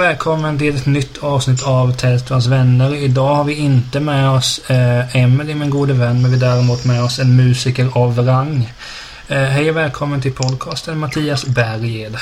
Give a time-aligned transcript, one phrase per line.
[0.00, 2.94] Och välkommen till ett nytt avsnitt av Tältans vänner.
[2.94, 6.84] Idag har vi inte med oss eh, Emelie, min gode vän, men vi har däremot
[6.84, 8.72] med oss en musiker av rang.
[9.28, 12.16] Eh, hej och välkommen till podcasten Mattias Berged.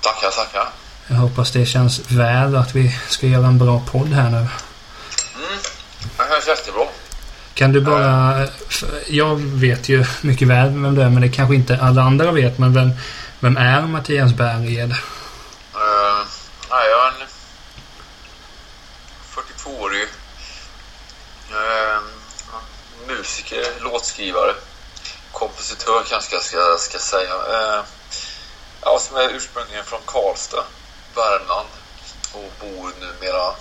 [0.00, 0.68] Tackar, tackar.
[1.08, 4.36] Jag hoppas det känns väl att vi ska göra en bra podd här nu.
[4.36, 4.48] Mm,
[6.16, 6.84] det känns jättebra.
[7.54, 8.46] Kan du bara...
[9.08, 12.58] Jag vet ju mycket väl vem du är, men det kanske inte alla andra vet.
[12.58, 12.90] Men vem,
[13.40, 14.90] vem är Mattias Berged?
[14.90, 16.24] Uh,
[16.70, 17.28] nej, jag är en
[19.34, 20.08] 42-årig
[21.50, 22.02] uh,
[23.06, 24.54] musiker, låtskrivare,
[25.32, 26.44] kompositör kanske jag
[26.88, 27.34] ska, ska säga.
[27.34, 27.84] Uh,
[28.82, 30.64] ja, som är ursprungligen från Karlstad,
[31.14, 31.68] Värmland
[32.32, 33.54] och bor numera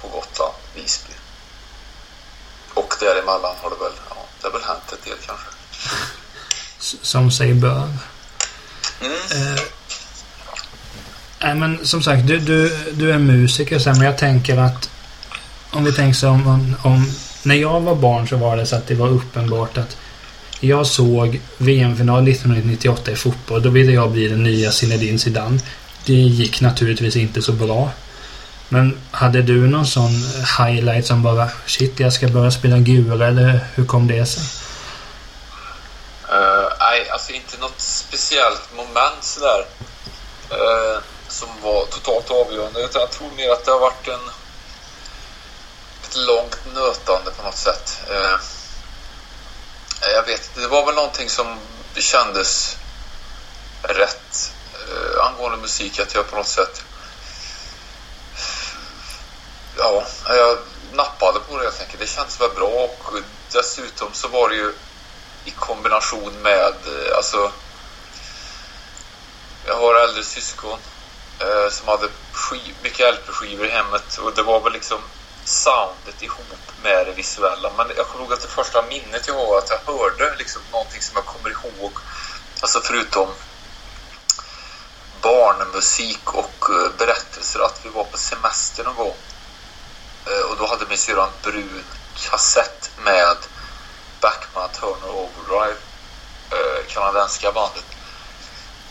[0.00, 1.12] på Gotland, Visby.
[2.74, 5.46] Och däremellan har det väl, ja, det har väl hänt en del kanske.
[7.02, 7.88] Som sig bör.
[9.00, 9.12] Mm.
[9.12, 9.62] Eh,
[11.40, 14.90] nej men som sagt, du, du, du är musiker sen, men jag tänker att
[15.70, 18.76] om vi tänker så om, om, om när jag var barn så var det så
[18.76, 19.96] att det var uppenbart att
[20.60, 23.62] jag såg VM-final 1998 i fotboll.
[23.62, 25.60] Då ville jag bli den nya Zinedine Zidane.
[26.06, 27.90] Det gick naturligtvis inte så bra.
[28.68, 30.10] Men hade du någon sån
[30.58, 34.42] highlight som bara shit, jag ska börja spela gula eller hur kom det sig?
[36.32, 39.64] Uh, nej, alltså inte något speciellt moment sådär
[40.52, 42.84] uh, som var totalt avgörande.
[42.84, 44.30] Utan jag tror mer att det har varit en
[46.04, 48.00] ett långt nötande på något sätt.
[48.10, 48.40] Uh,
[50.00, 51.58] Eh, jag vet det var väl någonting som
[51.94, 52.76] kändes
[53.82, 56.84] rätt eh, angående musik att jag på något sätt
[59.78, 60.58] ja, jag
[60.92, 62.00] nappade på det helt enkelt.
[62.00, 63.14] Det kändes väl bra och
[63.52, 64.74] dessutom så var det ju
[65.44, 67.52] i kombination med, eh, alltså
[69.66, 70.78] jag har äldre syskon
[71.40, 74.98] eh, som hade skiv, mycket LP-skivor i hemmet och det var väl liksom
[75.48, 77.72] soundet ihop med det visuella.
[77.76, 81.02] Men jag kommer ihåg att det första minnet jag har att jag hörde liksom någonting
[81.02, 81.92] som jag kommer ihåg,
[82.60, 83.28] alltså förutom
[85.22, 89.16] barnmusik och eh, berättelser, att vi var på semester någon gång
[90.26, 91.84] eh, och då hade min syrra en brun
[92.16, 93.36] kassett med
[94.20, 95.78] Backman Turner Overdrive,
[96.50, 97.84] eh, kanadenska kanadensiska bandet.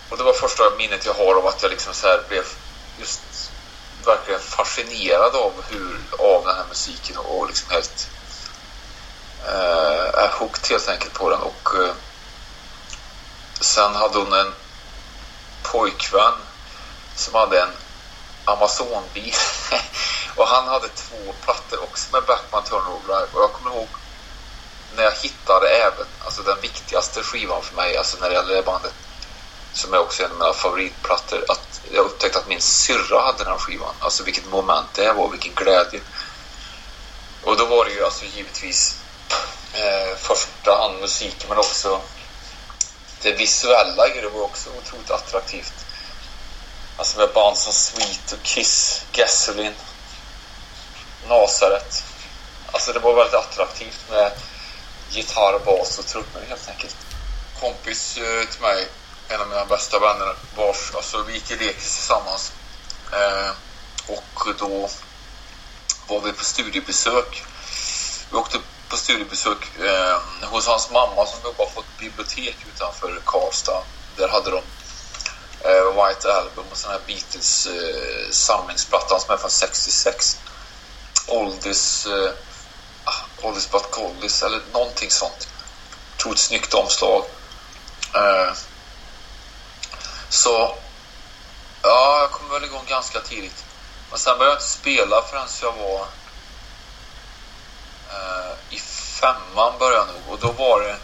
[0.10, 2.46] Och det var första minnet jag har av att jag liksom så blev
[3.00, 3.52] just
[4.08, 8.10] verkligen fascinerad av hur, av den här musiken och liksom helt
[9.46, 11.42] eh, är hooked helt enkelt på den.
[11.42, 11.94] Och eh,
[13.60, 14.54] sen hade hon en
[15.64, 16.34] pojkvän
[17.16, 17.72] som hade en
[18.46, 19.36] Amazon-bil.
[20.36, 23.88] och han hade två plattor också med Backman Turnover Och jag kommer ihåg
[24.96, 28.64] när jag hittade även alltså den viktigaste skivan för mig, alltså när det gäller det
[28.64, 28.94] bandet,
[29.74, 33.48] som är också en av mina favoritplattor, att jag upptäckte att min syrra hade den
[33.48, 33.96] här skivan.
[34.00, 36.02] Alltså vilket moment det var, vilken glädje.
[37.44, 39.00] Och då var det ju alltså givetvis
[39.74, 42.02] eh, första hand musiken men också
[43.22, 45.74] det visuella det var också otroligt attraktivt.
[46.98, 49.76] Alltså med band som Sweet och Kiss, Gasoline,
[51.28, 52.04] Nasaret.
[52.72, 54.32] Alltså det var väldigt attraktivt med
[55.10, 56.96] gitarr, bas och trummor helt enkelt.
[57.60, 58.88] Kompis eh, till mig,
[59.30, 62.52] en av mina bästa vänner, vars, alltså vi gick i lekis tillsammans.
[63.12, 63.52] Eh,
[64.08, 64.90] och då
[66.08, 67.44] var vi på studiebesök.
[68.32, 73.84] Vi åkte på studiebesök eh, hos hans mamma som jobbar på ett bibliotek utanför Karlstad.
[74.16, 74.62] Där hade de
[75.62, 80.40] eh, White Album och sån här Beatles eh, samlingsplattan som är från 66.
[81.28, 82.32] Oldies eh,
[83.04, 85.48] ah, Oldies but Goldies eller någonting sånt.
[86.18, 87.26] Tog ett snyggt omslag.
[88.14, 88.54] Eh,
[90.30, 90.76] så
[91.82, 93.66] ja, jag kom väl igång ganska tidigt.
[94.10, 96.08] Men sen började jag inte spela förrän jag var
[98.10, 98.80] eh, i
[99.20, 100.98] femman började jag nog och då var det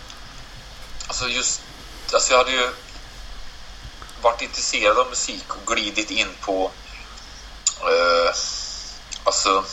[1.07, 1.61] alltså just
[2.13, 2.69] alltså jag hade ju
[4.21, 6.71] varit intresserad av musik och glidit in på
[7.81, 8.33] eh,
[9.23, 9.63] alltså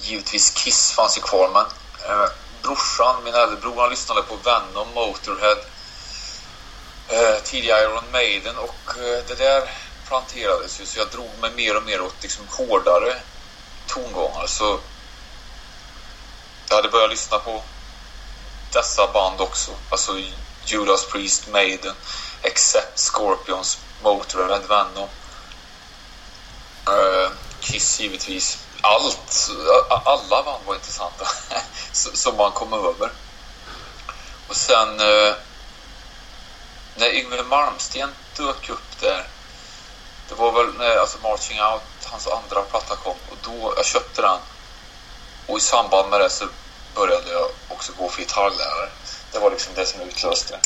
[0.00, 1.64] givetvis Kiss fanns ju kvar men
[2.10, 2.30] eh,
[2.62, 5.58] brorsan, min äldre bror, han lyssnade på Venom, Motorhead
[7.10, 9.70] eh, Iron Maiden och eh, det där
[10.08, 13.14] planterades ju så jag drog mig mer och mer åt liksom hårdare
[13.86, 14.80] tongångar så
[16.68, 17.62] jag hade börjat lyssna på
[18.72, 20.12] dessa band också, alltså
[20.64, 21.94] Judas Priest, Maiden,
[22.44, 25.08] Accept, Scorpions, Motörhead, Venom
[26.88, 27.30] uh,
[27.60, 29.50] Kiss givetvis allt,
[30.04, 31.26] alla band var intressanta
[31.92, 33.12] som man kom över.
[34.48, 35.34] Och sen eh,
[36.96, 39.24] när Yngwie Malmsteen dök upp där
[40.28, 44.22] Det var väl när alltså Marching Out, hans andra platta kom och då, jag köpte
[44.22, 44.38] den.
[45.46, 46.44] Och i samband med det så
[46.94, 48.88] började jag också gå för gitarrlärare.
[49.32, 50.58] Det var liksom det som utlöste.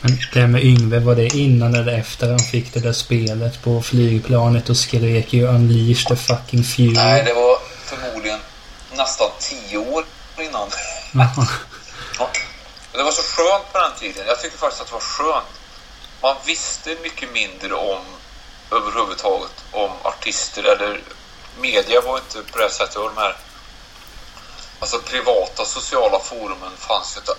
[0.00, 3.82] Men det med Yngve, var det innan eller efter han fick det där spelet på
[3.82, 6.92] flygplanet och skrek ju Unleash the fucking fury?
[6.92, 8.40] Nej, det var förmodligen
[8.96, 10.04] nästan tio år
[10.38, 10.68] innan.
[11.12, 11.46] Ja.
[12.92, 14.26] Det var så skönt på den tiden.
[14.26, 15.46] Jag tycker faktiskt att det var skönt.
[16.24, 18.04] Man visste mycket mindre om
[18.70, 21.00] överhuvudtaget om artister eller
[21.58, 22.96] media var inte på det sättet.
[22.96, 23.36] Och de här
[24.80, 27.34] alltså privata sociala forumen fanns ju inte.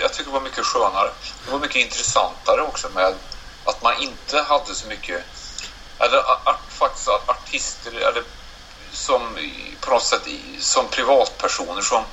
[0.00, 1.10] Jag tycker det var mycket skönare.
[1.44, 3.14] Det var mycket intressantare också med
[3.64, 5.24] att man inte hade så mycket
[5.98, 6.18] eller
[6.48, 8.24] art, faktiskt artister eller
[8.92, 9.38] som
[9.80, 10.28] på något sätt
[10.60, 12.04] som privatpersoner som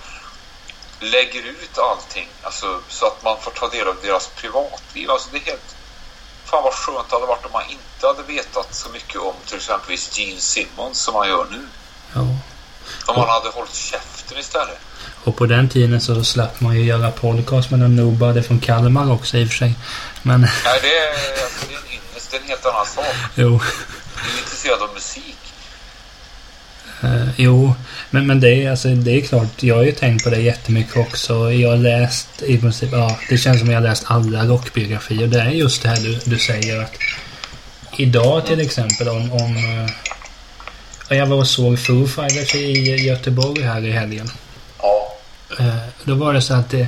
[0.99, 5.11] lägger ut allting alltså, så att man får ta del av deras privatliv.
[5.11, 5.75] Alltså det är helt...
[6.45, 9.55] Fan vad skönt det hade varit om man inte hade vetat så mycket om till
[9.55, 11.67] exempelvis Gene Simmons som man gör nu.
[12.13, 12.19] Ja.
[13.05, 14.77] Om man hade hållit käften istället.
[15.23, 19.11] Och på den tiden så slapp man ju göra podcast med någon nobody från Kalmar
[19.11, 19.75] också i och för sig.
[20.21, 20.41] Men...
[20.41, 22.31] Nej, det är, alltså, det är en ynnest.
[22.31, 23.05] Det är en helt annan sak.
[23.35, 23.59] Jo.
[24.23, 25.48] Du är intresserad av musik.
[27.03, 27.73] Uh, jo,
[28.09, 29.63] men, men det, är, alltså, det är klart.
[29.63, 31.53] Jag har ju tänkt på det jättemycket också.
[31.53, 35.27] Jag har läst i princip, ja, det känns som jag har läst alla rockbiografier.
[35.27, 36.93] Det är just det här du, du säger att
[37.97, 43.85] idag till exempel om, om uh, jag var och såg Foo Fighters i Göteborg här
[43.85, 44.31] i helgen.
[44.81, 45.17] Ja.
[45.59, 46.87] Uh, då var det så att det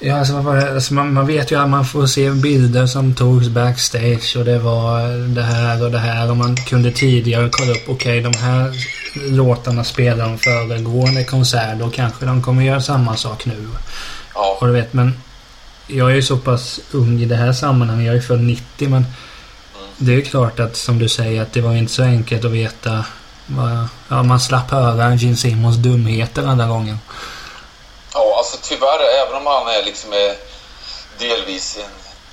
[0.00, 0.74] Ja, alltså, vad var det?
[0.74, 4.58] Alltså, man, man vet ju att man får se bilder som togs backstage och det
[4.58, 8.38] var det här och det här och man kunde tidigare kolla upp, okej okay, de
[8.38, 8.72] här
[9.30, 13.68] låtarna spelar de föregående konsert och kanske de kommer göra samma sak nu.
[14.34, 14.58] Ja.
[14.60, 15.14] Och du vet, men
[15.86, 18.88] jag är ju så pass ung i det här sammanhanget, jag är född 90 men
[18.88, 19.04] mm.
[19.96, 22.50] det är ju klart att som du säger att det var inte så enkelt att
[22.50, 23.04] veta
[23.46, 26.98] vad, ja, man slapp höra Gene Simmons dumheter andra gången.
[28.18, 30.34] Ja, alltså tyvärr, även om han är liksom
[31.18, 31.90] delvis en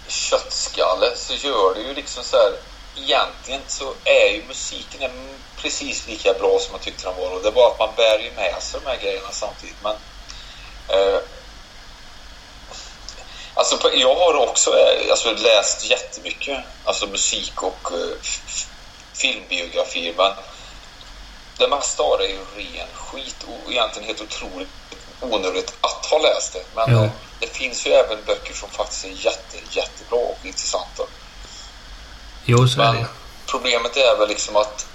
[0.08, 2.54] köttskalle så gör det ju liksom så här
[2.96, 5.12] egentligen så är ju musiken
[5.58, 7.32] precis lika bra som man tyckte den var.
[7.32, 9.96] Och det är bara att man bär ju med sig de här grejerna samtidigt men
[10.88, 11.20] eh,
[13.54, 18.18] Alltså jag har också eh, alltså, läst jättemycket alltså musik och eh,
[19.14, 20.34] filmbiografier men
[21.58, 24.70] det mesta av det är ju ren skit och egentligen helt otroligt
[25.21, 26.63] onödigt att ha läst det.
[26.75, 27.09] Men ja.
[27.39, 31.03] det finns ju även böcker som faktiskt är jätte, jättebra och intressanta.
[32.45, 33.07] Jo, så Men är det.
[33.45, 34.88] problemet är väl liksom att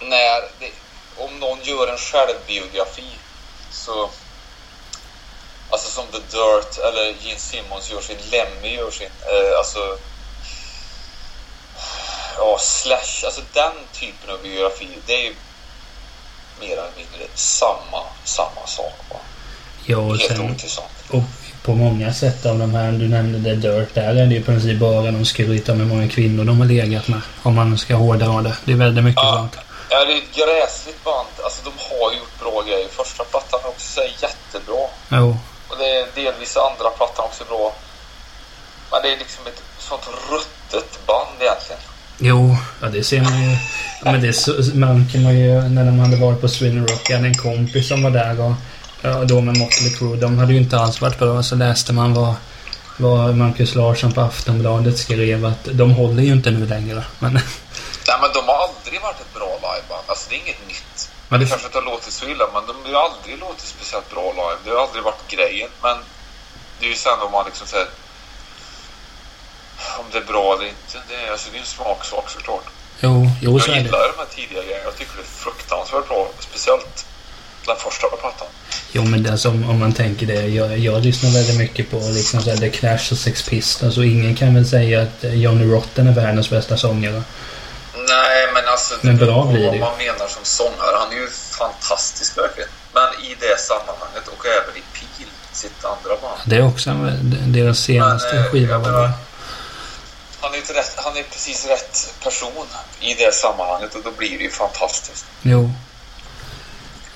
[0.00, 0.70] när det,
[1.16, 3.10] om någon gör en självbiografi
[3.70, 4.10] så
[5.70, 9.98] Alltså som The Dirt eller Gene Simmons gör sin, Lemmy gör sin, eh, alltså
[12.36, 15.34] ja, Slash, alltså den typen av biografi, det är ju
[16.60, 18.98] mer eller mindre samma, samma sak.
[19.10, 19.16] Va?
[19.86, 21.22] Ja, och Helt sen, och
[21.62, 24.42] på många sätt av de här, du nämnde The Dirt, där är det ju i
[24.42, 27.20] princip bara de skryter hur många kvinnor de har legat med.
[27.42, 28.56] Om man ska hårdra det.
[28.64, 29.34] Det är väldigt mycket ja.
[29.34, 29.56] sånt.
[29.90, 31.28] Ja, det är ett gräsligt band.
[31.44, 32.88] Alltså de har gjort bra grejer.
[32.88, 34.84] Första plattan är också jättebra.
[35.08, 35.36] Jo.
[35.68, 37.72] Och det är delvis andra plattan också bra.
[38.90, 41.82] Men det är liksom ett sånt ruttet band egentligen.
[42.18, 43.56] Jo, ja det ser man ju.
[44.02, 47.10] Men det så, märker man ju när de hade varit på Sweden Rock.
[47.10, 48.52] Jag hade en kompis som var där och
[49.02, 50.16] ja, då med Motley Crue.
[50.16, 51.42] De hade ju inte alls varit bra.
[51.42, 52.34] Så läste man vad,
[52.96, 57.04] vad Marcus Larsson på Aftonbladet skrev att de håller ju inte nu längre.
[57.18, 57.32] Men...
[58.08, 60.04] Nej men de har aldrig varit ett bra liveband.
[60.06, 61.10] Alltså det är inget nytt.
[61.28, 64.10] Men det, det kanske inte har låtit så illa men de har aldrig låtit speciellt
[64.10, 64.58] bra live.
[64.64, 65.70] Det har aldrig varit grejen.
[65.82, 65.96] Men
[66.78, 67.88] det är ju sen om man liksom säger
[69.98, 72.64] om det är bra eller inte, det är, alltså, det är en smaksak såklart.
[73.00, 74.84] Jo, jo så Jag gillar de här tidiga grejerna.
[74.84, 76.30] Jag tycker det är fruktansvärt bra.
[76.38, 77.06] Speciellt
[77.66, 78.48] den första plattan.
[78.92, 80.46] Jo, men det, alltså, om man tänker det.
[80.46, 83.96] Jag, jag lyssnar väldigt mycket på liksom, så här, The Clash och Sex Pistols.
[83.96, 87.22] Och ingen kan väl säga att Johnny Rotten är världens bästa sångare.
[88.08, 88.94] Nej, men alltså...
[89.00, 90.96] Men bra blir det Vad man menar som sångare.
[90.98, 91.28] Han är ju
[91.58, 92.70] fantastisk verkligen.
[92.94, 96.40] Men i det sammanhanget och även i Pil, sitt andra band.
[96.44, 96.90] Det är också
[97.46, 98.78] deras senaste men, skiva.
[98.78, 99.10] Var
[100.40, 102.66] han är, rätt, han är precis rätt person
[103.00, 105.24] i det sammanhanget och då blir det ju fantastiskt.
[105.42, 105.72] Jo.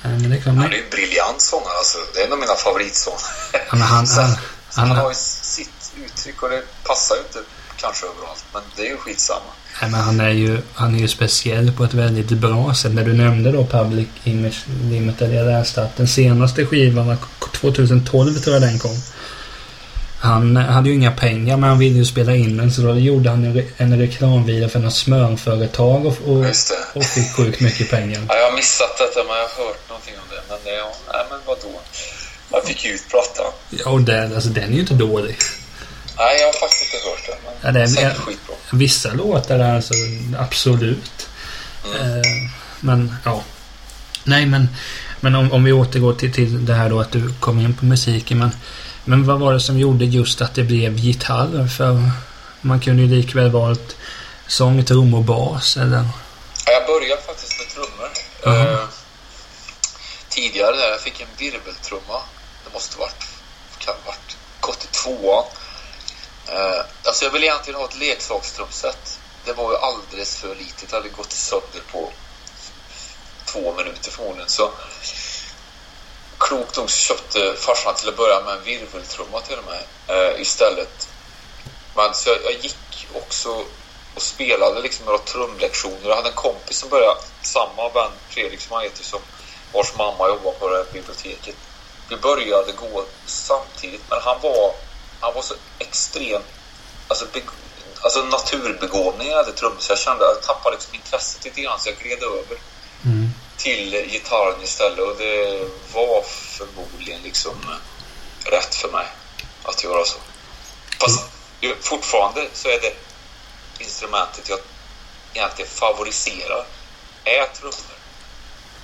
[0.03, 0.65] men det kan man...
[0.65, 1.99] Han är en briljant sångare alltså.
[2.15, 3.21] Det är en av mina favoritsångare.
[3.69, 4.37] han, han, han,
[4.75, 7.39] han, har ju sitt uttryck och det passar ju inte
[7.77, 8.45] kanske överallt.
[8.53, 9.53] Men det är ju skitsamma.
[9.81, 12.93] Nej, men han är ju, han är ju speciell på ett väldigt bra sätt.
[12.93, 15.35] När du nämnde då Public Image Limited.
[15.35, 17.17] Jag läste att den senaste skivan var
[17.53, 18.97] 2012 tror jag den kom.
[20.23, 23.31] Han hade ju inga pengar men han ville ju spela in den så då gjorde
[23.31, 26.45] han en, re en reklamvideo för något smörföretag och, och,
[26.95, 28.21] och fick sjukt mycket pengar.
[28.29, 30.43] Ja, jag har missat detta men jag har hört någonting om det.
[30.49, 31.81] Men det, ja, nej men vadå?
[32.51, 33.53] Jag fick ju ut plattan.
[33.71, 35.37] Ja, och den, alltså, den är ju inte dålig.
[36.19, 37.37] Nej, jag har faktiskt inte hört den.
[37.45, 38.55] Men ja, den är skitbra.
[38.73, 39.95] Vissa låtar är alltså
[40.39, 41.29] absolut.
[41.85, 42.19] Mm.
[42.19, 42.23] Eh,
[42.81, 43.43] men ja.
[44.25, 44.69] Nej men,
[45.21, 47.85] men om, om vi återgår till, till det här då att du kom in på
[47.85, 48.39] musiken.
[48.39, 48.51] Men,
[49.05, 51.69] men vad var det som gjorde just att det blev gitarr?
[51.77, 52.11] För
[52.61, 53.97] man kunde ju likväl valt
[54.47, 56.05] sång, trum och bas eller?
[56.67, 58.11] Jag började faktiskt med trummor.
[58.47, 58.73] Uh -huh.
[58.73, 58.89] eh,
[60.29, 62.21] tidigare där jag fick en virveltrumma.
[62.65, 63.27] Det måste varit,
[63.79, 65.45] kan varit gått i tvåan.
[66.47, 69.19] Eh, alltså jag ville egentligen ha ett leksakstrumset.
[69.45, 70.91] Det var ju alldeles för litet.
[70.91, 72.11] Det hade gått sönder på
[73.45, 74.49] två minuter förmodligen.
[74.49, 74.71] Så
[76.43, 80.41] klokt nog så köpte farsan till att börja med en virveltrumma till och med eh,
[80.41, 81.09] istället.
[81.97, 83.65] Men så jag, jag, gick också
[84.15, 86.09] och spelade liksom några trumlektioner.
[86.09, 89.21] Jag hade en kompis som började, samma vän Fredrik som han heter, som
[89.73, 91.57] vars mamma jobbar på det här biblioteket.
[92.09, 94.75] Vi började gå samtidigt, men han var,
[95.21, 96.43] han var så extrem...
[97.09, 97.27] alltså,
[98.03, 101.89] alltså naturbegåvning i det så Jag kände att jag tappade liksom intresset lite grann så
[101.89, 102.59] jag gled över
[103.63, 107.57] till gitarren istället och det var förmodligen liksom
[108.45, 109.07] rätt för mig
[109.63, 110.19] att göra så.
[110.99, 111.21] Fast
[111.81, 112.95] fortfarande så är det
[113.79, 114.59] instrumentet jag
[115.35, 116.67] egentligen favoriserar
[117.25, 117.97] är trummor.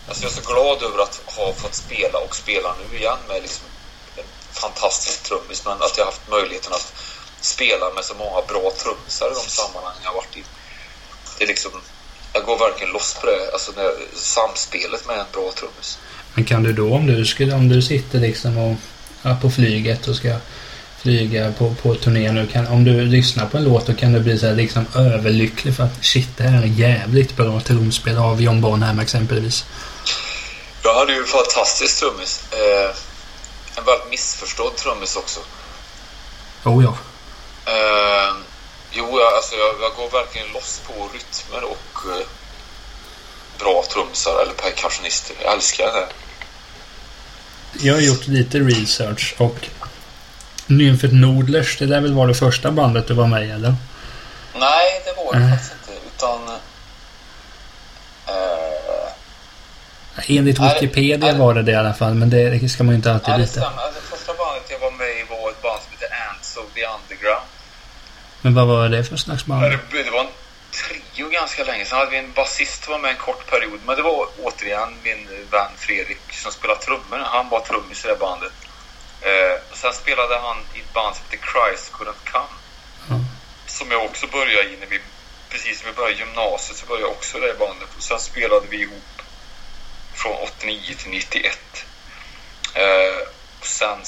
[0.09, 3.43] Alltså jag är så glad över att ha fått spela och spela nu igen med
[3.43, 3.67] liksom
[4.17, 6.93] en fantastisk trummis men att jag haft möjligheten att
[7.41, 10.45] spela med så många bra trummisar i de sammanhang jag varit i.
[11.39, 11.83] Det är liksom,
[12.39, 15.99] jag går verkligen loss på det, alltså när, samspelet med en bra trummis.
[16.35, 18.77] Men kan du då om du, skulle, om du sitter liksom och,
[19.23, 20.37] ja, på flyget och ska
[21.03, 22.47] flyga på, på turné nu.
[22.47, 25.77] Kan, om du lyssnar på en låt då kan du bli så här, liksom överlycklig
[25.77, 29.65] för att shit, det här är jävligt bra trumspel av John Bonham exempelvis.
[30.83, 32.43] Jag hade ju en fantastisk trummis.
[32.53, 32.97] Eh,
[33.77, 35.41] en väldigt missförstådd trummis också.
[36.65, 36.97] Oh ja.
[37.73, 38.35] Eh,
[38.93, 42.27] jo, jag, alltså jag, jag, går verkligen loss på rytmer och eh,
[43.59, 45.37] bra trumsar eller percussionister.
[45.45, 46.09] Jag älskar det.
[47.87, 49.69] Jag har gjort lite research och
[50.67, 53.75] Nymfet Nodlers, det där väl var det första bandet du var med i eller?
[54.55, 55.51] Nej, det var det äh.
[55.51, 56.01] faktiskt inte.
[56.17, 56.49] Utan...
[56.49, 56.59] Uh,
[60.39, 63.13] Enligt Wikipedia är, var det det i alla fall, men det ska man ju inte
[63.13, 63.39] alltid veta.
[63.39, 63.67] Det stämmer.
[63.67, 66.81] Alltså, första bandet jag var med i var ett band som heter Ants of the
[66.97, 67.48] Underground.
[68.43, 69.63] Men vad var det för slags band?
[69.91, 70.27] Det, var en
[70.71, 71.85] trio ganska länge.
[71.85, 73.81] Sen hade vi en basist som var med en kort period.
[73.87, 77.19] Men det var återigen min vän Fredrik som spelade trummor.
[77.19, 78.53] Han var trummis i det bandet.
[79.21, 82.55] Eh, sen spelade han i ett band som heter Christ Couldn't Come.
[83.11, 83.25] Mm.
[83.67, 85.01] Som jag också började i när vi,
[85.49, 87.89] precis när vi började gymnasiet så började jag också i det bandet.
[87.97, 89.23] Och sen spelade vi ihop
[90.15, 91.59] från 89 till 91.
[92.75, 93.29] Eh,
[93.61, 93.99] och sen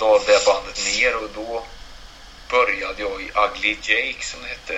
[0.00, 1.64] la det bandet ner och då
[2.54, 4.76] började jag i Ugly Jake som det hette.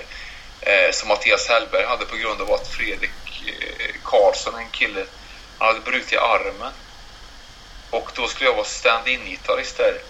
[0.61, 5.05] Eh, som Mattias Hellberg hade på grund av att Fredrik eh, Karlsson, en kille,
[5.57, 6.73] han hade brutit armen.
[7.89, 10.01] Och då skulle jag vara stand-in-gitarrist där.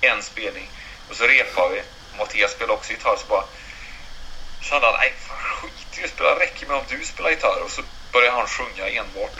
[0.00, 0.70] En spelning.
[1.10, 1.82] Och så repade vi.
[2.18, 3.16] Mattias spelade också gitarr.
[3.16, 3.44] Så bara
[4.60, 6.38] kände han, nej fan skit i att spela.
[6.38, 7.62] räcker med om du spelar gitarr.
[7.64, 9.36] Och så började han sjunga enbart.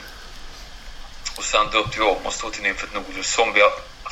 [1.36, 3.62] Och sen döpte vi om oss då till Nymfet Nodus som vi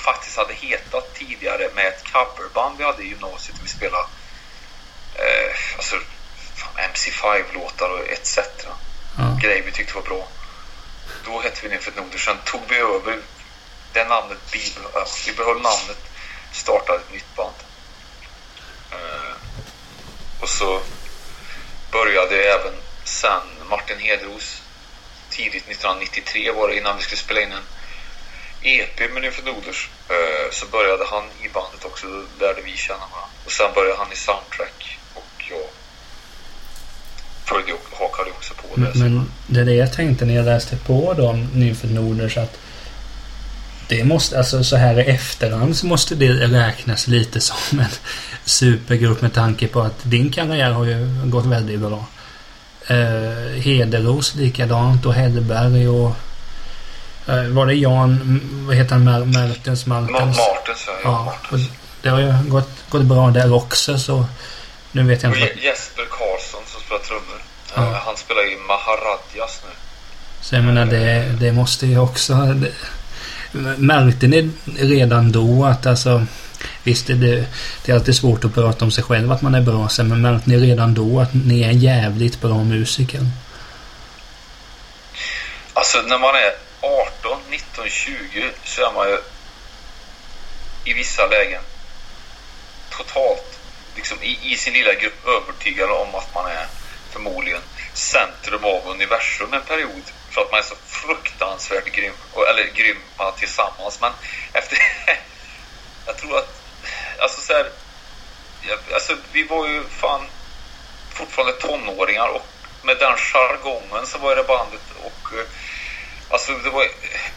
[0.01, 3.57] faktiskt hade hetat tidigare med ett coverband vi hade i gymnasiet.
[3.63, 4.07] Vi spelade
[5.15, 5.97] eh, alltså,
[6.77, 8.39] MC5-låtar och etc.
[9.19, 9.39] Mm.
[9.39, 10.29] Grejer vi tyckte var bra.
[11.25, 12.25] Då hette vi Nymfet Nodus.
[12.25, 13.19] Sen tog vi över
[13.93, 15.99] det namnet, bibehöll, vi behöll namnet,
[16.53, 17.55] startade ett nytt band.
[18.93, 19.35] Uh,
[20.41, 20.81] och så
[21.91, 24.63] började även sen Martin Hedros
[25.31, 27.63] tidigt 1993 var det innan vi skulle spela in en
[28.63, 29.91] EP med Nymfen Noders.
[30.09, 33.37] Eh, så började han i bandet också, då lärde vi känna varandra.
[33.45, 35.67] Och sen började han i Soundtrack och jag
[37.45, 38.95] följde och hakade också på det.
[38.95, 42.59] Men det är det jag tänkte när jag läste på då om Nymfen Noders att
[43.89, 47.87] det måste, alltså så här i efterhand så måste det räknas lite som en
[48.45, 52.07] supergrupp med tanke på att din karriär har ju gått väldigt bra.
[52.87, 56.17] Eh, Hederos likadant och Hellberg och
[57.27, 60.39] var det Jan, vad heter han, Mer Mertens Martens?
[60.39, 61.35] Martens, ja.
[61.51, 61.59] ja
[62.03, 64.25] det har ju gått, gått bra där också så
[64.93, 65.53] nu vet jag inte.
[65.53, 67.43] Och Jesper Karlsson som spelar trummor.
[67.75, 67.83] Ja.
[67.83, 69.71] Uh, han spelar i Maharadjas nu.
[70.41, 72.35] Så jag menar det, det måste ju också...
[72.35, 72.73] Det,
[73.77, 76.27] Märkte ni redan då att alltså
[76.83, 77.47] Visst, det,
[77.85, 80.21] det är alltid svårt att prata om sig själv att man är bra sen, men
[80.21, 83.21] märkte ni redan då att ni är jävligt bra musiker?
[85.73, 89.19] Alltså när man är 18, 19, 20 så är man ju
[90.85, 91.63] i vissa lägen
[92.91, 93.59] totalt
[93.97, 96.67] liksom i, i sin lilla grupp övertygad om att man är
[97.11, 97.63] förmodligen
[97.95, 102.15] centrum av universum en period för att man är så fruktansvärt grym,
[102.51, 104.01] eller grymma tillsammans.
[104.01, 104.13] Men
[104.53, 104.79] efter...
[106.07, 106.63] jag tror att...
[107.19, 107.71] Alltså så här,
[108.95, 110.27] alltså vi var ju fan
[111.15, 112.47] fortfarande tonåringar och
[112.83, 115.47] med den jargongen så var det bandet och eh,
[116.31, 116.87] Alltså det var,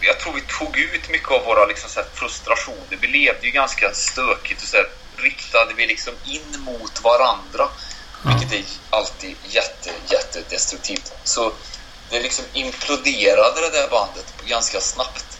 [0.01, 2.97] jag tror vi tog ut mycket av våra liksom så frustrationer.
[3.01, 7.69] Vi levde ju ganska stökigt och så här, riktade vi liksom in mot varandra.
[8.23, 8.29] Ja.
[8.29, 11.13] Vilket är alltid jätte, jättedestruktivt.
[11.23, 11.53] Så
[12.09, 15.39] det liksom imploderade det där bandet ganska snabbt.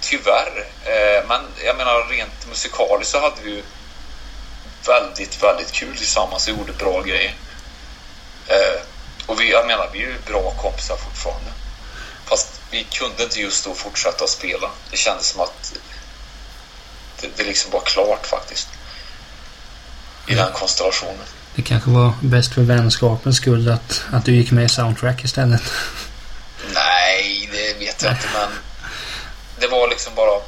[0.00, 0.66] Tyvärr.
[0.84, 3.62] Eh, men jag menar rent musikaliskt så hade vi ju
[4.86, 7.34] väldigt, väldigt kul tillsammans och gjorde bra grejer.
[8.46, 8.80] Eh,
[9.26, 11.50] och vi, jag menar, vi är ju bra kompisar fortfarande.
[12.30, 14.70] Fast vi kunde inte just då fortsätta att spela.
[14.90, 15.74] Det kändes som att
[17.20, 18.68] det, det liksom var klart faktiskt.
[20.26, 21.26] I den konstellationen.
[21.54, 25.62] Det kanske var bäst för vänskapens skull att, att du gick med i Soundtrack istället.
[26.74, 28.50] Nej, det vet jag inte men
[29.60, 30.40] det var liksom bara...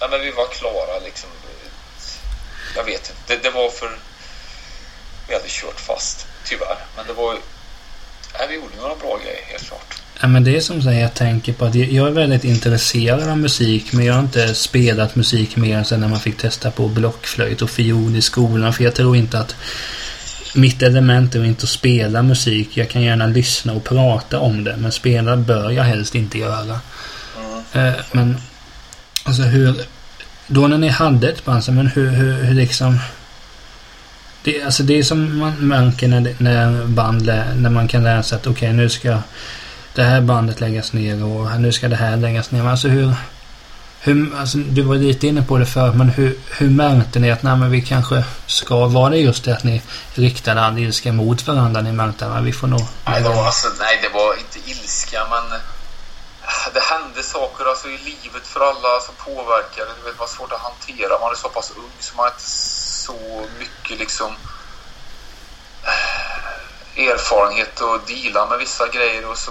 [0.00, 1.30] Ja, men vi var klara liksom.
[2.76, 3.12] Jag vet inte.
[3.26, 3.98] Det, det var för...
[5.28, 6.76] Vi hade kört fast, tyvärr.
[6.96, 7.38] Men det var...
[8.38, 10.00] Nej, vi gjorde några bra grejer, helt klart.
[10.20, 13.38] Ja, men det är som så jag tänker på att jag är väldigt intresserad av
[13.38, 16.88] musik men jag har inte spelat musik mer än sen när man fick testa på
[16.88, 19.56] blockflöjt och fiol i skolan för jag tror inte att
[20.54, 22.76] mitt element är inte att spela musik.
[22.76, 26.80] Jag kan gärna lyssna och prata om det men spela bör jag helst inte göra.
[27.72, 27.94] Mm.
[28.12, 28.36] Men
[29.24, 29.74] alltså hur...
[30.46, 32.98] Då när ni hade ett band, men hur, hur, hur liksom...
[34.44, 37.26] Det, alltså det är som man märker när, när band
[37.56, 39.18] när man kan läsa att okej okay, nu ska
[39.94, 42.62] det här bandet läggas ner och nu ska det här läggas ner.
[42.62, 43.14] Men alltså hur...
[44.00, 47.42] hur alltså, du var lite inne på det förut men hur, hur märkte ni att
[47.42, 48.86] nej, men vi kanske ska...
[48.86, 49.82] Var det just det att ni
[50.14, 51.80] riktade all ilska mot varandra?
[51.80, 52.86] Ni märkte att vi får nog...
[53.06, 55.64] Nej, det var, alltså, nej, det var inte ilska, men eh,
[56.74, 59.90] det hände saker alltså, i livet för alla som påverkade.
[60.04, 61.20] Det var svårt att hantera.
[61.20, 62.42] Man är så pass ung så man inte
[63.10, 64.36] så mycket liksom
[65.84, 69.50] eh, erfarenhet och deala med vissa grejer och så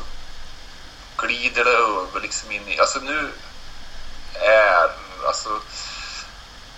[1.18, 2.80] glider det över liksom in i...
[2.80, 3.32] Alltså nu
[4.34, 4.90] är...
[5.28, 5.50] Alltså,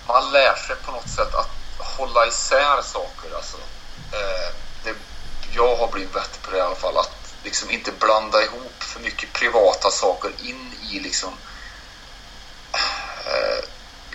[0.08, 3.36] man lär sig på något sätt att hålla isär saker.
[3.36, 3.58] Alltså,
[4.12, 4.96] eh, det,
[5.56, 6.98] jag har blivit bättre på det i alla fall.
[6.98, 11.34] Att liksom inte blanda ihop för mycket privata saker in i liksom...
[13.26, 13.66] Eh,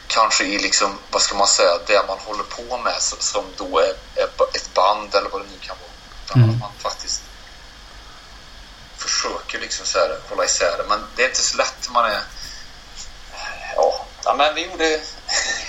[0.07, 3.95] kanske i liksom, vad ska man säga, det man håller på med som då är,
[4.15, 5.91] är ett band eller vad det nu kan vara.
[6.25, 6.55] Utan mm.
[6.55, 7.23] att man faktiskt
[8.97, 10.85] försöker liksom så här, hålla isär det.
[10.89, 12.23] Men det är inte så lätt man är...
[14.25, 15.01] Ja, men vi gjorde...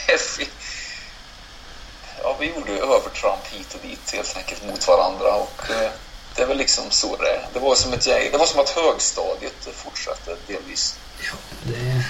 [2.23, 5.33] ja, vi gjorde övertramp hit och dit helt enkelt mot varandra.
[5.33, 5.91] Och eh,
[6.35, 7.47] det är väl liksom så det är.
[7.53, 8.31] Det var som ett gäng.
[8.31, 10.95] Det var som att högstadiet fortsatte delvis.
[11.19, 12.03] Ja, det,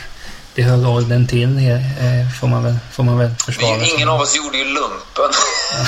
[0.58, 3.78] det hör åldern till, eh, får man väl, får man väl försvara.
[3.78, 5.32] Vi, ingen av oss gjorde ju lumpen.
[5.72, 5.86] Ja.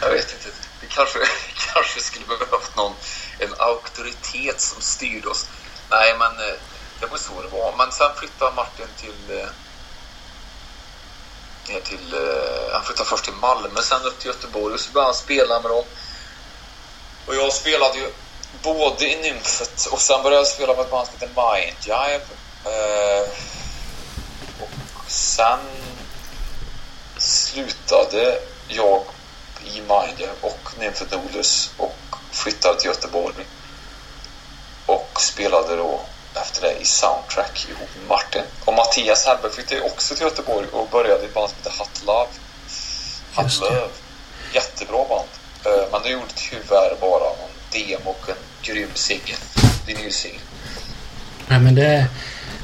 [0.00, 0.48] jag vet inte.
[0.80, 1.18] Vi kanske,
[1.72, 2.92] kanske skulle behövt någon
[3.38, 5.46] en auktoritet som styrde oss.
[5.90, 6.54] Nej, men eh,
[7.00, 7.74] det var så det var.
[7.78, 9.38] Men sen flyttade Martin till...
[9.38, 9.46] Eh,
[11.68, 15.08] ner till eh, han flyttade först till Malmö, sen upp till Göteborg och så började
[15.08, 15.84] han spela med dem.
[17.26, 18.12] Och jag spelade ju
[18.62, 22.24] både i Nymfet och sen började jag spela med ett band som heter Mindjive.
[25.14, 25.58] Sen
[27.16, 29.02] slutade jag
[29.64, 33.44] i Mindjive och Nymfet Nodus och flyttade till Göteborg
[34.86, 36.00] och spelade då
[36.34, 38.42] efter det i Soundtrack ihop med Martin.
[38.64, 42.06] Och Mattias Hellberg flyttade också till Göteborg och började i ett band som heter Hot
[42.06, 42.30] Love.
[44.54, 45.28] Jättebra band.
[45.64, 49.38] Eh, men de gjorde tyvärr bara någon demo och en grym singel.
[49.86, 50.40] Vinylsingel.
[51.46, 52.06] Nej men det,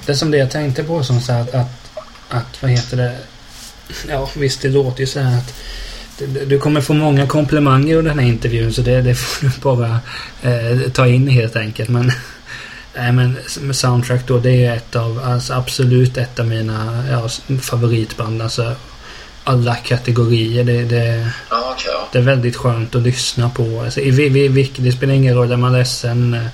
[0.07, 1.80] det är som det jag tänkte på som så att, att,
[2.31, 3.17] att vad heter det?
[4.09, 5.55] Ja visst det låter ju så här att
[6.47, 10.01] du kommer få många komplimanger under den här intervjun så det, det får du bara
[10.43, 11.89] eh, ta in helt enkelt.
[11.89, 12.13] Men,
[12.95, 13.37] nej, men
[13.73, 17.29] Soundtrack då det är ett av, alltså absolut ett av mina ja,
[17.61, 18.43] favoritband.
[18.43, 18.75] Alltså
[19.45, 20.65] alla kategorier.
[20.65, 21.93] Det, det, okay.
[22.13, 23.81] det är väldigt skönt att lyssna på.
[23.85, 26.47] Alltså, i, i, i, det spelar ingen roll om man är ledsen, eh,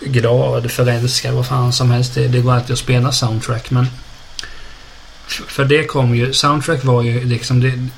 [0.00, 2.14] glad, förälskad, vad fan som helst.
[2.14, 3.70] Det, det går alltid att spela soundtrack.
[3.70, 3.86] Men
[5.32, 6.32] För, det kom ju...
[6.32, 7.60] Soundtrack var ju liksom...
[7.60, 7.88] Det,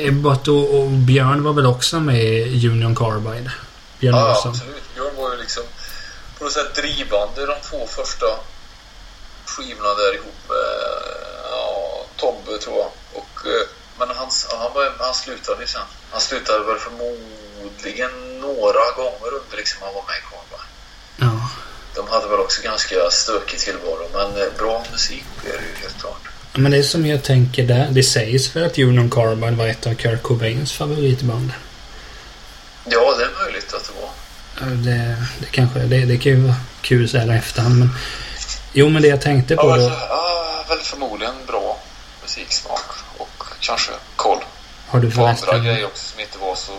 [0.00, 3.50] Ebbot och, och Björn var väl också med i Union Carbide?
[3.98, 4.50] Björn Ja, Olsson.
[4.50, 4.94] absolut.
[4.94, 5.62] Björn var ju liksom
[6.38, 8.26] på något sätt drivande de två första
[9.46, 10.56] skivorna där ihop med
[11.50, 12.90] ja, Tobbe, tror jag.
[13.12, 13.66] Och, eh,
[13.98, 15.82] men han, han, var, han slutade ju sen.
[16.10, 20.68] Han slutade väl förmodligen några gånger under liksom han var med i Carbide.
[21.16, 21.50] Ja.
[21.94, 26.00] De hade väl också ganska stökig tillvaro, men eh, bra musik är det ju helt
[26.00, 26.22] klart.
[26.58, 27.88] Men det är som jag tänker där.
[27.90, 31.52] Det sägs för att Union Carbide var ett av Kurt Cobains favoritband.
[32.84, 34.10] Ja, det är möjligt att det var.
[34.76, 35.78] Det, det kanske...
[35.78, 37.90] Det, det kan ju vara kul så här i efterhand men...
[38.72, 39.72] Jo men det jag tänkte på Ja, då...
[39.72, 41.80] alltså, ja, väl förmodligen bra
[42.22, 44.38] musiksmak och kanske koll
[44.86, 45.64] Har du på andra förresten...
[45.64, 46.72] grejer också som inte var så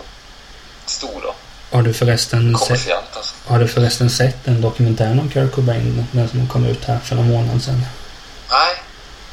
[0.86, 1.34] stora.
[1.72, 2.90] Har du förresten sett...
[3.14, 3.36] Alltså.
[3.46, 6.06] Har du förresten sett den dokumentären om Kurt Cobain?
[6.12, 7.86] Den som kom ut här för någon månad sedan.
[8.50, 8.76] Nej,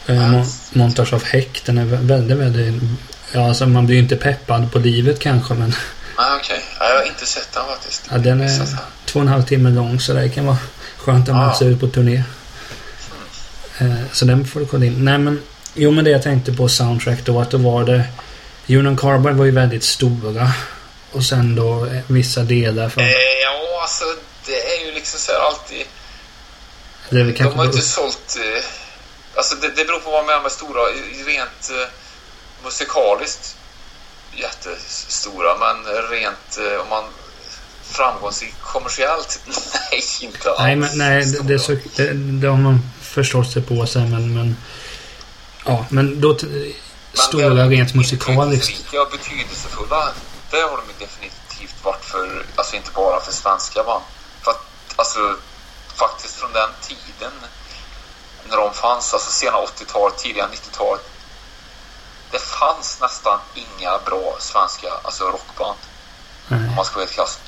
[0.07, 0.15] Eh.
[0.31, 1.63] Mon- Montage of Heck.
[1.65, 2.83] Den är vä- väldigt, väldigt...
[3.33, 5.69] Ja, alltså man blir ju inte peppad på livet kanske men...
[6.19, 6.61] nej okej.
[6.81, 8.03] Nej, Jag har inte sett den faktiskt.
[8.11, 8.67] Ja, den är
[9.05, 10.57] två och en halv timme lång så det kan vara
[10.99, 11.55] skönt om man Ja.
[11.59, 12.23] ser ut på turné.
[13.79, 15.05] Eh, Så den får du kolla in.
[15.05, 15.43] Nej men...
[15.75, 18.05] Jo men det jag tänkte på soundtrack då att då var det...
[18.69, 20.51] Union Carbide var ju väldigt stora.
[21.13, 23.05] Och sen då eh, vissa delar från...
[23.05, 24.05] Eh, ja, alltså
[24.47, 25.83] det är ju liksom så här alltid...
[27.11, 28.37] Det är väl De kanske har inte sålt...
[28.39, 28.65] Eh,
[29.37, 30.83] alltså det, det beror på vad man är med stora.
[31.27, 31.89] Rent eh,
[32.65, 33.57] musikaliskt
[34.33, 37.05] jättestora, men rent eh, om man
[37.83, 39.41] framgångsrikt kommersiellt,
[39.91, 40.59] nej inte alls.
[40.59, 44.35] Nej, men nej, det, det, så, det, det har man förstått sig på sig men,
[44.35, 44.57] men
[45.65, 46.73] Ja, men då Men
[47.13, 48.95] stora rent musikaliskt.
[48.95, 50.13] och betydelsefulla,
[50.51, 54.05] det har de definitivt varit för, alltså inte bara för svenska band.
[54.43, 54.65] För att,
[54.97, 55.37] alltså,
[55.95, 57.33] faktiskt från den tiden
[58.49, 61.03] när de fanns, alltså sena 80-talet, tidiga 90-talet.
[62.31, 65.79] Det fanns nästan inga bra svenska, alltså rockband,
[66.51, 66.77] om Nej.
[66.77, 67.39] man ska vara helt klass,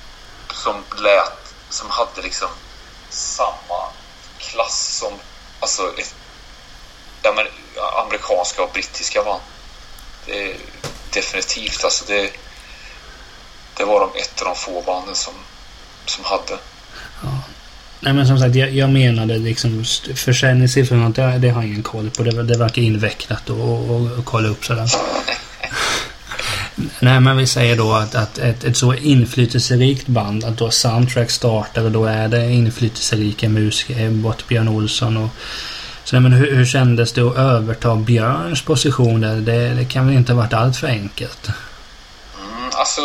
[0.52, 2.48] som lät, som hade liksom
[3.10, 3.88] samma
[4.38, 5.12] klass som,
[5.60, 6.14] alltså ett,
[7.22, 7.46] ja men
[8.04, 9.40] amerikanska och brittiska band.
[10.26, 10.56] Det
[11.16, 12.32] definitivt, alltså det,
[13.76, 15.34] det var de ett av de få banden som,
[16.06, 16.58] som hade.
[18.00, 22.10] Nej men som sagt, jag, jag menade liksom försäljningssiffrorna, det, det har jag ingen koll
[22.10, 22.22] på.
[22.22, 24.90] Det, det verkar invecklat att och, och, och kolla upp sådär.
[27.00, 31.30] Nej men vi säger då att, att ett, ett så inflytelserikt band, att då Soundtrack
[31.30, 35.30] startar och då är det inflytelserika musiker, eh, Ebbot, Björn Olsson och
[36.04, 39.34] så men hur, hur kändes det att överta Björns position där?
[39.34, 41.48] Det, det kan väl inte ha varit allt för enkelt?
[41.48, 43.00] Mm, alltså,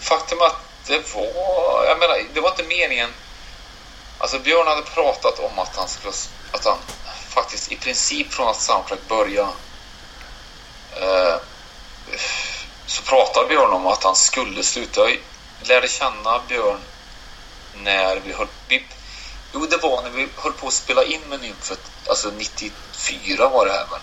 [0.00, 3.08] faktum att det var, jag menar, det var inte meningen.
[4.18, 6.12] Alltså Björn hade pratat om att han skulle,
[6.52, 6.78] att han
[7.28, 9.52] faktiskt i princip från att Soundtrack började
[11.00, 11.36] eh,
[12.86, 15.00] så pratade Björn om att han skulle sluta.
[15.10, 15.18] Jag
[15.62, 16.80] lärde känna Björn
[17.74, 18.48] när vi höll...
[18.68, 18.86] Vi,
[19.52, 21.80] jo, det var när vi höll på att spela in med Nymfet.
[22.08, 24.00] Alltså 94 var det här men...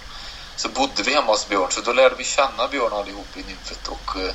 [0.56, 3.88] Så bodde vi hemma hos Björn, så då lärde vi känna Björn allihop i Nymfet
[3.88, 4.34] och eh,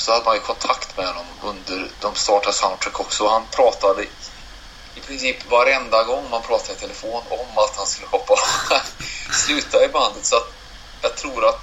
[0.00, 3.24] så hade man ju kontakt med honom under de startade Soundtrack också.
[3.24, 4.02] Och han pratade
[4.94, 8.36] i princip varenda gång man pratade i telefon om att han skulle hoppa
[9.46, 10.26] sluta i bandet.
[10.26, 10.52] Så att
[11.02, 11.60] jag tror att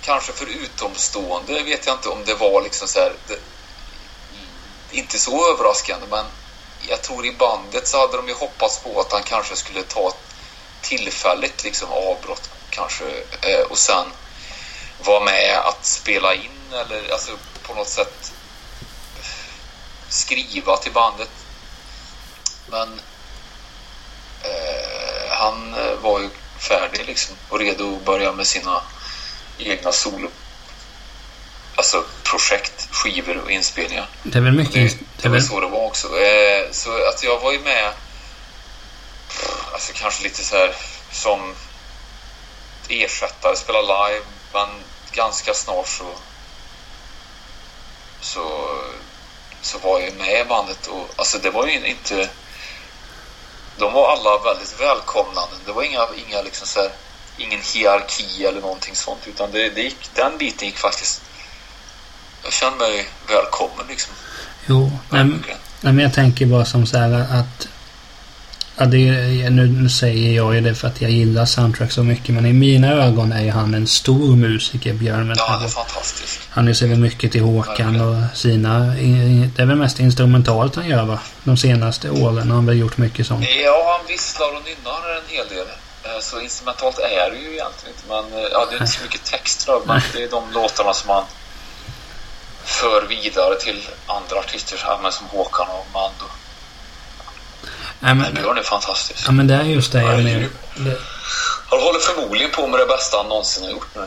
[0.00, 3.38] kanske för utomstående vet jag inte om det var liksom så här, det,
[4.90, 6.24] inte så överraskande men
[6.88, 10.08] jag tror i bandet så hade de ju hoppats på att han kanske skulle ta
[10.08, 10.36] ett
[10.80, 13.04] tillfälligt liksom avbrott kanske
[13.40, 14.06] eh, och sen
[15.04, 17.32] vara med att spela in eller alltså
[17.62, 18.32] på något sätt
[20.08, 21.30] skriva till bandet.
[22.66, 23.00] Men
[24.42, 28.82] eh, han eh, var ju färdig liksom och redo att börja med sina
[29.58, 30.30] egna solo
[31.76, 34.08] alltså projekt, skivor och inspelningar.
[34.22, 34.98] Det är väl mycket...
[34.98, 36.18] Det, det var väl, så det var också.
[36.18, 37.92] Eh, så att jag var ju med
[39.72, 40.74] alltså kanske lite så här
[41.12, 41.54] som
[42.88, 44.68] ersättare, spela live men
[45.12, 46.04] ganska snart så
[48.24, 48.68] så,
[49.62, 52.28] så var jag med i bandet och alltså det var ju inte
[53.78, 55.54] de var alla väldigt välkomnande.
[55.66, 56.90] Det var inga, inga liksom så här,
[57.36, 61.22] ingen hierarki eller någonting sånt utan det, det gick, den biten gick faktiskt
[62.44, 64.14] jag kände mig välkommen liksom.
[64.66, 65.58] jo, nej, men- Verkligen.
[65.80, 67.68] Nej, men jag tänker bara som så här att
[68.76, 72.34] Ja, det är, nu säger jag ju det för att jag gillar soundtrack så mycket
[72.34, 76.40] men i mina ögon är han en stor musiker, Björn Ja, han är fantastisk.
[76.50, 78.78] Han är så mycket till Håkan och sina...
[78.78, 81.18] Det är väl mest instrumentalt han gör va?
[81.44, 83.46] De senaste åren har han väl gjort mycket sånt.
[83.64, 85.66] Ja, han visslar och nynnar en hel del.
[86.02, 88.08] Eh, så instrumentalt är det ju egentligen inte.
[88.08, 90.92] Men eh, ja, det är inte så mycket text då, men det är de låtarna
[90.92, 91.24] som han
[92.64, 94.76] för vidare till andra artister
[95.10, 96.24] som Håkan och Mando.
[98.00, 99.24] Nej, men, Björn är fantastisk.
[99.26, 100.48] Ja, men det är just det jag menar.
[101.66, 104.06] Han håller förmodligen på med det bästa han någonsin har gjort nu.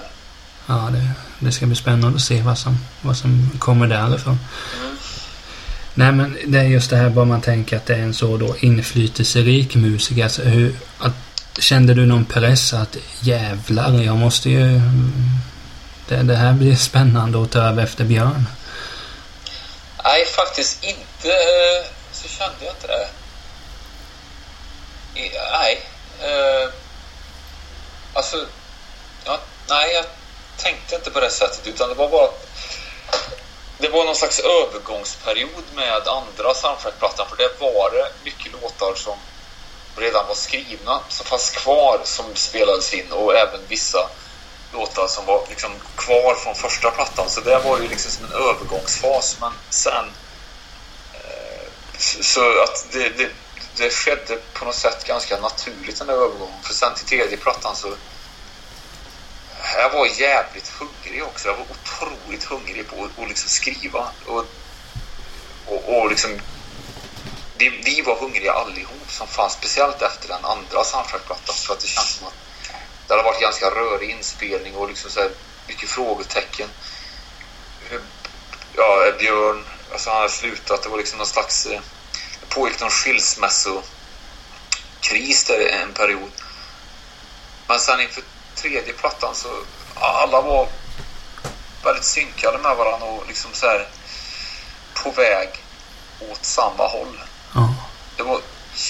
[0.66, 4.40] Ja, det, det ska bli spännande att se vad som, vad som kommer därifrån.
[4.82, 4.98] Mm.
[5.94, 8.38] Nej, men det är just det här bara man tänker att det är en så
[8.38, 10.24] då inflytelserik musiker.
[10.24, 11.14] Alltså, hur, att,
[11.60, 14.82] kände du någon press att jävlar, jag måste ju...
[16.08, 18.48] Det, det här blir spännande att ta över efter Björn.
[20.04, 21.34] Nej, faktiskt inte
[22.12, 23.08] så kände jag inte det
[25.52, 25.82] nej.
[26.20, 26.70] Eh,
[28.14, 28.48] alltså,
[29.26, 30.06] ja, nej, jag
[30.58, 32.30] tänkte inte på det sättet utan det var bara
[33.78, 39.18] det var någon slags övergångsperiod med andra soundtrackplattan för det var det mycket låtar som
[39.96, 44.10] redan var skrivna som fanns kvar som spelades in och även vissa
[44.74, 48.32] låtar som var liksom kvar från första plattan så det var ju liksom som en
[48.32, 50.06] övergångsfas men sen
[51.14, 51.68] eh,
[52.22, 53.30] så att det, det,
[53.78, 56.64] det skedde på något sätt ganska naturligt den där övergången.
[56.64, 57.88] För sen till tredje plattan så...
[59.76, 61.48] Jag var jävligt hungrig också.
[61.48, 64.12] Jag var otroligt hungrig på att liksom skriva.
[64.26, 64.46] Och,
[65.66, 66.40] och, och liksom...
[67.58, 71.56] Vi, vi var hungriga allihop som fanns, speciellt efter den andra soundtrackplattan.
[71.56, 72.34] För att det känns som att
[73.08, 75.30] det hade varit ganska rörig inspelning och liksom så
[75.68, 76.70] mycket frågetecken.
[78.76, 80.84] Ja, Björn, alltså han hade slutat.
[80.84, 81.82] Det var liksom någon slags eh,
[82.40, 86.32] Det pågick någon skilsmässokris där en period.
[87.68, 88.24] Men sen inför
[88.58, 89.50] tredje plattan så
[89.96, 90.68] alla var
[91.84, 93.88] väldigt synkade med varandra och liksom så här
[95.04, 95.50] på väg
[96.20, 97.20] åt samma håll.
[97.56, 97.74] Ja.
[98.18, 98.42] Det var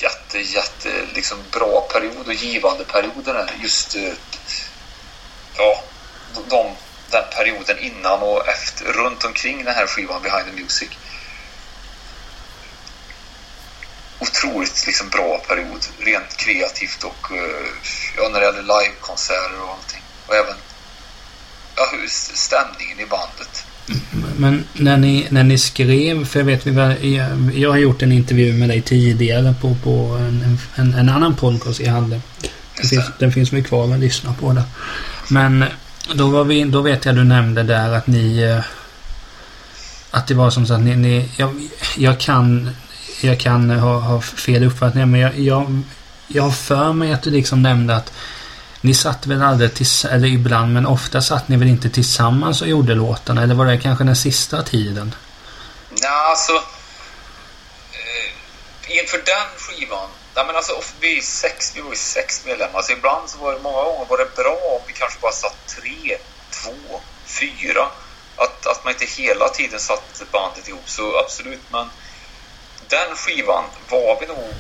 [0.02, 4.14] jätte, jätte liksom bra period och givande perioder just eh,
[5.58, 5.84] ja,
[6.50, 6.76] de,
[7.12, 10.90] den perioden innan och efter, runt omkring den här skivan Behind the Music
[14.20, 17.68] otroligt liksom bra period rent kreativt och eh,
[18.18, 20.02] ja, när det gäller livekonserter och allting.
[20.28, 20.56] Och även
[21.76, 21.84] ja,
[22.34, 23.66] stämningen i bandet.
[24.38, 26.96] Men när ni, när ni skrev, för jag vet jag,
[27.54, 31.80] jag har gjort en intervju med dig tidigare på, på en, en, en annan podcast
[31.80, 32.22] jag hade.
[32.78, 34.64] Den finns, den finns väl kvar att lyssna på det.
[35.30, 35.66] Men
[36.14, 38.60] då, var vi, då vet jag du nämnde där att ni eh,
[40.12, 42.70] att det var som så att ni, ni jag, jag kan
[43.22, 45.82] jag kan ha, ha fel uppfattningar men jag, jag,
[46.28, 48.14] jag har för mig att du liksom nämnde att
[48.82, 52.68] ni satt väl aldrig tills, eller ibland, men ofta satt ni väl inte tillsammans och
[52.68, 53.44] gjorde låtarna?
[53.44, 55.16] Eller var det kanske den sista tiden?
[56.02, 56.54] Ja, alltså...
[57.92, 60.10] Eh, inför den skivan...
[60.36, 63.60] Nej, men alltså, vi, sex, vi var ju sex medlemmar, så ibland så var det
[63.60, 66.18] många gånger var det bra om vi kanske bara satt tre,
[66.52, 67.88] två, fyra.
[68.36, 71.62] Att, att man inte hela tiden satt bandet ihop, så absolut.
[71.72, 71.90] Men
[72.90, 74.54] den skivan var vi nog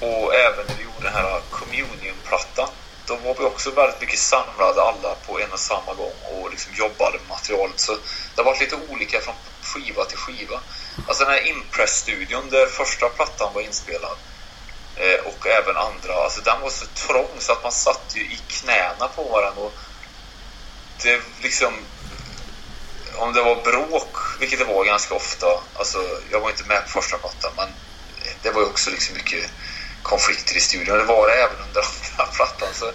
[0.00, 2.68] och även när vi gjorde den här Communion-plattan
[3.08, 6.74] då var vi också väldigt mycket samlade alla på en och samma gång och liksom
[6.74, 7.80] jobbade med materialet.
[7.80, 10.60] Så det har varit lite olika från skiva till skiva.
[11.08, 14.16] Alltså den här Impress-studion där första plattan var inspelad
[14.96, 18.38] eh, och även andra, alltså den var så trång så att man satt ju i
[18.48, 19.72] knäna på varandra och
[21.02, 21.74] det liksom
[23.18, 25.98] om det var bråk, vilket det var ganska ofta, alltså
[26.30, 27.68] jag var inte med på första plattan, men
[28.42, 29.50] det var ju också liksom mycket
[30.02, 30.98] konflikter i studion.
[30.98, 31.84] Det var det även under
[32.16, 32.68] andra plattan.
[32.74, 32.92] Så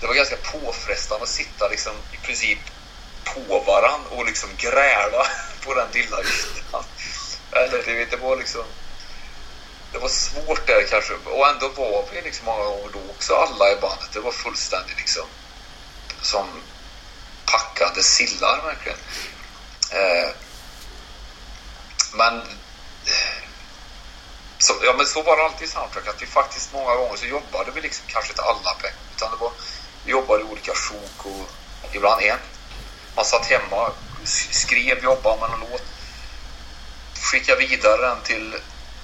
[0.00, 2.58] det var ganska påfrestande att sitta liksom i princip
[3.24, 5.26] på varann och liksom gräla
[5.64, 6.84] på den lilla ytan.
[7.52, 8.64] Eller du vet, det var liksom
[9.92, 13.72] det var svårt där kanske och ändå var vi liksom många gånger då också alla
[13.72, 14.08] i bandet.
[14.12, 15.26] Det var fullständigt liksom
[16.22, 16.46] som
[17.46, 18.98] packade sillar verkligen.
[19.90, 20.30] Eh,
[22.12, 22.42] men
[24.58, 27.26] så, ja, men så var det alltid i soundtrack att vi faktiskt många gånger så
[27.26, 29.52] jobbade vi liksom kanske inte alla pengar utan det var,
[30.04, 31.48] vi jobbade i olika sjok och
[31.92, 32.38] ibland en.
[33.16, 33.90] Man satt hemma,
[34.50, 35.82] skrev, jobbade med någon låt,
[37.22, 38.54] skickade vidare den till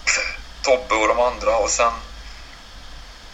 [0.63, 1.93] Tobbe och de andra och sen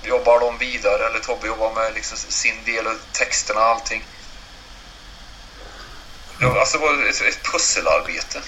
[0.02, 4.04] jobbar de vidare eller Tobbe jobbar med liksom sin del av texterna och allting.
[6.40, 8.40] Ja, alltså det var ett, ett pusselarbete.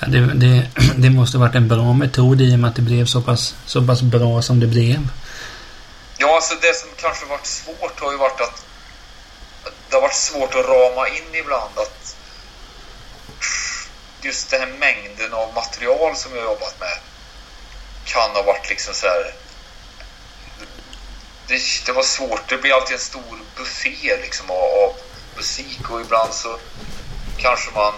[0.00, 3.06] Ja, det, det, det måste varit en bra metod i och med att det blev
[3.06, 5.08] så pass, så pass bra som det blev.
[6.18, 8.64] Ja, alltså det som kanske varit svårt har ju varit att
[9.88, 12.16] det har varit svårt att rama in ibland att
[14.22, 16.98] just den här mängden av material som jag jobbat med
[18.04, 19.34] kan ha varit liksom så här
[21.46, 22.48] det, det var svårt.
[22.48, 24.94] Det blir alltid en stor buffé liksom av, av
[25.36, 26.58] musik och ibland så
[27.38, 27.92] kanske man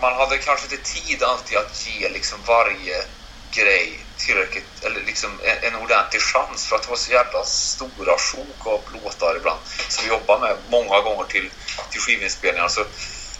[0.00, 3.04] man hade kanske inte tid alltid att ge liksom varje
[3.50, 8.18] grej tillräckligt, eller liksom en, en ordentlig chans för att det var så jävla stora
[8.18, 11.50] sjok av låtar ibland som vi jobbar med många gånger till,
[11.90, 12.68] till skivinspelningar.
[12.68, 12.84] Så,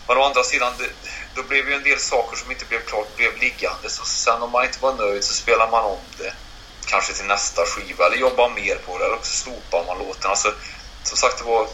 [0.08, 0.90] men å andra sidan, det,
[1.34, 3.90] då blev ju en del saker som inte blev klart blev liggande.
[3.90, 6.32] Så sen om man inte var nöjd så spelar man om det
[6.86, 10.30] kanske till nästa skiva eller jobbar mer på det eller också slopar man låten.
[10.30, 10.54] Alltså,
[11.02, 11.66] som sagt, det var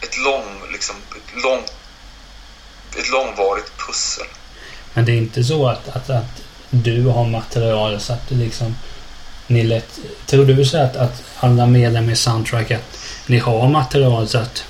[0.00, 1.72] ett lång, liksom, ett långt
[2.98, 4.26] ett långvarigt pussel.
[4.94, 8.76] Men det är inte så att, att, att du har material så att du liksom...
[9.46, 14.28] Ni lätt, tror du så att, att alla medlemmar i Soundtrack att ni har material
[14.28, 14.64] så att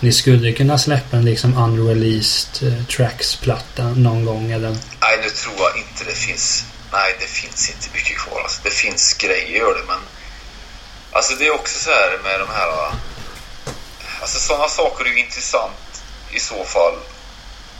[0.00, 4.70] ni skulle kunna släppa en liksom unreleased uh, tracks-platta någon gång eller?
[4.70, 6.64] Nej, nu tror jag inte det finns.
[6.92, 8.40] Nej, det finns inte mycket kvar.
[8.40, 10.00] Alltså, det finns grejer, gör det, men...
[11.12, 12.92] Alltså det är också så här med de här...
[14.20, 16.98] Alltså sådana saker är ju intressant i så fall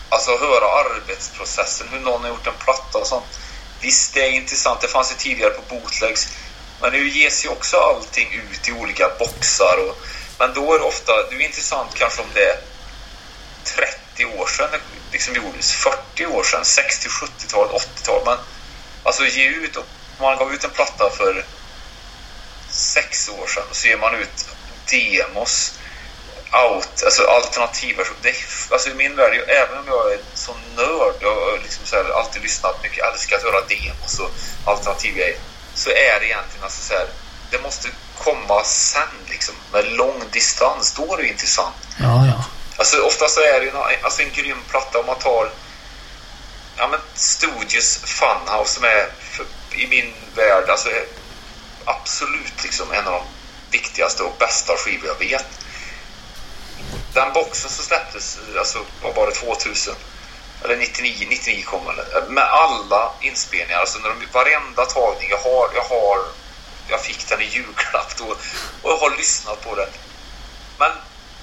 [0.09, 3.25] Alltså höra arbetsprocessen, hur någon har gjort en platta och sånt.
[3.81, 4.81] Visst, det är intressant.
[4.81, 6.29] Det fanns ju tidigare på bootlegs.
[6.81, 9.77] Men nu ges ju också allting ut i olika boxar.
[9.89, 9.99] Och,
[10.39, 12.59] men då är det ofta, det är intressant kanske om det är
[14.15, 18.23] 30 år sedan liksom, det liksom gjordes, 40 år sedan, 60, 70-tal, 80-tal.
[18.25, 18.39] Men
[19.07, 19.77] alltså ge ut,
[20.21, 21.45] man gav ut en platta för
[22.71, 24.49] sex år sedan så ger man ut
[24.91, 25.79] demos
[26.53, 28.35] out, alltså alternativa det,
[28.71, 32.43] Alltså i min värld, även om jag är så nörd och liksom så här, alltid
[32.43, 34.31] lyssnat mycket, älskat att höra demos och
[34.65, 35.39] alternativa grejer.
[35.75, 37.07] Så är det egentligen alltså så här,
[37.51, 37.89] det måste
[38.19, 40.93] komma sen liksom, med lång distans.
[40.93, 41.77] Då är det intressant.
[41.99, 42.45] Ja, ja.
[42.77, 45.51] Alltså ofta så är det ju alltså, en grym platta om man tar
[46.77, 50.89] ja men Studios Funhouse som är för, i min värld alltså
[51.85, 53.23] absolut liksom en av de
[53.79, 55.47] viktigaste och bästa skivor jag vet
[57.17, 59.95] den boxen som släpptes, alltså var det, 2000?
[60.65, 62.35] Eller 99, 99 kom den.
[62.35, 66.19] Med alla inspelningar, alltså när de, varenda tagning jag har, jag har,
[66.89, 68.25] jag fick den i julklapp då
[68.83, 69.89] och jag har lyssnat på den.
[70.79, 70.91] Men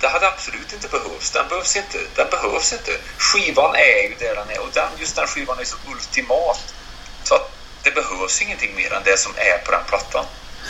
[0.01, 1.31] det hade absolut inte behövts.
[1.31, 1.97] Den behövs inte.
[2.15, 2.91] Den behövs inte.
[3.17, 6.73] Skivan är ju där den är och den, just den skivan är så ultimat.
[7.23, 7.51] Så att
[7.83, 10.25] det behövs ingenting mer än det som är på den plattan.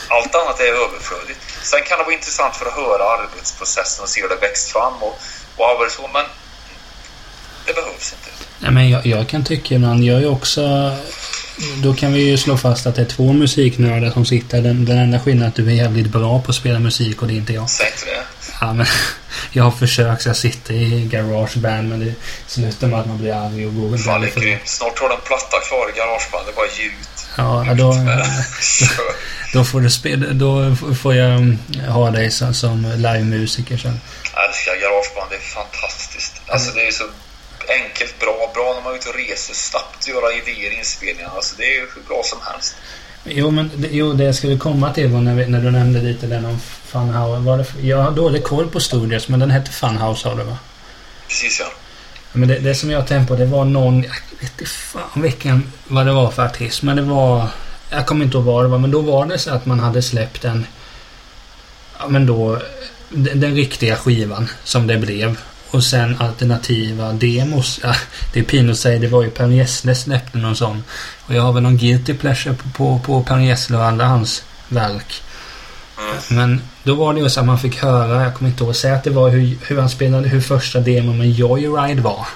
[0.07, 1.39] Allt annat är överflödigt.
[1.63, 5.03] Sen kan det vara intressant för att höra arbetsprocessen och se hur det växt fram
[5.03, 5.19] och,
[5.57, 6.25] och så, men
[7.65, 8.29] det behövs inte.
[8.59, 10.61] Nej, men jag, jag kan tycka ibland, jag är också...
[11.83, 14.61] Då kan vi ju slå fast att det är två musiknördar som sitter.
[14.61, 17.27] Den, den enda skillnaden är att du är jävligt bra på att spela musik och
[17.27, 17.69] det är inte jag.
[17.69, 18.23] Säg inte det.
[18.63, 18.85] Ja, men
[19.51, 22.13] jag har försökt jag sitter i garageband men det
[22.47, 24.61] slutar med att man blir arg och går är grymt.
[24.65, 26.45] Snart har du en platta kvar i garageband.
[26.45, 27.07] Det är bara ljud.
[27.37, 27.95] Ja, då,
[29.53, 33.99] då, får du spela, då får jag mm, ha dig som, som livemusiker sen.
[34.33, 35.27] Jag älskar garageband.
[35.29, 36.41] Det är fantastiskt.
[36.47, 37.03] Alltså det är så
[37.79, 41.31] enkelt, bra, bra när man är ute och reser, snabbt göra idéer i inspelningar.
[41.35, 42.75] Alltså det är hur bra som helst.
[43.23, 46.27] Jo, men jo, det jag skulle komma till var när, vi, när du nämnde lite
[46.27, 46.59] den om
[46.93, 47.41] Funhouse.
[47.41, 50.57] Var det, jag har dålig koll på studios, men den hette Funhouse har du va?
[51.27, 51.65] Precis ja.
[52.31, 54.03] Men det, det som jag tänkte på, det var någon...
[54.03, 57.47] Jag vet inte fan vilken, vad det var för artist, men det var...
[57.89, 60.01] Jag kommer inte ihåg vad det var, men då var det så att man hade
[60.01, 60.65] släppt en...
[61.99, 62.61] Ja, men då...
[63.09, 65.37] Den, den riktiga skivan som det blev.
[65.69, 67.79] Och sen alternativa demos.
[67.83, 67.95] Ja,
[68.33, 70.83] det är pinigt att säga, det var ju Per Gessle släppte någon sån.
[71.27, 74.43] Och jag har väl någon guilty pleasure på, på, på Per Gessle och alla hans
[74.69, 75.21] verk.
[76.29, 78.95] Men då var det ju så att man fick höra, jag kommer inte ihåg, säga
[78.95, 82.27] att det var hur, hur han spelade, hur första demon med Joyride var.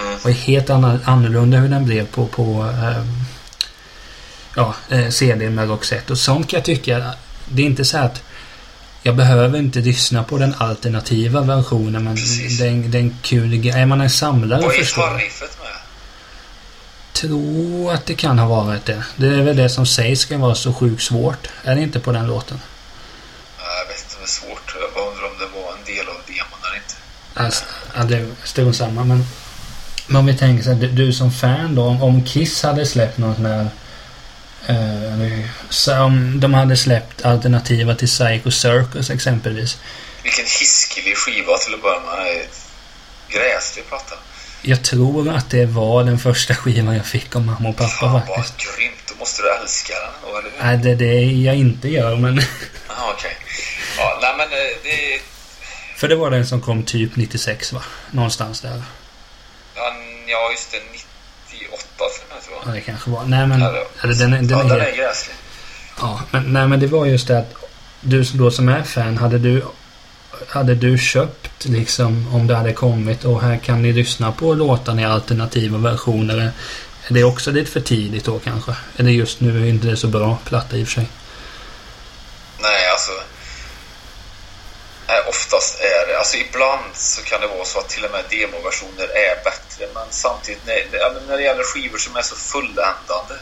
[0.00, 0.18] Mm.
[0.24, 3.04] Och helt annorlunda hur den blev på, på äh,
[4.56, 6.12] ja, äh, CD med Roxette.
[6.12, 7.12] Och sånt kan jag tycka,
[7.48, 8.22] det är inte så att
[9.02, 12.14] jag behöver inte lyssna på den alternativa versionen men
[12.58, 13.66] det är, det är en kul.
[13.66, 15.70] Är man en samlare Vad är riffet med?
[17.12, 19.04] Tror att det kan ha varit det.
[19.16, 21.48] Det är väl det som sägs ska vara så sjukt svårt.
[21.64, 22.60] Är det inte på den låten?
[27.34, 27.64] Alltså,
[28.08, 29.24] det är strunt samma men...
[30.06, 31.84] Men om vi tänker så här, du, du som fan då.
[31.84, 33.68] Om Kiss hade släppt något med
[34.66, 39.78] Eh, som de hade släppt alternativa till Psycho Circus exempelvis.
[40.22, 42.46] Vilken hiskelig skiva till att börja med.
[43.28, 44.14] gräslig platta.
[44.62, 48.12] Jag tror att det var den första skivan jag fick av mamma och pappa Fan
[48.12, 48.66] faktiskt.
[48.66, 49.02] vad grymt.
[49.08, 50.64] Då måste du älska den eller?
[50.64, 52.42] Nej, det är det jag inte gör, men...
[52.88, 53.36] Ja, okej.
[53.98, 55.20] Ja, nej men eh, det...
[56.00, 57.82] För det var den som kom typ 96, va?
[58.10, 58.82] Någonstans där.
[59.74, 59.94] Ja,
[60.26, 60.78] ja just det.
[60.92, 61.04] 98
[61.50, 61.66] till
[62.28, 62.74] och med tror Ja, jag.
[62.74, 63.24] det kanske var.
[63.24, 63.62] Nej, men...
[63.62, 65.34] Eller- den, den ja, är den är gräslig.
[66.00, 67.54] Ja, men, nej, men det var just det att
[68.00, 69.62] du då som är fan, hade du,
[70.48, 75.02] hade du köpt liksom om det hade kommit och här kan ni lyssna på låtarna
[75.02, 76.52] i alternativa versioner.
[77.08, 78.76] Är det också lite för tidigt då kanske?
[78.96, 81.08] Eller just nu är inte det så bra platta i och för sig.
[82.58, 83.10] Nej, alltså...
[85.10, 86.18] Nej, oftast är det...
[86.18, 89.82] Alltså ibland så kan det vara så att till och med demoversioner är bättre.
[89.94, 93.36] Men samtidigt, när, när det gäller skivor som är så fulländade,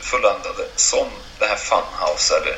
[0.00, 1.08] fulländade som
[1.38, 2.56] det här Funhouse eller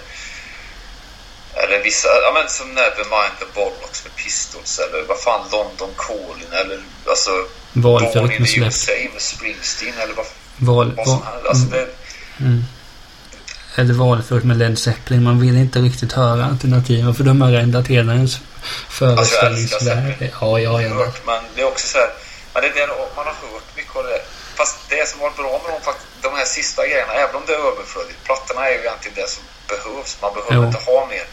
[1.56, 6.52] eller vissa, ja men som Nevermind the Bollocks med Pistols eller vad fan London Calling
[6.52, 7.30] eller alltså
[7.72, 8.72] Valfritt med
[9.22, 10.26] Springsteen eller vad,
[10.56, 11.46] Val, vad som helst.
[11.48, 11.88] Alltså det,
[12.40, 12.64] mm.
[13.76, 15.22] Eller valfritt med Led Zeppelin.
[15.22, 18.38] Man vill inte riktigt höra alternativen för de har ändrat hela ens
[18.88, 20.06] föreställningsvärld.
[20.08, 20.30] Zeppelin.
[20.40, 22.10] Ja, ja, har hört, men det är också så här,
[22.52, 24.20] men det är det man har hört mycket av det.
[24.54, 25.92] Fast det som var bra med de,
[26.28, 29.42] de här sista grejerna, även om det är överflödigt, plattorna är ju egentligen det som
[29.72, 30.66] behövs, man behöver Jo.
[30.66, 31.26] inte ha mer.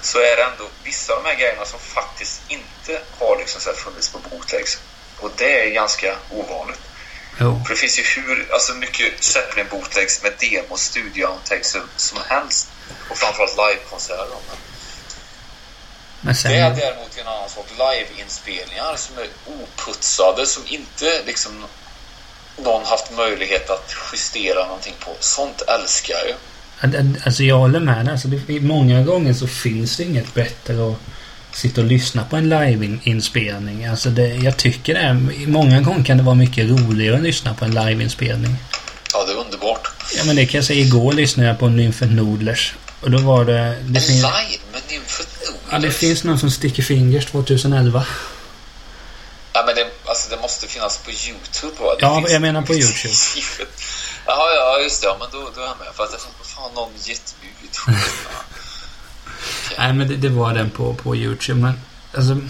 [0.00, 3.72] Så är det ändå vissa av de här grejerna som faktiskt inte har liksom så
[3.72, 4.78] funnits på bootlegs.
[5.20, 6.80] Och det är ganska ovanligt.
[7.40, 7.62] Jo.
[7.66, 12.18] För det finns ju hur alltså mycket Zeppelin bootlegs med demo, studio outtakes som, som
[12.28, 12.68] helst.
[13.10, 14.26] Och framförallt livekonserter.
[14.48, 14.56] Men
[16.20, 16.52] Men sen...
[16.52, 17.66] det är däremot en annan sak.
[17.78, 21.64] Live-inspelningar som är oputsade, som inte liksom
[22.56, 25.10] någon haft möjlighet att justera någonting på.
[25.20, 26.34] Sånt älskar jag ju.
[27.24, 28.08] Alltså jag håller med.
[28.08, 30.98] Alltså, det, många gånger så finns det inget bättre att
[31.54, 33.86] sitta och lyssna på en liveinspelning.
[33.86, 35.14] Alltså det, jag tycker det.
[35.46, 38.56] Många gånger kan det vara mycket roligare att lyssna på en liveinspelning.
[39.12, 39.88] Ja, det är underbart.
[40.16, 40.80] Ja men det kan jag säga.
[40.80, 42.74] Igår lyssnade jag på Nymfet Nodlers.
[43.00, 43.52] Och då var det...
[43.52, 45.28] det En finns, live med Nymfet
[45.70, 48.06] ja, det finns någon som Sticky Fingers 2011.
[49.52, 51.84] Ja, men det, alltså, det måste finnas på YouTube.
[51.84, 51.94] Va?
[51.98, 53.14] Det Ja, jag menar på YouTube.
[54.26, 55.06] Jaha, ja, just det.
[55.06, 55.94] Ja, men då, då är jag med.
[55.94, 57.78] För att jag tänkte, fan, någon gett ut.
[59.78, 61.60] Nej men det, det var den på, på Youtube.
[61.60, 61.80] Men
[62.14, 62.40] alltså...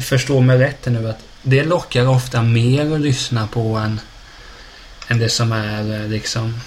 [0.00, 4.00] Förstå mig rätt nu att det lockar ofta mer att lyssna på än,
[5.08, 6.60] än det som är eh, liksom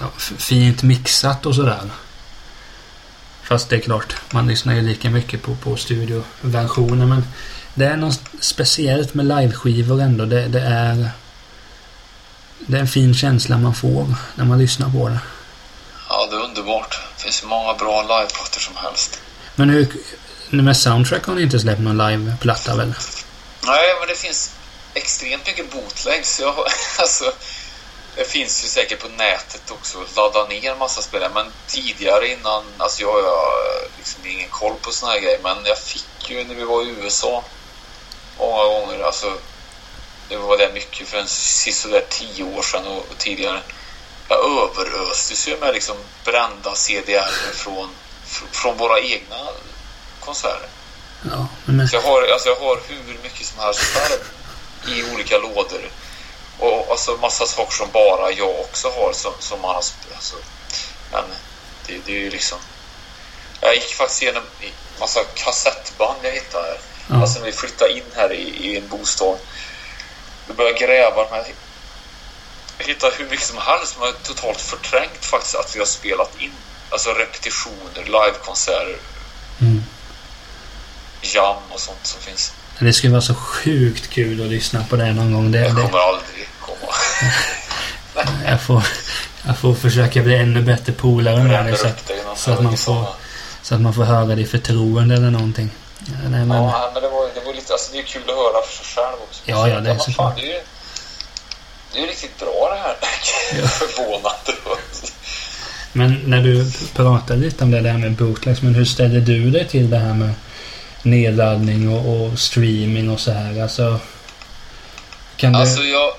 [0.00, 1.90] ja, fint mixat och sådär.
[3.42, 7.24] Fast det är klart, man lyssnar ju lika mycket på, på studioversionen men
[7.74, 10.24] det är något speciellt med liveskivor ändå.
[10.24, 11.10] Det, det är
[12.58, 15.18] det är en fin känsla man får när man lyssnar på det.
[16.08, 17.00] Ja, det är underbart.
[17.22, 19.20] Det finns många bra liveplattor som helst.
[19.54, 19.86] Men hur...
[20.50, 22.94] Med Soundtrack har ni inte släppt någon liveplatta väl?
[23.66, 24.50] Nej, men det finns
[24.94, 26.40] extremt mycket bootlegs.
[26.40, 26.54] Jag,
[26.98, 27.32] alltså,
[28.16, 29.98] det finns ju säkert på nätet också.
[30.16, 31.30] Ladda ner massa spelare.
[31.34, 33.22] Men tidigare innan, alltså jag har
[33.98, 35.40] liksom ingen koll på såna här grejer.
[35.42, 37.44] Men jag fick ju när vi var i USA
[38.38, 39.02] många gånger.
[39.02, 39.38] Alltså,
[40.28, 43.60] det var det mycket för en sisådär tio år sedan och, och tidigare.
[44.32, 47.88] Jag överöstes ju med liksom brända CDR från,
[48.26, 49.36] fr- från våra egna
[50.20, 50.68] konserter.
[51.30, 51.88] Ja, men...
[51.88, 53.82] Så jag har, alltså jag har hur mycket som helst
[54.88, 55.90] i olika lådor.
[56.58, 59.76] Och alltså massa saker som bara jag också har som, som man har
[60.14, 60.36] alltså,
[61.12, 61.24] Men
[61.86, 62.58] det, det är ju liksom...
[63.60, 64.42] Jag gick faktiskt igenom
[65.00, 66.78] massa kassettband jag hittade här.
[67.10, 67.20] Ja.
[67.20, 69.38] Alltså när vi flyttade in här i, i en bostad.
[70.46, 71.46] Vi började gräva med jag
[72.86, 76.52] hittade hur mycket som helst som har totalt förträngt faktiskt att vi har spelat in.
[76.90, 78.96] Alltså repetitioner, livekonserter,
[79.60, 79.84] Mm.
[81.22, 82.52] jam och sånt som finns.
[82.78, 85.52] Det skulle vara så sjukt kul att lyssna på det någon gång.
[85.52, 86.92] Det, Jag det, kommer aldrig komma.
[88.46, 88.82] jag, får,
[89.46, 91.88] jag får försöka bli ännu bättre polare med dig så,
[92.36, 93.06] så att man hög får,
[93.62, 95.70] så att man får höra det i förtroende eller någonting.
[95.98, 98.36] Ja, nej, men, Ja, men det var, det var lite, alltså det är kul att
[98.36, 99.42] höra för sig själv också.
[99.44, 100.60] Ja, ja, det är fan, det ju
[101.92, 102.96] det är ju riktigt bra det här.
[103.62, 103.68] Ja.
[103.68, 104.54] Förvånande.
[105.92, 109.68] men när du pratar lite om det där med bootlegs, men hur ställer du dig
[109.68, 110.34] till det här med
[111.02, 113.62] nedladdning och, och streaming och så här?
[113.62, 114.00] Alltså,
[115.36, 115.58] kan du...
[115.58, 116.12] Alltså jag...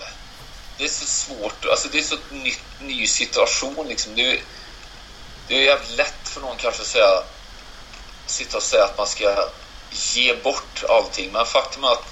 [0.77, 1.65] Det är så svårt.
[1.65, 4.15] Alltså det är så ny, ny situation liksom.
[4.15, 4.39] Det är,
[5.47, 7.23] det är jävligt lätt för någon kanske att säga...
[8.25, 9.49] Sitta och säga att man ska
[9.91, 11.29] ge bort allting.
[11.31, 12.05] Men faktum är att...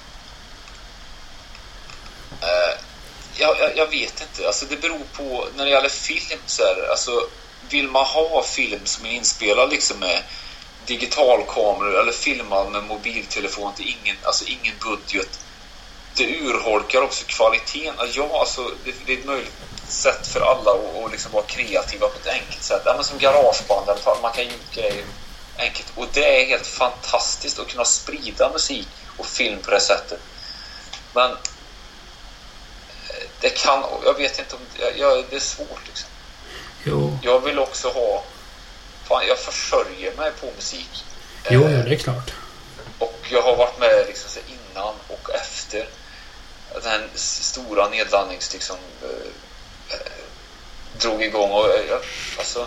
[2.40, 2.91] Eh,
[3.36, 4.46] jag, jag, jag vet inte.
[4.46, 5.48] Alltså det beror på...
[5.56, 7.28] När det gäller film så här, alltså...
[7.68, 10.22] Vill man ha film som är inspelad liksom med
[10.86, 15.40] digitalkameror eller filmad med mobiltelefon till ingen, alltså ingen budget.
[16.14, 17.94] Det urholkar också kvaliteten.
[18.12, 19.52] Ja, alltså, det, det är ett möjligt
[19.88, 22.82] sätt för alla att, och liksom vara kreativa på ett enkelt sätt.
[22.84, 23.86] Ja, men som garageband,
[24.22, 25.04] man kan ju grejer
[25.58, 25.92] enkelt.
[25.94, 30.20] Och det är helt fantastiskt att kunna sprida musik och film på det sättet.
[31.14, 31.36] Men
[33.40, 34.60] det kan, jag vet inte om,
[34.96, 36.08] ja, det är svårt liksom.
[36.84, 37.18] Jo.
[37.22, 38.24] Jag vill också ha,
[39.04, 41.04] fan jag försörjer mig på musik.
[41.50, 42.30] Jo, ja, det är klart.
[42.98, 45.88] Och jag har varit med liksom innan och efter
[46.82, 49.98] den stora nedladdnings liksom eh,
[51.00, 52.00] drog igång och jag,
[52.38, 52.66] alltså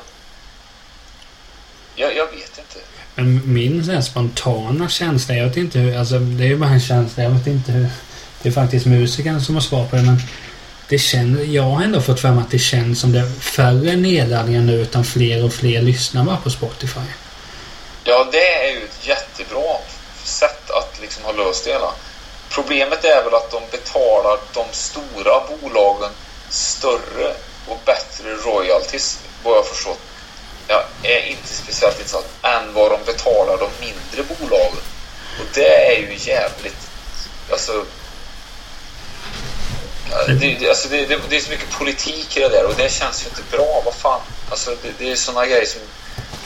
[1.95, 2.79] jag, jag vet inte.
[3.15, 6.81] Men min så spontana känsla, jag vet inte hur, alltså det är ju bara en
[6.81, 7.89] känsla, jag vet inte hur,
[8.45, 10.19] det är faktiskt musikern som har svar på det men
[10.89, 14.61] det känns, jag har ändå fått fram att det känns som det är färre nedladdningar
[14.61, 17.07] nu utan fler och fler lyssnar bara på Spotify.
[18.03, 19.77] Ja, det är ju ett jättebra
[20.23, 21.91] sätt att liksom ha löst det hela.
[22.49, 26.11] Problemet är väl att de betalar de stora bolagen
[26.49, 27.27] större
[27.67, 29.99] och bättre royalties, vad jag förstått.
[30.67, 34.83] Jag är inte speciellt insatt, än vad de betalar de mindre bolagen.
[35.39, 36.89] Och det är ju jävligt...
[37.51, 37.85] Alltså...
[40.39, 43.23] Det, alltså det, det, det, är så mycket politik i det där och det känns
[43.23, 43.81] ju inte bra.
[43.85, 44.21] Vad fan?
[44.49, 45.81] Alltså det, det är sådana grejer som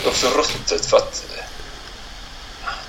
[0.04, 1.26] är också ruttet för att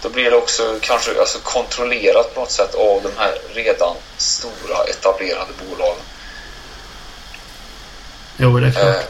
[0.03, 4.85] då blir det också kanske alltså kontrollerat på något sätt av de här redan stora
[4.85, 6.03] etablerade bolagen.
[8.37, 8.85] Jo, det är klart.
[8.85, 9.03] Eh,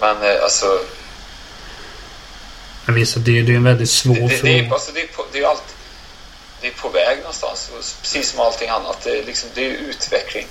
[0.00, 0.80] men eh, alltså...
[2.84, 4.52] Men visst, det, är, det är en väldigt svår det, det, fråga.
[4.52, 5.74] Det alltså, det, det är alltid...
[6.60, 7.70] Det är på väg någonstans.
[8.02, 9.00] Precis som allting annat.
[9.04, 10.46] Det är, liksom, det är utveckling.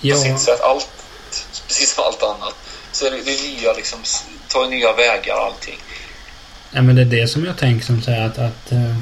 [0.00, 0.14] Ja.
[0.14, 0.60] På sitt sätt.
[0.60, 0.88] Allt,
[1.66, 2.54] precis som allt annat.
[2.92, 3.98] Så det, det är nya liksom,
[4.48, 5.78] tar nya vägar allting.
[6.70, 8.98] Ja, men det är det som jag tänker som säger att, att uh,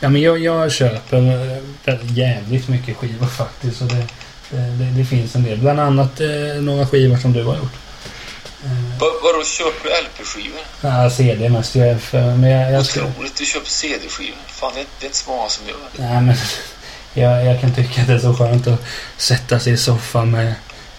[0.00, 3.82] Ja men jag, jag köper uh, jävligt mycket skivor faktiskt.
[3.82, 4.06] Och det,
[4.50, 5.58] det, det, finns en del.
[5.58, 6.20] Bland annat
[6.60, 7.72] några skivor som du har gjort.
[8.98, 10.60] Vadå, köper du LP-skivor?
[10.80, 11.74] Ja, CD mest.
[11.74, 14.36] Jag, för, men jag, jag Otroligt, du köper CD-skivor.
[14.46, 16.02] Fan, det är, det är inte så många som gör det.
[16.02, 16.36] Nej, men
[17.14, 18.84] jag, jag kan tycka att det är så skönt att
[19.16, 20.54] sätta sig i soffan med...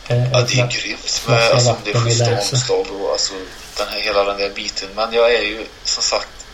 [0.08, 3.34] Eh, ja, det är grymt med alltså, det schyssta omslag och alltså,
[3.78, 4.90] den här, hela den där biten.
[4.96, 6.46] Men jag är ju som sagt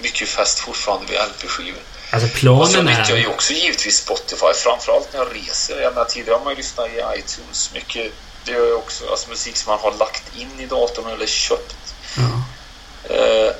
[0.00, 1.80] mycket fäst fortfarande vid LP-skivor.
[2.10, 4.52] Alltså planen och så nyttjar jag ju också givetvis Spotify.
[4.54, 5.80] Framförallt när jag reser.
[5.80, 8.12] Jag menar, tidigare har man ju lyssnat i iTunes mycket
[8.44, 11.94] det är också alltså musik som man har lagt in i datorn eller köpt.
[12.16, 12.22] Ja.
[13.14, 13.52] Uh,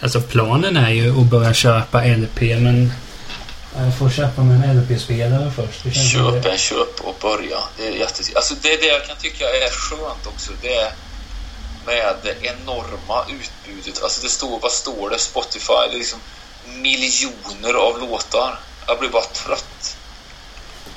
[0.00, 2.92] alltså planen är ju att börja köpa LP men
[3.76, 5.96] jag får köpa mig en LP-spelare först.
[6.12, 7.58] Köp en köp och börja.
[7.76, 8.36] Det är jättet...
[8.36, 10.52] Alltså det det jag kan tycka är skönt också.
[10.62, 10.92] Det är
[11.86, 14.02] med det enorma utbudet.
[14.02, 15.18] Alltså det står, vad står det?
[15.18, 15.88] Spotify.
[15.90, 16.18] Det är liksom
[16.66, 18.60] miljoner av låtar.
[18.86, 19.96] Jag blir bara trött.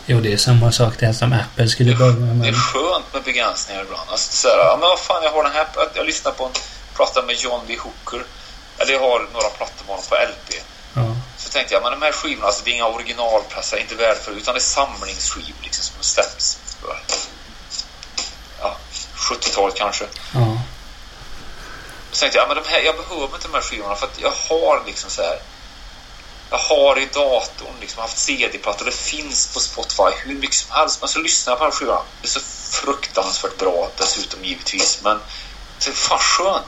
[0.05, 2.35] Jo, det är samma sak där som Apple skulle börja med.
[2.35, 4.09] Det är skönt med begränsningar ibland.
[4.09, 5.67] Alltså, så här, ja, men vad fan, jag har den här...
[5.93, 6.51] Jag lyssnar på en
[6.95, 8.25] platta med John Lee Hooker.
[8.77, 10.63] Eller jag har några plattor med honom på LP.
[10.93, 11.15] Ja.
[11.37, 14.53] Så tänkte jag, men de här skivorna, alltså, det är inga originalpressar, inte värdefulla, utan
[14.53, 16.99] det är samlingsskivor liksom, som släppts för
[18.61, 18.77] ja,
[19.15, 20.05] 70-talet kanske.
[20.33, 20.61] Ja.
[22.11, 24.33] Så tänkte jag, men de här, jag behöver inte de här skivorna för att jag
[24.49, 25.39] har liksom så här
[26.55, 28.85] jag har i datorn liksom haft CD-plattor.
[28.85, 31.01] Det finns på Spotify hur mycket som helst.
[31.01, 32.05] Men så lyssnar jag på den här skivan.
[32.21, 32.39] Det är så
[32.81, 34.99] fruktansvärt bra dessutom givetvis.
[35.03, 35.19] Men
[35.79, 36.65] det är fan skönt.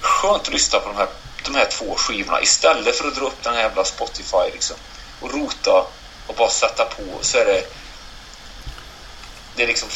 [0.00, 1.08] Skönt att lyssna på de här,
[1.44, 4.76] de här två skivorna istället för att dra upp den här jävla Spotify liksom.
[5.20, 5.86] Och rota
[6.26, 7.02] och bara sätta på.
[7.20, 7.64] Så är det...
[9.56, 9.88] Det är liksom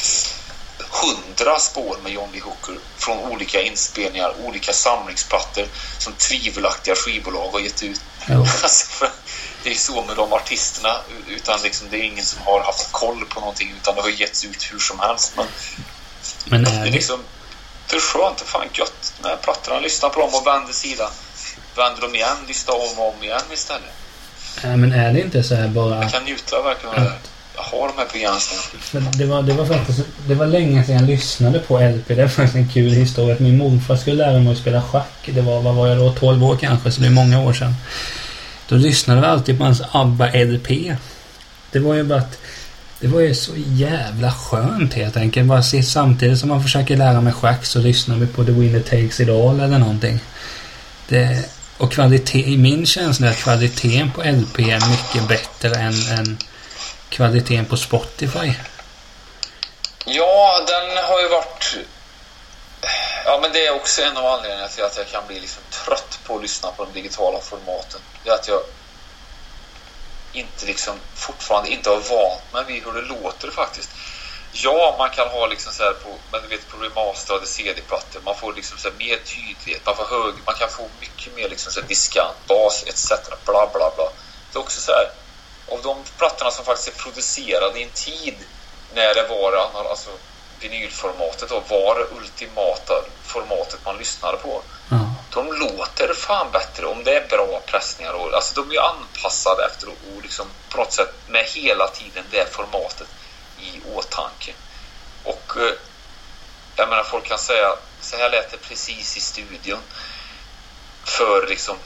[1.03, 5.67] hundra spår med John Lee Hooker från olika inspelningar, olika samlingsplattor
[5.99, 8.01] som tvivelaktiga skivbolag har gett ut.
[8.63, 9.07] Alltså,
[9.63, 10.97] det är så med de artisterna,
[11.29, 14.45] utan liksom, det är ingen som har haft koll på någonting utan det har getts
[14.45, 15.33] ut hur som helst.
[15.37, 15.47] Men,
[16.45, 17.21] Men det är liksom,
[17.91, 19.13] det är skönt, fan gött.
[19.23, 21.11] De här plattorna, lyssna på dem och vänder sidan.
[21.77, 23.95] Vänder dem igen, lyssna om och om igen istället.
[24.63, 26.03] Nej, men är det inte så här bara...
[26.03, 29.11] Jag kan njuta verkligen av det jag har de här begränsningarna.
[29.19, 32.09] Det var, det var faktiskt det var länge sedan jag lyssnade på LP.
[32.09, 33.37] Det är faktiskt en kul historia.
[33.39, 35.29] Min morfar skulle lära mig att spela schack.
[35.35, 37.75] Det var, vad var jag då, 12 år kanske, så det är många år sedan.
[38.69, 40.97] Då lyssnade vi alltid på hans ABBA-LP.
[41.73, 42.39] Det var ju bara att
[43.01, 45.49] det var ju så jävla skönt helt enkelt.
[45.49, 48.81] Bara se, samtidigt som man försöker lära mig schack så lyssnar vi på The Winner
[48.81, 50.21] Takes It All eller någonting.
[51.09, 51.49] Det,
[51.79, 56.39] och kvalitet, min känsla är att kvaliteten på LP är mycket bättre än, än
[57.09, 58.53] kvaliteten på Spotify?
[60.05, 61.77] Ja, den har ju varit...
[63.25, 66.19] Ja, men det är också en av anledningarna till att jag kan bli liksom trött
[66.27, 68.01] på att lyssna på de digitala formaten.
[68.25, 68.61] Det är att jag
[70.33, 73.91] inte liksom fortfarande inte har vant mig vid hur det låter faktiskt.
[74.53, 78.37] Ja, man kan ha liksom så här på, men du vet på remasterade CD-plattor, man
[78.37, 81.81] får liksom så mer tydlighet, man får hög, man kan få mycket mer liksom så
[81.81, 83.09] här diskant, bas etc.
[83.45, 84.09] Bla bla bla.
[84.53, 85.11] Det är också så här,
[85.69, 88.35] av de plattorna som faktiskt är producerade i en tid
[88.95, 89.53] när det var
[89.91, 90.11] alltså
[90.61, 94.62] vinylformatet då var ultimata formatet man lyssnade på.
[94.91, 95.14] Ja.
[95.31, 98.12] De låter fan bättre om det är bra pressningar.
[98.12, 102.25] Och, alltså de är anpassade efter och, och liksom på något sätt med hela tiden
[102.31, 103.09] det formatet
[103.61, 104.53] i åtanke.
[105.25, 105.73] Och eh,
[106.77, 109.81] jag menar folk kan säga så här lät det precis i studion
[111.05, 111.77] för liksom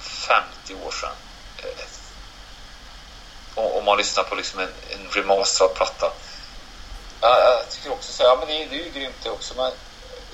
[0.00, 1.16] 50 år sedan.
[3.58, 6.12] Om man lyssnar på liksom en, en remasterad platta.
[7.20, 8.22] Ja, jag tycker också så.
[8.22, 9.54] Ja, men det, det är ju grymt det också.
[9.56, 9.72] Men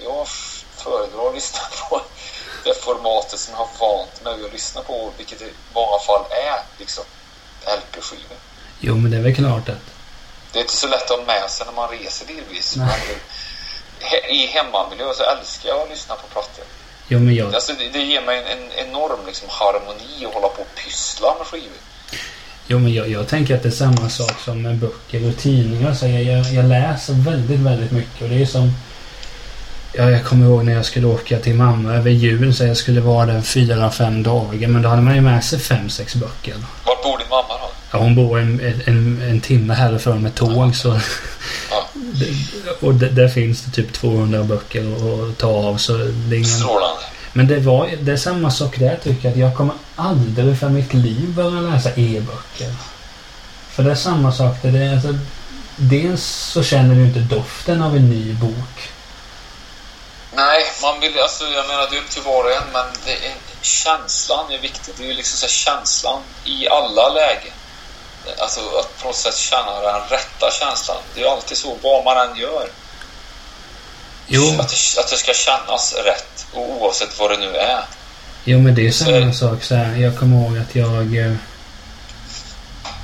[0.05, 0.29] jag
[0.77, 2.01] föredrar att lyssna på
[2.65, 6.63] det formatet som jag har vant mig att lyssna på, vilket i många fall är
[6.79, 7.05] liksom
[7.67, 8.37] LP-skivor.
[8.81, 9.85] Jo, men det är väl klart att...
[10.53, 12.77] Det är inte så lätt att ha med sig när man reser delvis.
[12.77, 12.89] Men
[14.29, 16.65] I hemmamiljö så älskar jag att lyssna på plattor.
[17.09, 17.55] Jo, men jag...
[17.55, 21.35] Alltså, det, det ger mig en, en enorm liksom, harmoni att hålla på och pyssla
[21.39, 21.79] med skivor.
[22.67, 25.95] Jo, men jag, jag tänker att det är samma sak som med böcker och tidningar.
[25.95, 28.23] Så jag, jag, jag läser väldigt, väldigt mycket.
[28.23, 28.73] Och det är som...
[29.93, 32.55] Ja, jag kommer ihåg när jag skulle åka till mamma över jul.
[32.55, 34.69] Så jag skulle vara där fyra, fem dagar.
[34.69, 36.55] Men då hade man ju med sig fem, sex böcker.
[36.87, 37.71] Var bor din mamma då?
[37.91, 40.77] Ja, hon bor en, en, en timme härifrån med tåg.
[40.77, 41.01] Så
[41.71, 41.89] Ja.
[42.81, 45.77] och där finns det typ 200 böcker att ta av.
[45.77, 46.45] Så det är ingen...
[46.45, 47.03] Strålande.
[47.33, 49.33] Men det, var, det är samma sak där tycker jag.
[49.33, 52.75] Att jag kommer aldrig för mitt liv börja läsa e-böcker.
[53.71, 54.57] För det är samma sak.
[54.63, 55.19] Det är, alltså,
[55.77, 58.91] dels så känner du inte doften av en ny bok.
[60.33, 63.13] Nej, man vill, alltså, jag menar det är upp till var och en, men det
[63.13, 64.95] är, känslan är viktig.
[64.99, 67.53] Det är ju liksom så här, känslan i alla lägen.
[68.39, 70.97] Alltså att på något sätt känna den rätta känslan.
[71.15, 72.69] Det är ju alltid så, vad man än gör.
[74.27, 77.85] Jo, Att, det, att det ska kännas rätt, oavsett vad det nu är.
[78.45, 79.63] Jo men det är samma sak.
[79.65, 81.17] Så här, jag kommer ihåg att jag...
[81.17, 81.33] eh,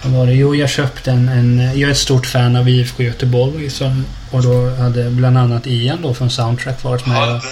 [0.03, 0.33] Vad var det?
[0.33, 1.79] Jo, jag köpte en, en...
[1.79, 3.71] Jag är ett stort fan av IFK Göteborg.
[3.71, 7.35] Som, och då hade bland annat Ian då från Soundtrack varit med.
[7.37, 7.43] Och-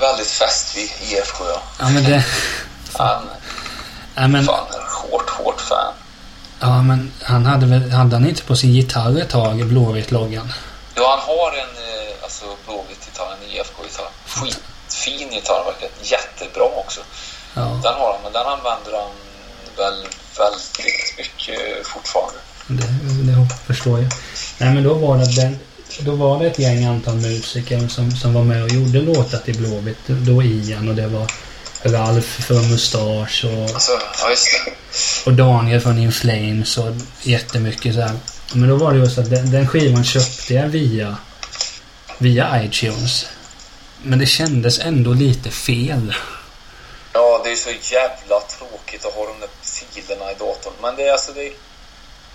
[0.00, 1.62] väldigt fäst vid IFK, ja.
[1.80, 2.24] Ja, men det...
[2.92, 3.22] Han,
[4.14, 4.66] Ja, men, fan,
[5.10, 5.94] hårt, hårt fan.
[6.60, 7.90] ja, men han hade väl...
[7.90, 10.52] Hade han inte på sin gitarr ett tag, Blåvitt-loggan?
[10.94, 14.10] Ja, han har en eh, alltså, Blåvitt-gitarr, en IFK-gitarr.
[15.02, 15.94] Skitfin gitarr, verkligen.
[16.02, 17.00] Jättebra också.
[17.54, 17.60] Ja.
[17.60, 19.10] Den har han, men den använder han
[19.76, 20.06] väl
[20.38, 22.38] väldigt mycket fortfarande.
[22.66, 24.12] Det, det förstår jag.
[24.58, 25.58] Nej men då var det, den,
[26.00, 29.58] då var det ett gäng antal musiker som, som var med och gjorde låtar till
[29.58, 30.06] Blåvitt.
[30.06, 31.26] Då Ian och det var
[31.82, 34.36] Ralf från Mustasch och, Alltså, ja
[35.26, 38.16] och Daniel från In Flames och jättemycket så här.
[38.52, 41.16] Men då var det just att den, den skivan köpte jag via,
[42.18, 43.26] via iTunes.
[44.02, 46.14] Men det kändes ändå lite fel.
[47.12, 50.72] Ja, det är så jävla tråkigt att ha de där filerna i datorn.
[50.82, 51.52] Men det är alltså, det,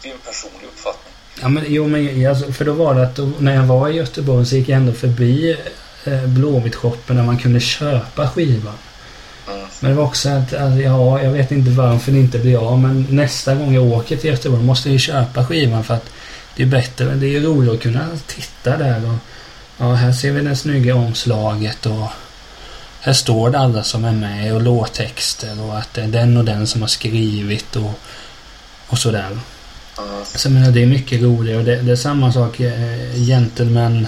[0.01, 1.13] det är en personlig uppfattning.
[1.41, 3.95] Ja men jo men alltså, för då var det att då, när jag var i
[3.95, 5.57] Göteborg så gick jag ändå förbi
[6.05, 8.77] eh, Blåvitt-shoppen där man kunde köpa skivan.
[9.47, 9.67] Mm.
[9.79, 12.79] Men det var också att, alltså, ja, jag vet inte varför det inte blir av
[12.79, 16.09] men nästa gång jag åker till Göteborg måste jag ju köpa skivan för att
[16.55, 19.15] det är bättre, det är ju roligt att kunna titta där och
[19.77, 22.07] ja, här ser vi det snygga omslaget och
[23.01, 26.45] här står det alla som är med och låttexter och att det är den och
[26.45, 27.99] den som har skrivit och,
[28.87, 29.27] och sådär.
[29.27, 30.25] Mm.
[30.25, 32.59] Så jag menar, det är mycket roligare och det, det är samma sak.
[32.59, 34.07] Eh, Gentleman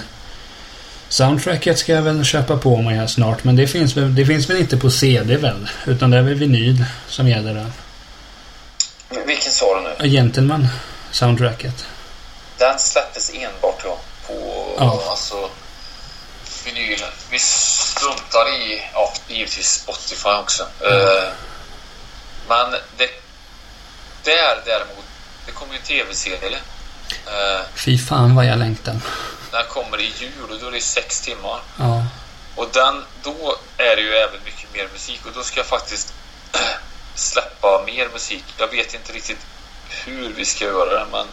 [1.08, 3.44] Soundtracket ska jag väl köpa på mig här snart.
[3.44, 5.68] Men det finns, väl, det finns väl inte på CD väl?
[5.86, 7.66] Utan det är väl vinyl som gäller där.
[9.26, 10.10] Vilken sa du nu?
[10.10, 10.68] Gentleman
[11.10, 11.84] Soundtracket.
[12.58, 14.34] Den släpptes enbart ja, på
[14.78, 15.02] Ja.
[15.10, 15.50] alltså,
[16.66, 17.10] vinylen.
[17.30, 20.62] Vi struntar i, ja, givetvis Spotify också.
[20.62, 21.28] Eh,
[22.48, 23.10] men det,
[24.24, 25.04] där däremot,
[25.46, 26.58] det kommer ju en tv-serie.
[27.26, 28.96] Eh, Fy fan vad jag längtar.
[29.50, 31.60] den kommer i jul och då är det sex timmar.
[31.78, 32.04] Ja.
[32.56, 36.14] Och den, då är det ju även mycket mer musik och då ska jag faktiskt
[37.14, 38.44] släppa mer musik.
[38.58, 39.38] Jag vet inte riktigt
[40.04, 41.26] hur vi ska göra det men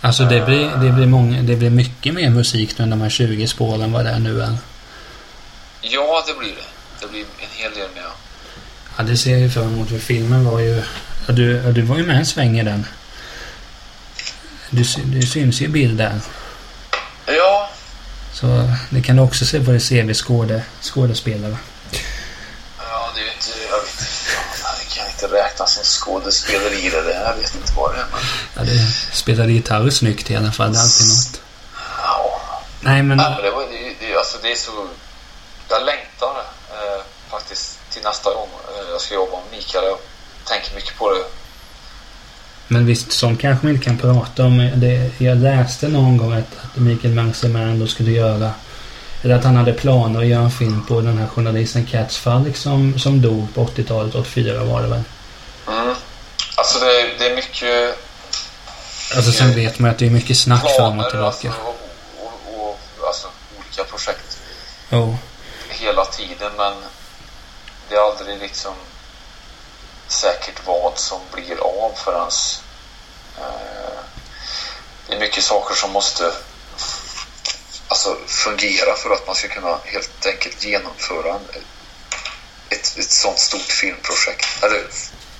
[0.00, 3.08] Alltså det blir, det, blir många, det blir mycket mer musik nu än de här
[3.10, 4.56] 20 spåren vad det är nu är.
[5.80, 6.66] ja, det blir det.
[7.00, 8.10] Det blir en hel del mer.
[8.96, 9.88] Ja, det ser jag ju fram emot.
[9.88, 10.82] För filmen var ju...
[11.26, 12.86] Ja, du, ja, du var ju med en sväng i den.
[14.70, 16.20] Du, du syns ju i bild där.
[17.26, 17.70] Ja,
[18.32, 21.56] Så det kan du också se på CV skåde, skådespelare.
[25.22, 27.24] Inte räknas som skådespeleri det där.
[27.24, 28.06] Jag vet inte vad det är.
[28.12, 28.20] Men...
[28.56, 30.72] Ja, det spelade gitarr snyggt i alla fall.
[30.72, 31.40] Det är alltid något.
[32.02, 32.40] Ja.
[32.80, 33.16] Nej, men...
[33.16, 34.88] Nej, men det, var, det, det, alltså, det är så...
[35.68, 36.34] Jag längtar
[36.70, 39.84] eh, faktiskt till nästa gång eh, jag ska jobba med Mikael.
[39.84, 39.98] Jag
[40.44, 41.24] tänker mycket på det.
[42.68, 44.70] Men visst, sånt kanske man inte kan prata om.
[44.74, 48.50] Det, jag läste någon gång att, att Mikael Manseman ändå skulle göra...
[49.22, 52.56] Eller att han hade planer att göra en film på den här journalisten Cats Falk
[52.56, 54.14] som, som dog på 80-talet.
[54.14, 55.02] 84 var det väl?
[55.68, 55.94] Mm.
[56.56, 57.98] Alltså det, det är mycket...
[59.16, 61.48] Alltså sen vet man att det är mycket snack fram och tillbaka.
[61.48, 61.76] Alltså, och,
[62.54, 64.38] och, och, alltså olika projekt
[64.90, 65.14] Oh.
[65.68, 66.74] hela tiden men
[67.88, 68.74] det är aldrig liksom
[70.06, 72.28] säkert vad som blir av förrän
[73.38, 73.98] eh,
[75.06, 76.32] det är mycket saker som måste
[77.88, 81.62] alltså, fungera för att man ska kunna helt enkelt genomföra en,
[82.68, 84.80] ett, ett sånt stort filmprojekt eller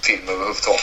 [0.03, 0.83] film överhuvudtaget.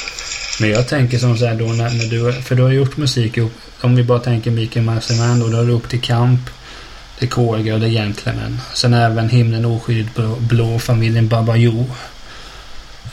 [0.59, 2.41] Men jag tänker som så här då när, när du...
[2.41, 3.53] För du har gjort musik ihop.
[3.81, 5.47] Om vi bara tänker Mikael Manseman då.
[5.47, 6.41] Då har du upp till Kamp.
[7.19, 8.61] Det är KG och är Gentlemen.
[8.73, 11.85] Sen även Himlen oskyldigt blå, blå familjen Babajo.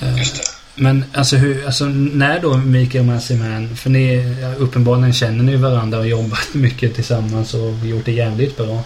[0.02, 0.61] Eh, Just det.
[0.82, 5.98] Men alltså hur, alltså när då Mikael Massiman, för ni ja, uppenbarligen känner ni varandra
[5.98, 8.84] och jobbat mycket tillsammans och gjort det jävligt bra.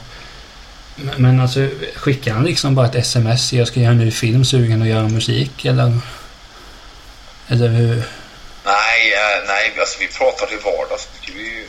[0.96, 4.44] Men, men alltså skickar han liksom bara ett sms, jag ska göra en ny film,
[4.44, 5.98] sugen att göra musik eller?
[7.48, 7.96] Eller hur?
[8.64, 11.08] Nej, eh, nej, alltså vi pratade i vardags.
[11.14, 11.34] mycket.
[11.36, 11.66] Vi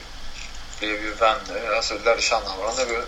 [0.80, 2.84] blev ju vänner, alltså lärde känna varandra.
[2.88, 3.01] Vi, eh,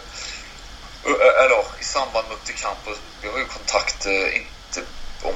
[1.12, 4.80] eh, eller ja, i samband med Upp till Campus, Vi har ju kontakt, inte
[5.22, 5.36] om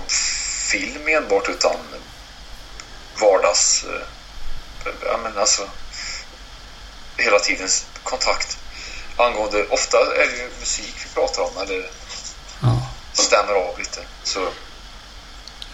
[0.72, 1.76] film enbart utan
[3.22, 3.84] vardags...
[3.84, 5.62] eh, Ja men alltså
[7.18, 8.58] hela tidens kontakt.
[9.18, 11.86] Angående, ofta är det ju musik vi pratar om eller
[12.62, 12.88] Ja.
[13.14, 14.00] stämmer av lite.
[14.24, 14.40] Så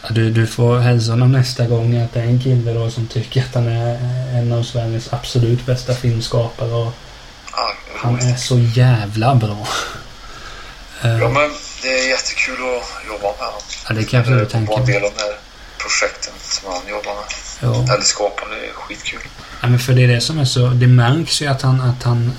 [0.02, 3.08] Ja, Du, du får hälsa honom nästa gång att det är en kille då som
[3.08, 3.96] tycker att han är
[4.40, 6.94] en av Sveriges absolut bästa filmskapare och
[7.52, 9.68] ja, han är så jävla bra.
[11.04, 11.52] Ja men
[12.30, 13.54] jättekul att jobba med.
[13.88, 14.94] Ja, det kan jag absolut Få tänka vara en mig.
[14.94, 15.38] del av de här
[15.78, 17.24] projekten som han jobbar med.
[17.62, 17.94] Ja.
[17.94, 19.20] Eller skapar, det är skitkul.
[19.62, 20.68] Ja, men för det är det som är så...
[20.68, 21.82] Det märks ju att han...
[21.82, 22.34] Att han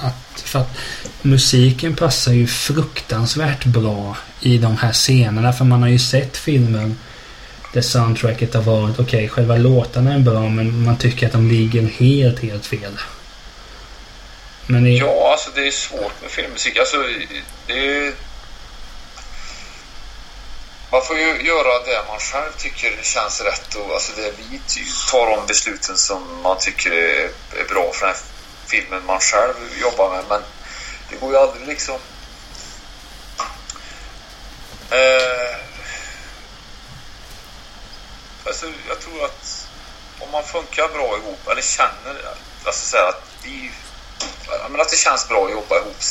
[0.00, 0.76] att, för att
[1.22, 5.52] musiken passar ju fruktansvärt bra i de här scenerna.
[5.52, 6.98] För man har ju sett filmen
[7.72, 11.82] där soundtracket har varit okej, själva låtarna är bra men man tycker att de ligger
[11.82, 12.92] helt, helt fel.
[14.66, 16.78] Men i, Ja, alltså det är svårt med filmmusik.
[16.78, 16.96] Alltså,
[17.66, 18.12] det är...
[20.90, 24.60] Man får ju göra det man själv tycker känns rätt och alltså det vi
[25.10, 27.30] tar de besluten som man tycker är,
[27.60, 28.22] är bra för den här
[28.66, 30.24] filmen man själv jobbar med.
[30.28, 30.42] Men
[31.10, 31.98] det går ju aldrig liksom...
[34.90, 35.56] Eh,
[38.46, 39.68] alltså jag tror att
[40.20, 42.34] om man funkar bra ihop eller känner
[42.64, 43.70] alltså så här, att vi
[44.70, 46.02] men att det känns bra att jobba ihop.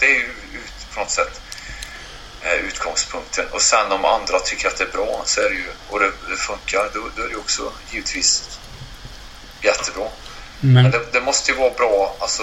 [0.00, 1.40] Det är ju ut, på något sätt
[2.42, 3.46] eh, utgångspunkten.
[3.52, 6.10] Och sen om andra tycker att det är bra så är det ju, och det,
[6.30, 8.58] det funkar, då, då är det ju också givetvis
[9.62, 10.08] jättebra.
[10.60, 12.42] Men men, det, det måste ju vara bra, alltså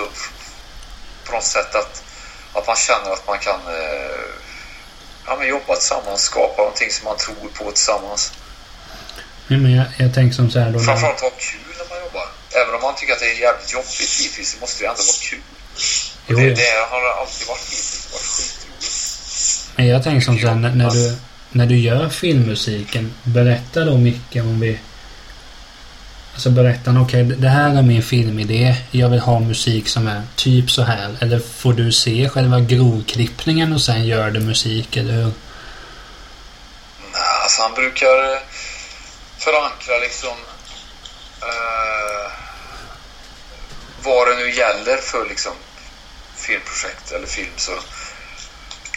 [1.26, 2.04] på något sätt att,
[2.54, 4.26] att man känner att man kan eh,
[5.26, 8.32] ja, men jobba tillsammans, skapa någonting som man tror på tillsammans.
[9.48, 10.80] men jag, jag tänker som så här då.
[10.80, 12.28] Framförallt ha kul när man jobbar.
[12.62, 15.22] Även om man tycker att det är jävligt jobbigt givetvis så måste det ändå vara
[15.30, 15.42] kul.
[16.28, 18.65] jo, Det, det har alltid varit hittills varit skitroligt.
[19.76, 21.18] Men jag tänker som så här, när, du,
[21.50, 24.80] när du gör filmmusiken, berätta då mycket om vi...
[26.34, 28.76] Alltså berätta, okej det här är min filmidé.
[28.92, 31.18] Jag vill ha musik som är typ så här.
[31.22, 35.32] Eller får du se själva grovklippningen och sen gör du musik, eller hur?
[37.14, 38.40] Nej, alltså han brukar eh,
[39.38, 40.38] förankra liksom
[41.42, 42.32] eh,
[44.04, 45.54] vad det nu gäller för liksom
[46.36, 47.72] filmprojekt eller film så,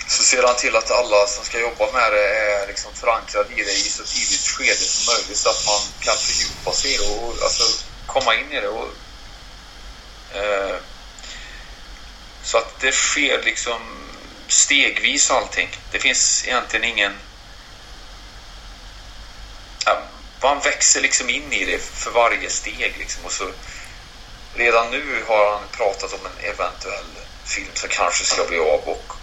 [0.09, 3.65] så ser han till att alla som ska jobba med det är liksom förankrade i
[3.65, 7.07] det i så tidigt skede som möjligt så att man kan fördjupa sig i det
[7.07, 8.69] och alltså komma in i det.
[8.69, 8.89] Och,
[10.35, 10.77] eh,
[12.43, 13.81] så att det sker liksom
[14.49, 15.77] stegvis allting.
[15.91, 17.19] Det finns egentligen ingen
[19.85, 20.03] ja,
[20.43, 23.51] man växer liksom in i det för varje steg liksom och så
[24.55, 27.11] redan nu har han pratat om en eventuell
[27.45, 29.18] film som kanske ska bli av och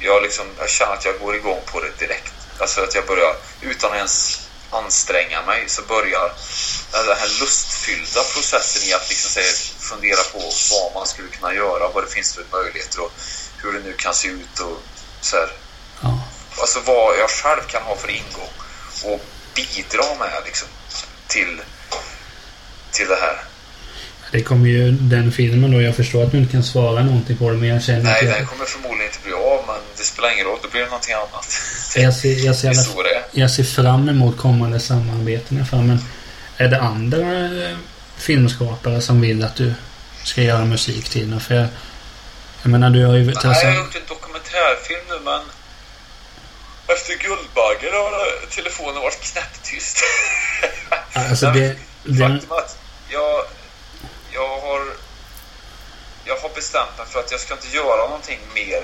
[0.00, 2.32] jag liksom, jag känner att jag går igång på det direkt.
[2.58, 6.32] Alltså att jag börjar utan att ens anstränga mig så börjar
[6.92, 10.38] den här lustfyllda processen i att liksom säga, fundera på
[10.70, 13.12] vad man skulle kunna göra, vad det finns för möjligheter och
[13.62, 14.78] hur det nu kan se ut och
[15.20, 15.48] så här.
[16.02, 16.20] Ja.
[16.60, 18.54] Alltså vad jag själv kan ha för ingång
[19.04, 19.20] och
[19.54, 20.68] bidra med liksom
[21.26, 21.60] till,
[22.92, 23.36] till det här.
[24.32, 25.82] Det kommer ju den filmen då.
[25.82, 28.24] Jag förstår att du inte kan svara någonting på det men jag känner Nej, att
[28.24, 28.34] jag...
[28.34, 29.32] den kommer förmodligen inte bli
[30.16, 30.58] spelar ingen roll.
[30.62, 31.46] Det blir någonting annat.
[31.96, 35.82] jag, ser, jag, ser alla, jag ser fram emot kommande samarbeten fall.
[35.82, 35.98] Men
[36.56, 37.76] är det andra eh,
[38.16, 39.74] filmskapare som vill att du
[40.24, 41.40] ska göra musik till den?
[41.40, 41.68] För jag,
[42.62, 43.24] jag menar du har ju...
[43.24, 45.40] Nej, jag har gjort en dokumentärfilm nu men
[46.86, 49.98] efter Guldbaggen har telefonen varit knäpptyst.
[51.12, 51.76] alltså det...
[52.04, 53.44] Faktum att jag
[54.32, 54.80] jag har,
[56.24, 58.82] jag har bestämt mig för att jag ska inte göra någonting mer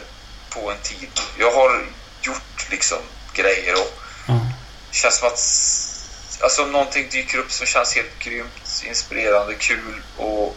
[0.55, 1.21] på en tid.
[1.39, 1.87] Jag har
[2.23, 2.99] gjort liksom
[3.35, 3.93] grejer och
[4.29, 4.47] mm.
[4.91, 5.41] känns som att
[6.45, 10.57] alltså någonting dyker upp som känns helt grymt, inspirerande, kul och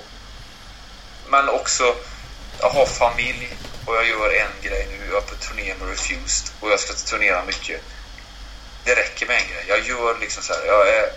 [1.27, 1.95] men också
[2.59, 3.49] jag har familj
[3.85, 5.07] och jag gör en grej nu.
[5.07, 7.81] Jag är på turné med Refused och jag ska turnera mycket.
[8.83, 9.65] Det räcker med en grej.
[9.67, 10.65] Jag gör liksom så här.
[10.65, 11.09] Jag är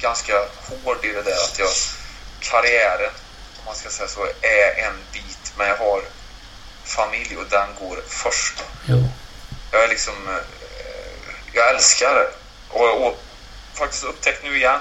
[0.00, 0.32] ganska
[0.68, 1.70] hård i det där att jag
[2.40, 3.12] karriären,
[3.58, 5.52] om man ska säga så, är en bit.
[5.56, 6.02] Men jag har
[6.88, 8.64] familj och den går först.
[8.86, 9.08] Jo.
[9.72, 10.14] Jag är liksom...
[10.28, 10.42] Eh,
[11.52, 12.30] jag älskar det.
[12.68, 13.18] Och, och
[13.74, 14.80] faktiskt upptäckt nu igen,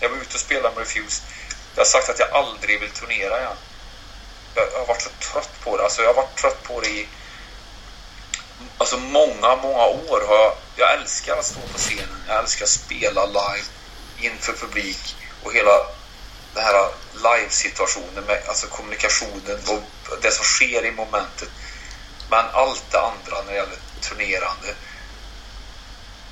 [0.00, 1.22] jag var ute och spelade med Refuse.
[1.74, 3.56] Jag har sagt att jag aldrig vill turnera igen.
[4.54, 5.82] Jag har varit så trött på det.
[5.82, 7.08] Alltså jag har varit trött på det i
[8.78, 10.26] alltså många, många år.
[10.28, 12.22] Har jag, jag älskar att stå på scenen.
[12.28, 13.66] Jag älskar att spela live
[14.18, 15.86] inför publik och hela
[16.56, 19.82] den här live-situationen med alltså kommunikationen och
[20.22, 21.48] det som sker i momentet.
[22.30, 24.68] Men allt det andra när det gäller turnerande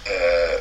[0.04, 0.60] eh,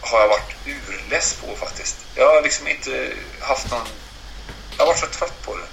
[0.00, 1.96] har jag varit urless på faktiskt.
[2.14, 3.88] Jag har liksom inte haft någon...
[4.76, 5.66] Jag har varit så trött på det.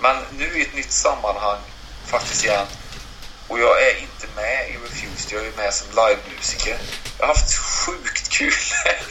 [0.00, 1.60] Men nu i ett nytt sammanhang
[2.06, 2.66] faktiskt igen
[3.48, 6.78] och jag är inte med i Refused, jag är med som livemusiker.
[7.18, 8.54] Jag har haft sjukt kul.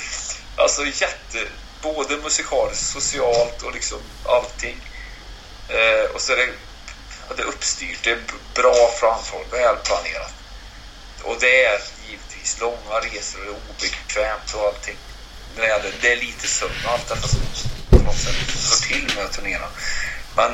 [0.56, 1.48] alltså jätte
[1.82, 4.78] både musikaliskt, socialt och liksom allting.
[5.70, 6.50] Eh, och så är det,
[7.36, 8.22] det är uppstyrt, det är
[8.54, 10.34] bra framför, välplanerat.
[11.24, 14.98] Och det är givetvis långa resor, det är obekvämt och allting.
[15.56, 17.40] Det är, det är lite sömn och allt detta som
[17.90, 19.68] på något sätt hör till med att turnera.
[20.36, 20.52] Men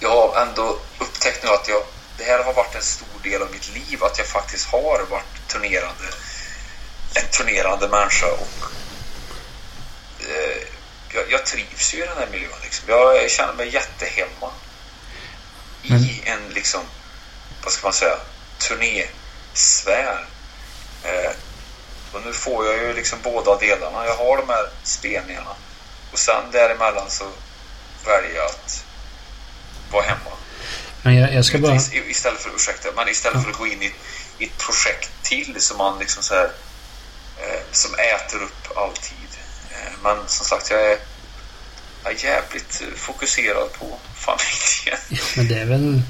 [0.00, 1.82] jag har ändå upptäckt nu att jag,
[2.18, 5.48] det här har varit en stor del av mitt liv, att jag faktiskt har varit
[5.48, 6.04] turnerande,
[7.14, 8.64] en turnerande människa och
[10.28, 10.62] eh,
[11.14, 12.50] jag, jag, trivs ju i den här miljön.
[12.62, 12.88] Liksom.
[12.88, 14.50] Jag känner mig jättehemma
[15.84, 16.02] mm.
[16.02, 16.80] i en, liksom,
[17.64, 18.16] vad ska man säga,
[18.58, 20.24] turnésfär.
[21.04, 21.30] Eh,
[22.12, 24.06] och nu får jag ju liksom båda delarna.
[24.06, 25.56] Jag har de här spelningarna
[26.12, 27.24] och sen däremellan så
[28.06, 28.84] väljer jag att
[29.90, 30.30] vara hemma.
[31.02, 31.74] Men jag, jag ska bara...
[31.74, 33.42] Istället för, ursäkta, men istället ja.
[33.42, 33.92] för att gå in i,
[34.38, 36.50] i ett projekt till som man liksom så här,
[37.40, 39.38] eh, som äter upp all tid.
[40.02, 40.98] Men som sagt, jag är,
[42.04, 44.98] jag är jävligt fokuserad på familjen.
[45.08, 46.02] Ja, men det är väl...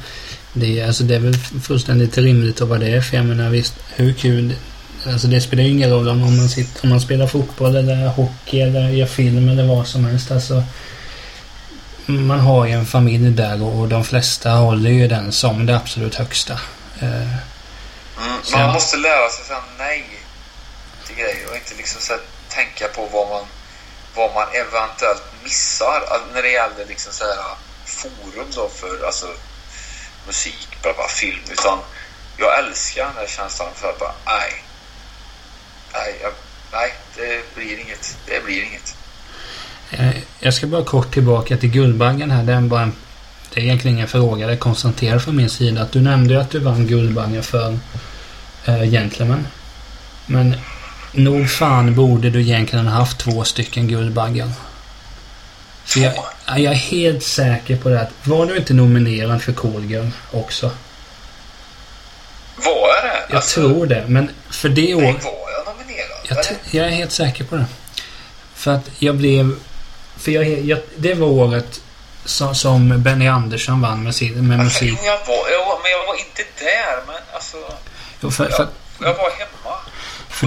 [0.53, 3.03] Det är, alltså det är väl fullständigt rimligt att vara det.
[3.03, 4.57] För jag menar visst, hur kul...
[5.07, 8.61] Alltså det spelar ju ingen roll om man, sitter, om man spelar fotboll eller hockey
[8.61, 10.31] eller gör film eller vad som helst.
[10.31, 10.63] Alltså,
[12.07, 16.15] man har ju en familj där och de flesta håller ju den som det absolut
[16.15, 16.53] högsta.
[17.01, 17.23] Eh,
[18.23, 20.05] mm, man måste lära sig säga nej
[21.07, 22.13] till grejer och inte liksom så
[22.49, 23.45] tänka på vad man
[24.17, 29.27] vad man eventuellt missar alltså, när det gäller liksom så här forum då för alltså
[30.27, 31.45] musik, bara, bara film.
[31.53, 31.79] Utan
[32.37, 34.65] jag älskar den här känslan för att bara nej.
[35.93, 36.33] Nej, jag,
[36.73, 38.19] nej, det blir inget.
[38.27, 38.97] Det blir inget.
[39.91, 42.43] Eh, jag ska bara kort tillbaka till Guldbaggen här.
[42.43, 42.93] Det är, bara en,
[43.51, 44.47] det är egentligen ingen fråga.
[44.47, 47.79] Det är konstaterat från min sida att du nämnde att du vann Guldbaggen för
[48.65, 49.47] eh, äh, Gentlemen.
[50.27, 50.57] Men
[51.13, 54.49] Nog fan borde du egentligen ha haft två stycken Guldbaggar.
[55.85, 56.15] För jag,
[56.47, 58.09] jag är helt säker på det.
[58.25, 60.71] Var du inte nominerad för Callgirl också?
[62.57, 63.23] Var jag det?
[63.29, 65.01] Jag alltså, tror det, men för det år...
[65.01, 66.19] Nej, var jag nominerad?
[66.29, 66.39] Jag,
[66.71, 67.67] jag, är helt säker på det.
[68.55, 69.57] För att jag blev...
[70.17, 71.81] För jag, jag det var året
[72.25, 74.99] som, som Benny Andersson vann med, sin, med alltså, musik.
[75.05, 77.57] Jag var, jag, men jag var inte där, men alltså...
[78.21, 79.77] Jo, för, för, jag, jag var hemma.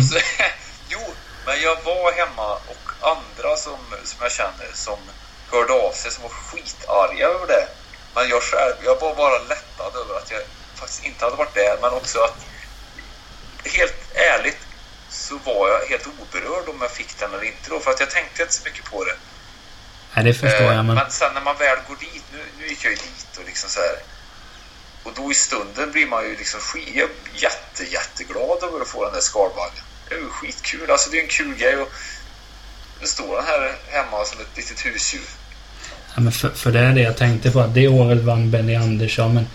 [0.01, 0.19] Så,
[0.89, 1.13] jo,
[1.45, 4.99] men jag var hemma och andra som, som jag känner som
[5.51, 7.67] hörde av sig som var skitarga över det.
[8.15, 10.41] Men jag själv, jag var bara lättad över att jag
[10.75, 12.45] faktiskt inte hade varit där, men också att
[13.63, 14.57] helt ärligt
[15.09, 17.79] så var jag helt oberörd om jag fick den eller inte då.
[17.79, 19.15] För att jag tänkte inte så mycket på det.
[20.13, 20.85] Nej, det förstår jag.
[20.85, 20.95] Men...
[20.95, 23.69] men sen när man väl går dit, nu, nu gick jag ju dit och liksom
[23.69, 23.99] så här.
[25.03, 29.13] Och då i stunden blir man ju liksom skit, jätte, jätteglad över att få den
[29.13, 29.84] där skalbaggen.
[30.09, 30.91] Det är ju skitkul.
[30.91, 31.75] Alltså det är en kul grej.
[31.77, 31.89] Och
[33.01, 35.21] det står den här hemma som ett litet husdjur.
[36.15, 37.59] Ja, men för, för det är det jag tänkte på.
[37.59, 39.47] Att det året vann Benny Andersson, men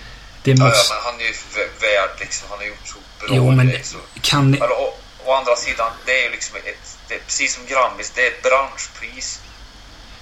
[0.43, 0.65] det måste...
[0.65, 1.35] Ja, ja, men han är ju
[1.81, 2.47] värd liksom.
[2.51, 3.97] Han har gjort så bra Jo, men grej, så.
[4.23, 4.61] kan ni...
[4.61, 4.95] Alltså, å,
[5.25, 8.31] å andra sidan, det är ju liksom ett, det är precis som Grammis, det är
[8.31, 9.41] ett branschpris.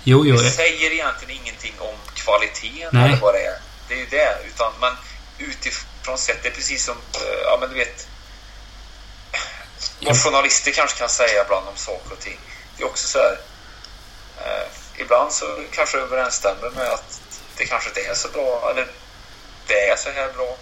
[0.04, 0.36] Jo, jo.
[0.36, 0.50] Det Det...
[0.50, 3.04] säger egentligen ingenting om kvaliteten Nej.
[3.08, 3.58] eller vad det är.
[3.88, 4.38] Det är ju det.
[4.48, 4.92] Utan, men
[5.38, 8.08] utifrån sett, det är precis som, eh, ja men du vet,
[10.00, 12.38] vad journalister kanske kan säga ibland om saker och ting.
[12.76, 13.38] Det är också så här,
[14.38, 14.66] eh,
[14.96, 17.20] ibland så kanske det överensstämmer med att
[17.56, 18.86] det kanske inte är så bra, eller
[19.66, 20.56] det är så här bra.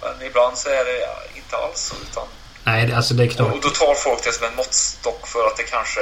[0.00, 2.26] Men ibland så är det inte alls så, utan
[2.64, 3.52] Nej, alltså det är klart.
[3.52, 6.00] och då tar folk det som en måttstock för att det kanske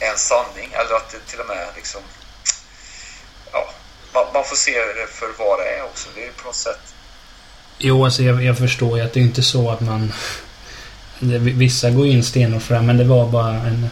[0.00, 2.00] är en sanning eller att det till och med liksom
[3.52, 3.70] ja,
[4.12, 6.08] man, man får se det för vad det är också.
[6.14, 6.94] Det är på något sätt
[7.78, 10.12] Jo, alltså jag, jag förstår ju att det är inte så att man...
[11.20, 13.90] Vissa går in stenhårt fram, men det var bara en...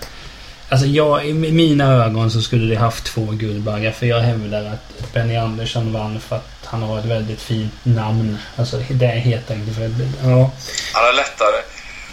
[0.68, 3.92] Alltså jag, i mina ögon så skulle det haft två Guldbaggar.
[3.92, 8.38] För jag hävdar att Benny Andersson vann för att han har ett väldigt fint namn.
[8.56, 9.92] Alltså det är helt enkelt för att...
[10.24, 10.50] Ja.
[10.92, 11.62] han är lättare.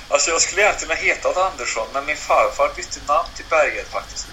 [0.10, 4.28] Alltså jag skulle egentligen ha hetat Andersson men min farfar bytte namn till Berget faktiskt.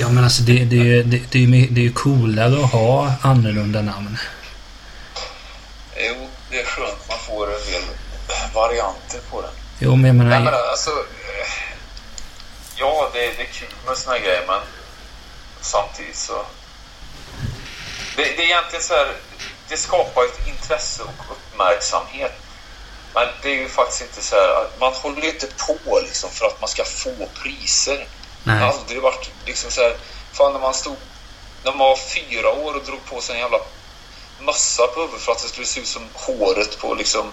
[0.00, 2.64] Ja men alltså det, det, är ju- det, det, är ju- det är ju coolare
[2.64, 4.18] att ha annorlunda namn.
[5.96, 7.08] Jo, det är skönt.
[7.08, 7.82] Man får en del
[8.54, 9.50] varianter på den.
[9.82, 10.30] Jo men jag menar...
[10.30, 11.50] Nej men alltså eh,
[12.76, 14.60] Ja, det, det är kul med såna här grejer men
[15.60, 16.44] samtidigt så
[18.16, 19.16] det, det är egentligen så här
[19.68, 22.32] det skapar ett intresse och uppmärksamhet.
[23.14, 26.46] Men det är ju faktiskt inte så här man håller ju inte på liksom för
[26.46, 28.06] att man ska få priser.
[28.44, 28.68] Det har nej.
[28.68, 29.96] aldrig varit liksom så här
[30.32, 30.96] fan när man stod
[31.64, 33.60] när man var fyra år och drog på sig en jävla
[34.38, 37.32] mössa på huvudet för att det skulle se ut som håret på liksom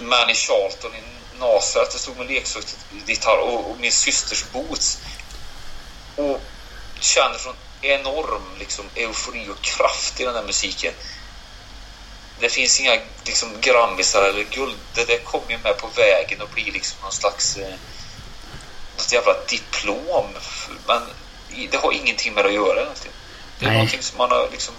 [0.00, 1.02] Manny Charlton i
[1.38, 1.82] NASA.
[1.82, 4.98] Att det stod med leksaksgitarr och, och min systers boots.
[6.16, 6.40] Och
[7.00, 10.92] kände från enorm liksom, eufori och kraft i den där musiken.
[12.40, 14.76] Det finns inga liksom, grammisar eller guld.
[14.94, 17.74] Det, det kommer ju med på vägen och blir liksom någon slags eh,
[18.96, 20.26] något jävla diplom.
[20.86, 21.02] Men
[21.70, 23.16] det har ingenting med det att göra egentligen.
[23.58, 23.76] Det är Nej.
[23.76, 24.74] någonting som man har liksom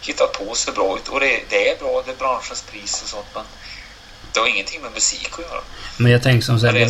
[0.00, 1.08] hittat på ser bra ut.
[1.08, 3.26] Och det, det är bra, det är branschens pris och sånt.
[3.34, 3.44] Men
[4.34, 5.60] det har ingenting med musik att göra.
[5.96, 6.88] Men jag tänker som så här, det,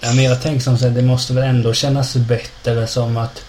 [0.00, 3.44] ja, men jag tänker som så här, det måste väl ändå kännas bättre som att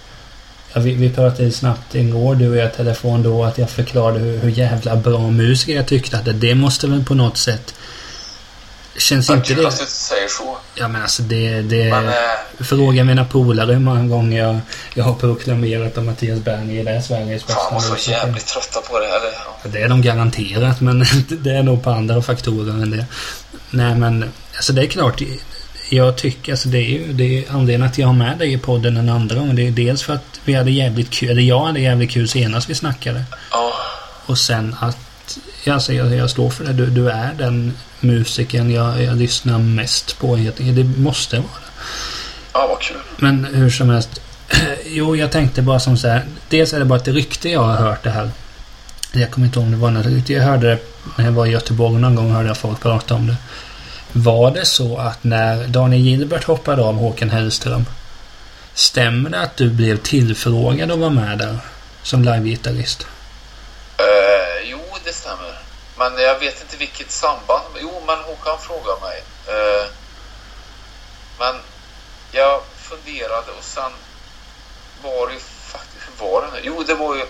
[0.73, 4.37] Ja, vi, vi pratade snabbt igår, du och jag telefon då, att jag förklarade hur,
[4.37, 7.73] hur jävla bra musiker jag tyckte att det, det måste väl på något sätt...
[8.97, 9.83] Känns inte att det...
[9.83, 10.57] du säger så.
[10.75, 11.61] Ja men alltså det...
[11.61, 12.13] det Men eh,
[12.59, 14.59] Fråga mina polare hur många gånger jag,
[14.93, 18.99] jag har proklamerat om Mattias Bernier är Sveriges bästa fan var så jävligt trötta på
[18.99, 19.05] det.
[19.05, 19.57] Eller, ja.
[19.63, 23.05] Ja, Det är de garanterat, men det är nog på andra faktorer än det.
[23.69, 25.21] Nej, men alltså det är klart.
[25.89, 28.57] Jag tycker, alltså det är ju det är anledningen att jag har med dig i
[28.57, 29.55] podden en andra gång.
[29.55, 32.69] Det är dels för att vi hade jävligt kul, eller jag hade jävligt kul senast
[32.69, 33.23] vi snackade.
[33.51, 33.73] Ja,
[34.25, 34.97] Och sen att,
[35.63, 36.73] ja, alltså jag, jag står för det.
[36.73, 40.35] Du, du är den musiken jag, jag lyssnar mest på.
[40.57, 41.71] Det måste vara det.
[42.53, 42.97] ja, vad kul.
[43.17, 44.21] Men hur som helst.
[44.85, 46.25] Jo, jag tänkte bara som så här.
[46.49, 48.31] Dels är det bara ett rykte jag har hört det här.
[49.11, 50.33] Jag kommer inte ihåg om det var något rykte.
[50.33, 50.79] Jag hörde det
[51.17, 52.31] när jag var i Göteborg någon gång.
[52.31, 53.35] Hörde jag folk prata om det.
[54.11, 57.85] Var det så att när Daniel Gilbert hoppade av Håkan Hellström.
[58.73, 61.57] Stämmer det att du blev tillfrågad att vara med där?
[62.03, 63.07] Som livegitarrist?
[63.95, 64.32] Stämmer.
[66.03, 67.63] Men jag vet inte vilket samband.
[67.81, 69.23] Jo, men Håkan frågade mig.
[69.47, 69.87] Eh,
[71.39, 71.55] men
[72.31, 73.91] jag funderade och sen
[75.03, 76.07] var det ju faktiskt...
[76.07, 76.59] Hur var det nu?
[76.63, 77.25] Jo, det var ju...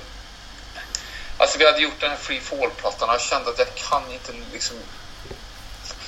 [1.38, 4.34] Alltså vi hade gjort den här Free Fall-plattan och jag kände att jag kan inte
[4.54, 4.78] liksom...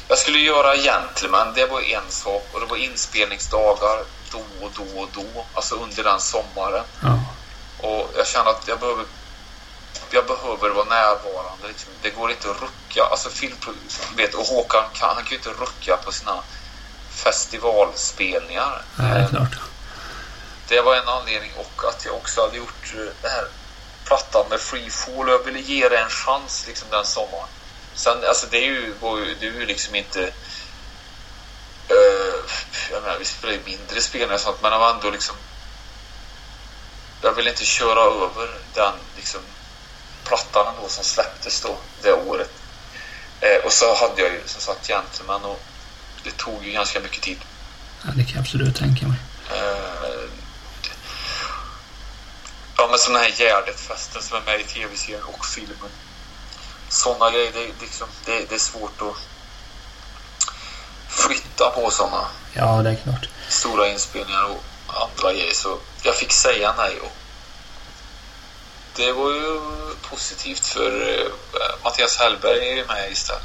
[0.07, 2.47] Jag skulle göra Gentleman, det var en sak.
[2.51, 5.45] Och det var inspelningsdagar då och då och då.
[5.53, 6.85] Alltså under den sommaren.
[7.01, 7.19] Ja.
[7.77, 9.05] Och jag känner att jag behöver
[10.15, 11.67] jag behöver vara närvarande.
[11.67, 11.91] Liksom.
[12.01, 13.03] Det går inte att rucka.
[13.03, 13.29] Alltså
[14.15, 16.43] vet, och Håkan kan, han kan ju inte rucka på sina
[17.09, 18.81] festivalspelningar.
[18.95, 19.59] Nej, det är klart.
[20.67, 23.47] Det var en anledning och att jag också hade gjort eh, den här
[24.05, 27.47] plattan med Free Fall och jag ville ge det en chans liksom den sommaren.
[27.95, 28.93] Sen, alltså det är ju,
[29.39, 30.19] det är ju liksom inte...
[31.91, 32.45] Uh,
[32.91, 35.35] jag menar, vi spelar ju mindre spelningar och sånt men det var ändå liksom...
[37.21, 39.41] Jag ville inte köra över den liksom
[40.25, 42.51] plattan ändå som släpptes då det året.
[43.41, 45.61] Eh, och så hade jag ju som sagt Gentleman och
[46.23, 47.37] det tog ju ganska mycket tid.
[48.05, 49.17] Ja, det kan jag absolut tänka mig.
[49.51, 50.29] Eh,
[52.77, 55.89] ja, men sådana här Gärdet-festen som är med i tv-serien och filmen.
[56.89, 59.15] Sådana grejer, det, liksom, det, det är svårt att
[61.09, 63.29] flytta på sådana Ja, det är klart.
[63.49, 65.53] stora inspelningar och andra grejer.
[65.53, 66.99] Så jag fick säga nej.
[66.99, 67.11] Och
[68.95, 69.59] det var ju
[70.09, 71.31] positivt för eh,
[71.83, 73.41] Mattias Hellberg är med istället.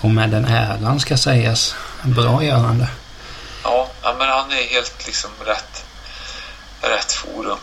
[0.00, 1.74] Och med den äran ska sägas.
[2.02, 2.88] Bra görande.
[3.64, 5.84] Ja, ja, men han är helt liksom rätt,
[6.80, 7.58] rätt forum.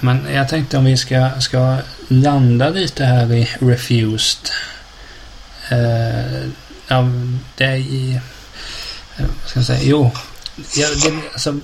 [0.00, 1.76] Men jag tänkte om vi ska, ska
[2.08, 4.50] landa lite här i Refused.
[5.70, 6.48] Eh,
[6.88, 7.04] ja,
[7.56, 8.20] det är i...
[9.16, 9.80] eh, Vad ska jag säga?
[9.82, 10.10] Jo.
[10.74, 11.54] Ja, det, alltså,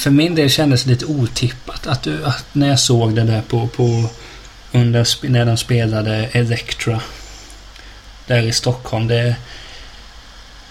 [0.00, 3.42] för min del kändes det lite otippat att, du, att när jag såg det där
[3.42, 4.10] på, på
[4.72, 7.00] under, när de spelade Electra
[8.26, 9.06] där i Stockholm.
[9.06, 9.36] Det,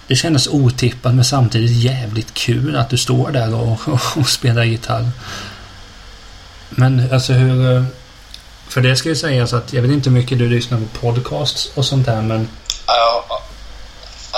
[0.07, 4.63] det kändes otippat men samtidigt jävligt kul att du står där och, och, och spelar
[4.63, 5.09] gitarr.
[6.69, 7.75] Men alltså hur...
[7.75, 7.83] Eh,
[8.67, 11.71] för det ska ju sägas att jag vet inte hur mycket du lyssnar på podcasts
[11.75, 12.47] och sånt där men...
[12.87, 13.23] Jag,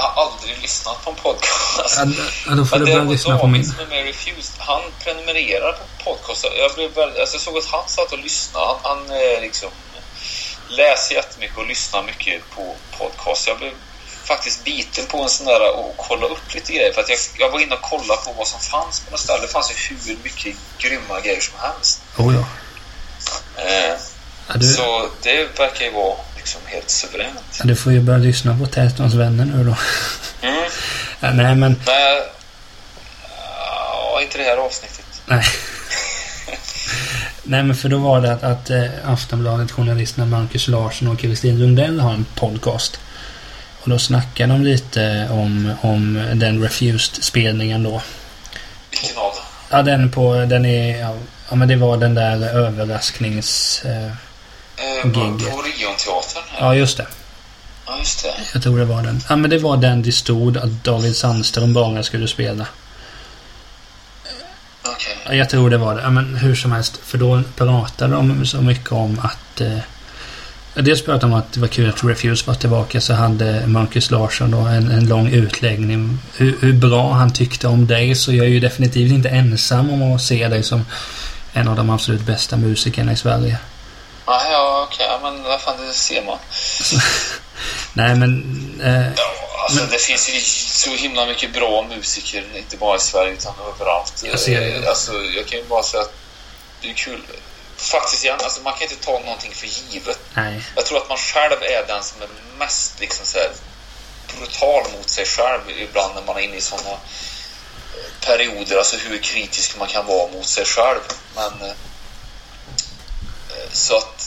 [0.02, 1.98] jag har aldrig lyssnat på en podcast.
[1.98, 2.06] Ja,
[2.48, 3.66] ja, då får du Men det börja lyssna på min.
[3.66, 4.56] som är med Refused.
[4.58, 6.46] Han prenumererar på podcast.
[6.58, 8.66] Jag, blev väldigt, alltså jag såg att han satt och lyssnade.
[8.66, 9.70] Han, han eh, liksom
[10.70, 13.48] läser jättemycket och lyssnar mycket på podcast.
[13.48, 13.74] Jag blev
[14.24, 16.94] faktiskt biten på en sån där och kolla upp lite grejer.
[16.94, 19.42] För att jag, jag var inne och kollade på vad som fanns på något ställe.
[19.42, 22.02] Det fanns ju hur mycket grymma grejer som helst.
[22.18, 22.44] Oh, ja.
[23.64, 23.98] Eh,
[24.48, 27.40] Ja, du, Så det verkar ju vara liksom helt suveränt.
[27.60, 29.78] ja, du får ju börja lyssna på Tätons vänner nu då.
[30.48, 30.64] Mm.
[31.24, 31.60] Ja, nej men...
[31.60, 31.78] Men,
[33.28, 35.06] ja, inte det här avsnittet.
[35.26, 35.44] Nej.
[37.44, 41.60] Nej men för då var det att, att eh, Aftonbladet, journalisterna Marcus Larsson och Kristin
[41.60, 43.00] Lundell har en podcast.
[43.82, 48.02] Och då snackar de lite om, om den Refused-spelningen då.
[48.92, 49.44] Vilken av dem?
[49.70, 51.16] Ja den på, den är, ja,
[51.50, 53.82] ja men det var den där överrasknings...
[53.86, 54.12] Eh,
[55.06, 55.52] Eh, på Gigget.
[55.52, 56.44] på Rionteatern?
[56.50, 56.66] här.
[56.66, 57.08] ja just det.
[57.86, 58.34] Ja, just det.
[58.54, 59.22] Jag tror det var den.
[59.30, 62.68] Ja men det var den det stod att David Sandström bara skulle spela.
[64.86, 65.18] Okej.
[65.26, 66.02] Ja, Jag tror det var det.
[66.02, 67.00] Ja, men hur som helst.
[67.04, 69.62] För då pratade de så mycket om att...
[69.62, 69.78] Eh,
[70.74, 73.02] dels pratade de om att det var kul att Refuse var tillbaka.
[73.02, 76.20] Så hade Marcus Larsson då en, en lång utläggning.
[76.38, 78.16] Hur, hur bra han tyckte om dig.
[78.16, 80.86] Så jag är ju definitivt inte ensam om att se dig som
[81.54, 83.58] en av de absolut bästa musikerna i Sverige.
[84.32, 85.06] Ja, ja okej.
[85.10, 86.38] Ja, men vad fan, det ser man.
[87.94, 88.32] Nej men...
[88.84, 93.34] Eh, Ja, alltså det finns ju så himla mycket bra musiker, inte bara i Sverige
[93.34, 94.24] utan överallt.
[94.26, 94.82] Jag ser.
[94.84, 96.14] Eh, Alltså, jag kan ju bara säga att
[96.82, 97.22] det är kul.
[97.78, 100.20] Faktiskt igen, alltså man kan inte ta någonting för givet.
[100.34, 100.62] nej.
[100.76, 102.28] Jag tror att man själv är den som är
[102.58, 103.50] mest liksom så här,
[104.38, 106.98] brutal mot sig själv ibland när man är inne i sådana
[108.26, 108.78] perioder.
[108.78, 111.00] Alltså hur kritisk man kan vara mot sig själv.
[111.36, 111.74] Men eh,
[113.74, 114.21] så att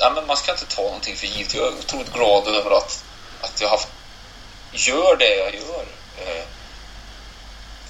[0.00, 1.54] ja, men man ska inte ta någonting för givet.
[1.54, 3.04] Jag är otroligt glad över att,
[3.40, 3.88] att jag haft,
[4.72, 5.86] gör det jag gör.
[6.18, 6.44] Eh,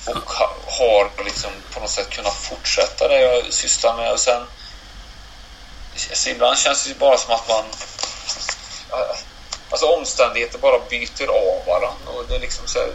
[0.07, 4.13] och ha, har liksom på något sätt kunnat fortsätta det jag sysslar med.
[4.13, 4.47] Och sen
[6.11, 7.65] Alltså ibland känns det bara som att man...
[8.93, 9.17] Eh,
[9.71, 12.93] alltså omständigheter bara byter av varandra och det är liksom så här,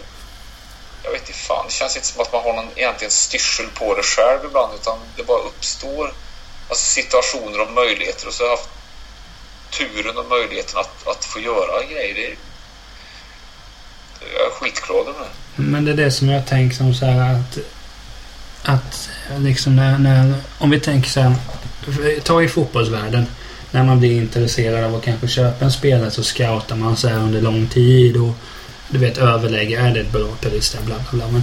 [1.03, 3.95] Jag vet inte fan, det känns inte som att man har någon egentligen styrsel på
[3.95, 6.13] det själv ibland utan det bara uppstår
[6.69, 8.69] alltså situationer och möjligheter och så har jag haft
[9.69, 12.15] turen och möjligheten att, att få göra grejer.
[12.15, 12.35] Det,
[14.33, 15.61] jag är skitglad över det.
[15.61, 17.57] Men det är det som jag tänker som så här att...
[18.63, 20.33] Att liksom när, när...
[20.57, 21.35] Om vi tänker så här...
[22.23, 23.25] Ta i fotbollsvärlden.
[23.71, 27.19] När man blir intresserad av att kanske köpa en spelare så scoutar man så här
[27.19, 28.33] under lång tid och
[28.89, 29.79] du vet överlägger.
[29.79, 30.77] Är det ett bra pris?
[30.85, 31.27] Bla, bla, bla.
[31.27, 31.41] Men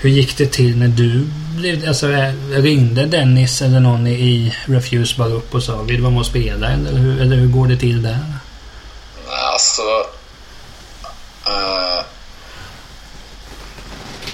[0.00, 1.88] hur gick det till när du blev...
[1.88, 6.10] Alltså eh, ringde Dennis eller någon i, Refuse bara upp och sa vill du vara
[6.10, 6.68] med och spela?
[6.68, 8.18] Eller hur, eller hur går det till där?
[9.28, 9.82] Alltså...
[11.48, 12.04] Uh,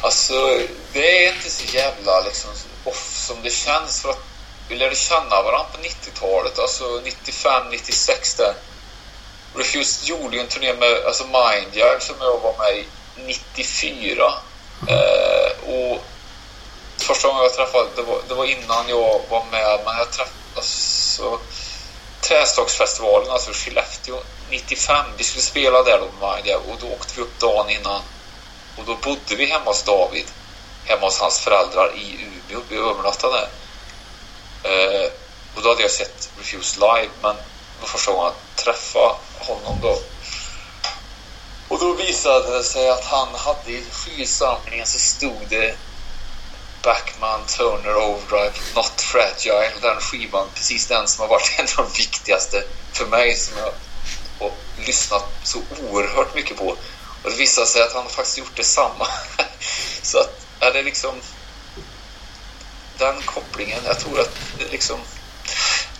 [0.00, 0.34] alltså,
[0.92, 2.50] det är inte så jävla liksom
[2.84, 4.22] off som det känns för att
[4.68, 8.54] vi lärde känna varandra på 90-talet, alltså 95, 96 där.
[9.54, 12.86] Refused gjorde ju en turné med alltså Mindjag som jag var med i
[13.26, 14.32] 94.
[14.88, 16.04] Eh, och
[16.98, 20.36] första gången jag träffade, det var, det var innan jag var med, men jag träffade
[20.54, 21.38] alltså,
[22.20, 25.06] Trästocksfestivalen, alltså Skellefteå 95.
[25.16, 28.02] Vi skulle spela där då med och då åkte vi upp dagen innan.
[28.76, 30.26] Och då bodde vi hemma hos David,
[30.84, 32.60] hemma hos hans föräldrar i Umeå.
[32.68, 33.48] Vi övernattade där.
[34.62, 35.10] Eh,
[35.54, 39.78] och då hade jag sett Refuse live, men det var första gången jag träffade honom
[39.82, 39.98] då.
[41.76, 45.76] Och då visade det sig att han hade i skivsamlingen så stod det
[46.82, 49.72] Backman, Turner, Overdrive, Not Fragile.
[49.82, 53.72] Den skivan, precis den som har varit en av de viktigaste för mig som jag
[54.38, 54.52] har
[54.86, 56.76] lyssnat så oerhört mycket på.
[57.22, 59.06] Och det visade sig att han faktiskt gjort detsamma.
[60.02, 61.14] så att, är det liksom
[62.98, 64.98] den kopplingen, jag tror att det liksom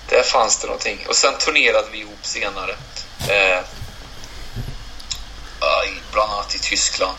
[0.09, 1.07] där fanns det någonting.
[1.09, 2.77] Och sen turnerade vi ihop senare.
[3.29, 3.61] Eh,
[6.13, 7.19] bland annat i Tyskland.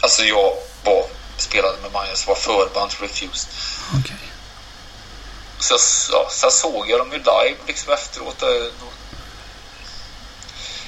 [0.00, 1.06] Alltså jag var,
[1.36, 3.50] spelade med Maja var förband till Refused.
[4.00, 4.16] Okay.
[5.58, 5.78] Så,
[6.12, 8.42] ja, så såg jag dem ju live liksom efteråt.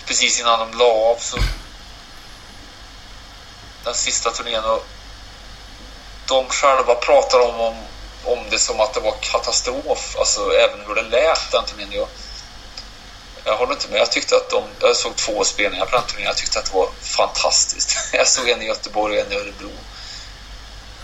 [0.07, 1.37] Precis innan de la av så
[3.85, 4.87] den sista turnén och
[6.27, 7.77] de själva pratar om, om,
[8.25, 10.17] om det som att det var katastrof.
[10.19, 11.93] Alltså även hur det lät den turnén.
[11.93, 12.09] Jag,
[13.45, 14.01] jag håller inte med.
[14.01, 16.27] Jag tyckte att de, jag såg två spelningar på den turnén.
[16.27, 17.99] Jag tyckte att det var fantastiskt.
[18.13, 19.71] Jag såg en i Göteborg och en i Örebro.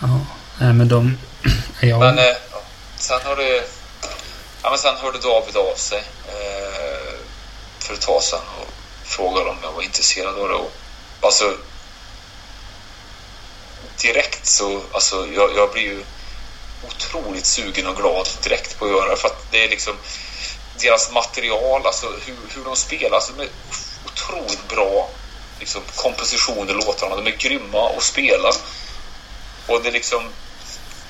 [0.01, 0.19] Ja,
[0.59, 1.17] nej men de...
[1.81, 1.99] Ja.
[1.99, 2.35] Men eh,
[2.97, 3.63] sen har det...
[4.63, 7.13] Ja, men sen hörde David av sig eh,
[7.79, 8.73] för ett tag sedan och
[9.03, 10.55] frågade om jag var intresserad av det.
[10.55, 10.71] Och,
[11.21, 11.57] alltså,
[14.01, 16.03] direkt så, alltså jag, jag blir ju
[16.87, 19.15] otroligt sugen och glad direkt på att göra det.
[19.15, 19.95] För att det är liksom
[20.81, 23.49] deras material, alltså hur, hur de spelar, alltså de är
[24.05, 25.09] otroligt bra
[25.59, 27.15] liksom, kompositioner, låtarna.
[27.15, 28.51] De är grymma att spela.
[29.67, 30.23] Och det liksom,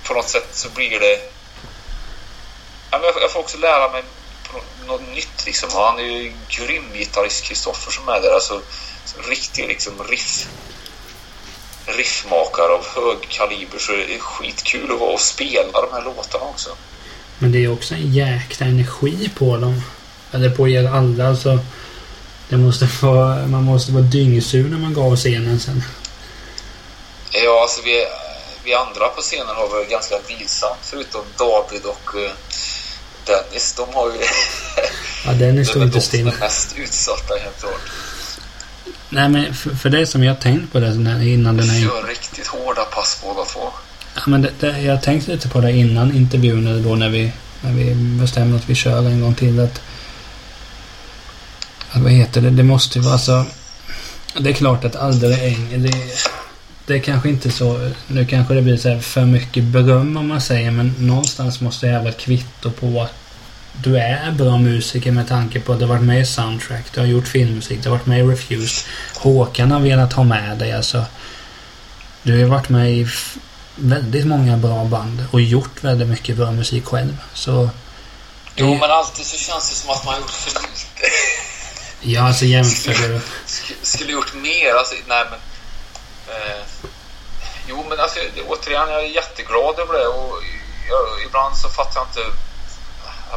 [0.04, 1.32] på något sätt så blir det...
[2.92, 4.04] Ja, men jag, jag får också lära mig
[4.86, 5.70] något nytt liksom.
[5.74, 8.34] Han är ju grym gitarrist, Kristoffer, som är där.
[8.34, 8.62] Alltså,
[9.28, 10.48] riktig liksom riff
[11.86, 16.46] riffmakare av hög kaliber så det är skitkul att vara och spela de här låtarna
[16.46, 16.78] också.
[17.42, 19.82] Men det är också en jäkla energi på dem.
[20.32, 21.28] Eller på er alla.
[21.28, 21.60] Alltså,
[22.50, 25.84] det måste vara, man måste vara dyngsur när man går av scenen sen.
[27.32, 28.06] Ja, alltså vi,
[28.64, 32.32] vi andra på scenen har väl ganska vilsamt förutom David och uh,
[33.26, 33.74] Dennis.
[33.74, 34.18] De har ju...
[35.26, 36.26] ja, Dennis står inte still.
[36.26, 37.92] De är mest utsatta helt klart.
[39.10, 41.88] Nej men för, för det som jag tänkt på det innan den här...
[41.90, 43.74] Kör riktigt hårda pass båda två.
[44.16, 47.32] Ja men det, det, jag tänkte lite på det innan intervjun eller då när vi,
[47.62, 49.82] när vi bestämde att vi kör en gång till att...
[51.92, 52.50] att vad heter det?
[52.50, 53.46] Det måste ju vara så...
[54.38, 55.84] Det är klart att Aldrig Äng...
[55.84, 55.94] Det,
[56.86, 57.92] det är kanske inte så...
[58.08, 62.00] Nu kanske det blir så för mycket beröm om man säger men någonstans måste det
[62.00, 63.14] vara ett kvitto på att
[63.84, 67.00] du är bra musiker med tanke på att du har varit med i Soundtrack, du
[67.00, 68.86] har gjort filmmusik, du har varit med i Refused.
[69.18, 71.06] Håkan har velat ha med dig alltså.
[72.24, 73.08] Du har varit med i
[73.82, 77.18] väldigt många bra band och gjort väldigt mycket bra musik själv.
[77.34, 77.70] Så...
[78.56, 81.14] Jo, men alltid så känns det som att man har gjort för lite.
[82.02, 82.94] ja, alltså jämför.
[83.46, 85.40] Skulle, skulle gjort mer, alltså, nej men...
[86.36, 86.64] Eh,
[87.68, 90.44] jo, men alltså återigen, jag är jätteglad över det och
[90.90, 92.38] jag, ibland så fattar jag inte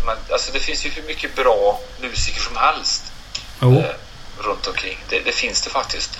[0.06, 3.12] men, alltså det finns ju hur mycket bra musiker som helst
[3.60, 3.76] oh.
[3.76, 3.94] eh,
[4.38, 4.98] runt omkring.
[5.08, 6.18] Det, det, finns det faktiskt.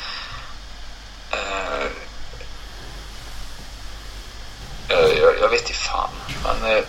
[1.31, 1.87] Eh,
[4.89, 6.11] jag, jag, vet inte fan.
[6.45, 6.85] Men eh,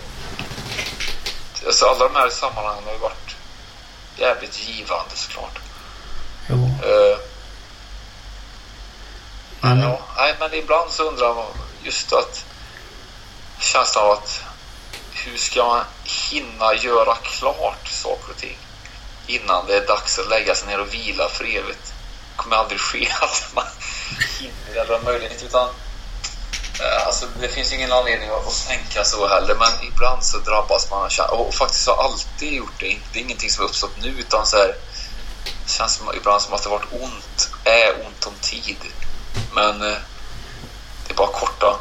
[1.66, 3.36] alltså alla de här sammanhangen har ju varit
[4.16, 5.58] jävligt givande såklart.
[6.48, 6.54] Jo.
[6.56, 7.18] Eh,
[9.60, 11.46] men, ja, nej, men ibland så undrar man
[11.82, 12.44] just att
[13.58, 14.42] känslan av att
[15.12, 18.58] hur ska man hinna göra klart saker och ting
[19.26, 21.94] innan det är dags att lägga sig ner och vila för evigt?
[22.30, 23.64] Det kommer aldrig ske att man
[24.38, 25.85] hinner eller har möjlighet utan eh,
[27.06, 31.54] Alltså, det finns ingen anledning att tänka så heller, men ibland så drabbas man Och
[31.54, 32.98] faktiskt har alltid gjort det.
[33.12, 34.74] Det är ingenting som har uppstått nu, utan så här,
[35.44, 38.76] det känns som, ibland som att det varit ont, är ont om tid.
[39.54, 39.98] Men eh,
[41.06, 41.76] det är bara korta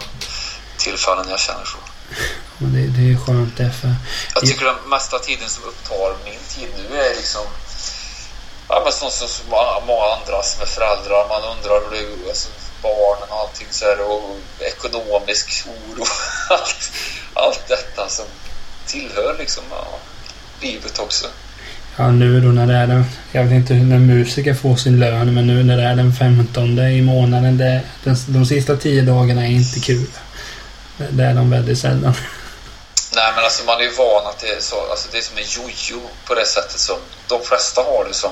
[0.78, 1.78] tillfällen jag känner så.
[2.62, 3.96] Och det, det är skönt därför.
[4.34, 7.46] Jag tycker den mesta tiden som upptar min tid nu är liksom
[8.70, 9.50] Ja men sånt som
[9.88, 11.28] många andra som är föräldrar.
[11.30, 12.50] Man undrar hur det alltså,
[12.82, 16.06] barnen och allting så här, och ekonomisk oro.
[16.50, 16.92] allt,
[17.34, 18.26] allt detta som
[18.86, 19.88] tillhör liksom ja,
[20.62, 21.28] livet också.
[21.98, 25.34] Ja nu då när det är den, jag vet inte när musiker får sin lön
[25.34, 27.58] men nu när det är den 15 i månaden.
[27.58, 30.08] Det, den, de sista tio dagarna är inte kul.
[30.98, 32.14] Det är de väldigt sällan.
[33.16, 34.92] Nej, men alltså man är ju van att det är så.
[34.92, 36.98] Alltså det är som en jojo på det sättet som
[37.28, 38.32] de flesta har det som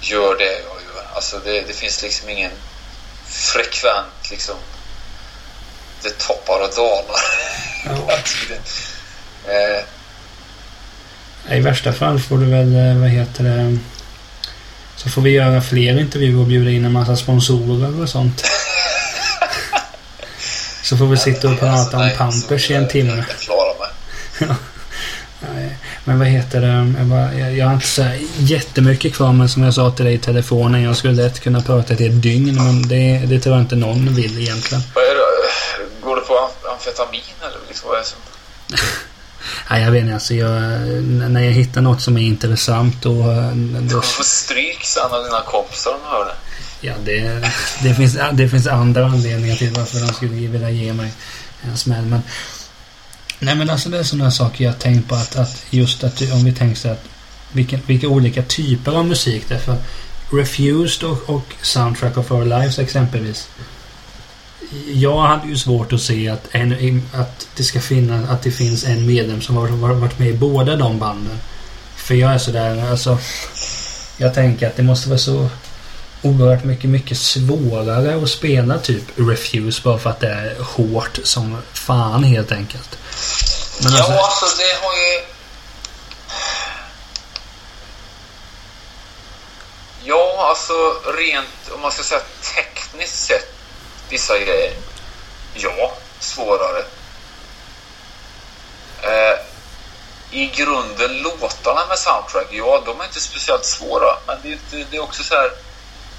[0.00, 1.06] gör det jag gör.
[1.14, 2.50] Alltså det, det finns liksom ingen
[3.32, 4.54] frekvent liksom.
[6.02, 7.20] Det toppar och dalar
[7.84, 8.62] hela tiden.
[9.46, 9.82] Eh.
[11.56, 13.78] I värsta fall får du väl, eh, vad heter det,
[14.96, 18.44] Så får vi göra fler intervjuer och bjuda in en massa sponsorer och sånt.
[20.82, 23.24] Så får vi sitta och prata om Pampers i en timme.
[26.04, 26.94] Men vad heter det?
[26.98, 28.04] Jag, bara, jag, jag har inte så
[28.38, 30.82] jättemycket kvar men som jag sa till dig i telefonen.
[30.82, 34.14] Jag skulle lätt kunna prata till ett dygn men det, det tror jag inte någon
[34.14, 34.82] vill egentligen.
[34.94, 36.06] Vad är det?
[36.06, 38.18] Går du på amfetamin eller liksom, vad är det som...
[39.70, 40.14] Nej, jag vet inte.
[40.14, 40.52] Alltså jag,
[41.02, 43.12] när jag hittar något som är intressant då...
[43.12, 43.80] då...
[43.80, 46.34] Du får stryk sen av dina kompisar om de hör det.
[46.80, 47.50] Ja, det,
[47.82, 51.12] det, finns, det finns andra anledningar till varför de skulle vilja ge mig
[51.62, 52.04] en smäll.
[52.04, 52.22] Men,
[53.42, 56.44] nej, men alltså det är sådana saker jag tänkt på att, att just att om
[56.44, 57.04] vi tänker så att
[57.52, 59.58] vilka, vilka olika typer av musik det är.
[59.58, 59.76] För
[60.32, 63.48] Refused och, och Soundtrack of Our Lives exempelvis.
[64.92, 68.84] Jag hade ju svårt att se att, en, att det ska finnas, att det finns
[68.84, 71.38] en medlem som har varit med i båda de banden.
[71.96, 73.18] För jag är sådär, alltså.
[74.16, 75.48] Jag tänker att det måste vara så
[76.22, 81.62] oerhört mycket, mycket svårare att spela typ Refuse bara för att det är hårt som
[81.72, 82.98] fan helt enkelt.
[83.82, 85.24] Men alltså, ja, alltså det har ju...
[90.04, 90.72] Ja, alltså
[91.18, 92.20] rent om man ska säga
[92.54, 93.54] tekniskt sett
[94.08, 94.72] vissa grejer.
[95.54, 96.84] Ja, svårare.
[99.02, 99.38] Eh,
[100.30, 104.16] I grunden låtarna med soundtrack, ja de är inte speciellt svåra.
[104.26, 105.50] Men det är, inte, det är också så här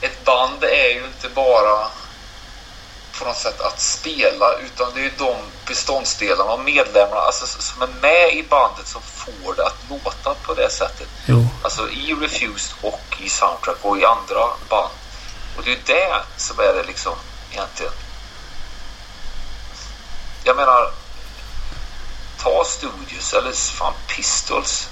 [0.03, 1.89] ett band är ju inte bara
[3.19, 5.35] på något sätt att spela utan det är ju de
[5.67, 10.53] beståndsdelarna och medlemmarna alltså, som är med i bandet som får det att låta på
[10.53, 11.07] det sättet.
[11.25, 11.47] Jo.
[11.63, 14.93] Alltså i Refused och i Soundtrack och i andra band.
[15.57, 17.13] Och det är ju det som är det liksom
[17.51, 17.93] egentligen.
[20.43, 20.91] Jag menar
[22.43, 24.89] ta Studios eller fan Pistols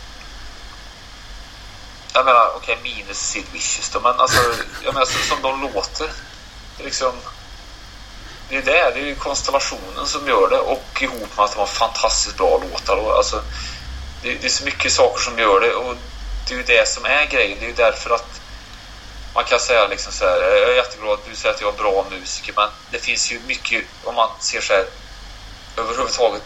[2.14, 4.42] jag menar, okej, okay, minus Sid Vicious då, men alltså,
[4.84, 6.10] jag menar, alltså, som de låter.
[6.78, 7.14] Det är liksom...
[8.50, 11.60] Det är det, det är ju konstellationen som gör det och ihop med att de
[11.60, 12.96] har fantastiskt bra låtar.
[12.96, 13.44] Och, alltså,
[14.24, 15.96] det, det är så mycket saker som gör det och
[16.48, 17.58] det är ju det som är grejen.
[17.60, 18.42] Det är ju därför att
[19.34, 21.78] man kan säga liksom så här, jag är jätteglad att du säger att jag är
[21.78, 24.86] bra musiker, men det finns ju mycket, om man ser så här,
[25.78, 26.42] överhuvudtaget,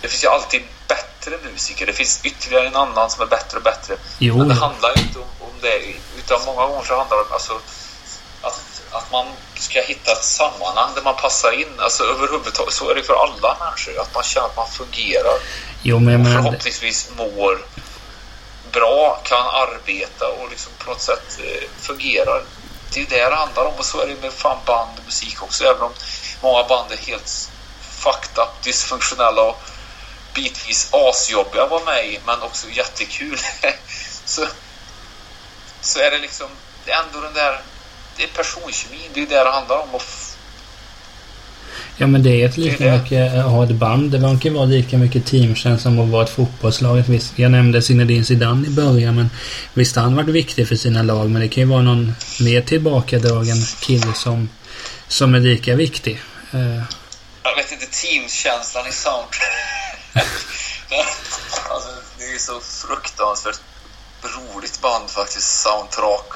[0.00, 1.86] det finns ju alltid bättre musiker.
[1.86, 3.96] Det finns ytterligare en annan som är bättre och bättre.
[4.18, 4.38] Jo.
[4.38, 5.78] Men det handlar ju inte om, om det.
[6.18, 7.60] Utan många gånger så handlar det om alltså,
[8.42, 11.74] att, att man ska hitta ett sammanhang där man passar in.
[11.78, 12.74] Alltså överhuvudtaget.
[12.74, 14.00] Så är det för alla människor.
[14.00, 15.38] Att man känner att man fungerar.
[15.82, 17.64] Jo, men, och förhoppningsvis mår
[18.72, 22.42] bra, kan arbeta och liksom på något sätt eh, fungerar.
[22.90, 25.04] Det är ju det det handlar om och så är det med fan band och
[25.04, 25.64] musik också.
[25.64, 25.92] Även om
[26.42, 27.50] många band är helt
[27.80, 29.60] fucked up, dysfunktionella och
[30.34, 33.38] bitvis asjobbiga att vara med i, men också jättekul.
[34.24, 34.46] så,
[35.80, 36.46] så är det liksom,
[36.84, 37.60] det är ändå den där,
[38.16, 40.00] det är personkemin, det är det det handlar om.
[41.96, 44.10] Ja men det är ett lika mycket att ha ett band.
[44.10, 47.04] Det verkar vara lika mycket teamkänsla som att vara ett fotbollslag.
[47.08, 49.30] Visst, jag nämnde Zinedine Zidane i början men
[49.74, 53.56] visst han varit viktig för sina lag men det kan ju vara någon mer tillbakadragen
[53.80, 54.48] kille som,
[55.08, 56.22] som är lika viktig.
[56.54, 56.82] Uh.
[57.42, 59.80] Jag vet inte, teamkänslan i soundtrack.
[61.70, 61.88] alltså,
[62.18, 63.60] det är ju så fruktansvärt
[64.22, 66.30] roligt band faktiskt, Soundtrack.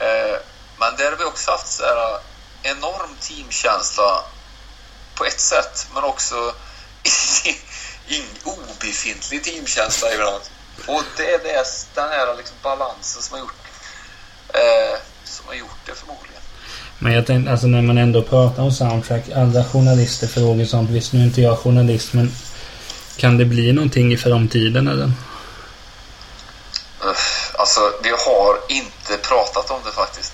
[0.00, 0.38] Eh,
[0.78, 2.20] men där har vi också haft så här eh,
[2.62, 4.24] enorm teamkänsla
[5.14, 6.34] på ett sätt, men också
[8.08, 10.42] in, obefintlig teamkänsla ibland.
[10.86, 11.64] Och det är det,
[11.94, 13.54] den här liksom balansen som har gjort,
[14.48, 16.34] eh, som har gjort det förmodligen.
[16.98, 20.90] Men jag tänkte, alltså när man ändå pratar om soundtrack, alla journalister frågar sånt.
[20.90, 22.32] Visst, nu är inte jag journalist, men
[23.16, 25.12] kan det bli någonting i framtiden eller?
[27.58, 30.32] Alltså, vi har inte pratat om det faktiskt.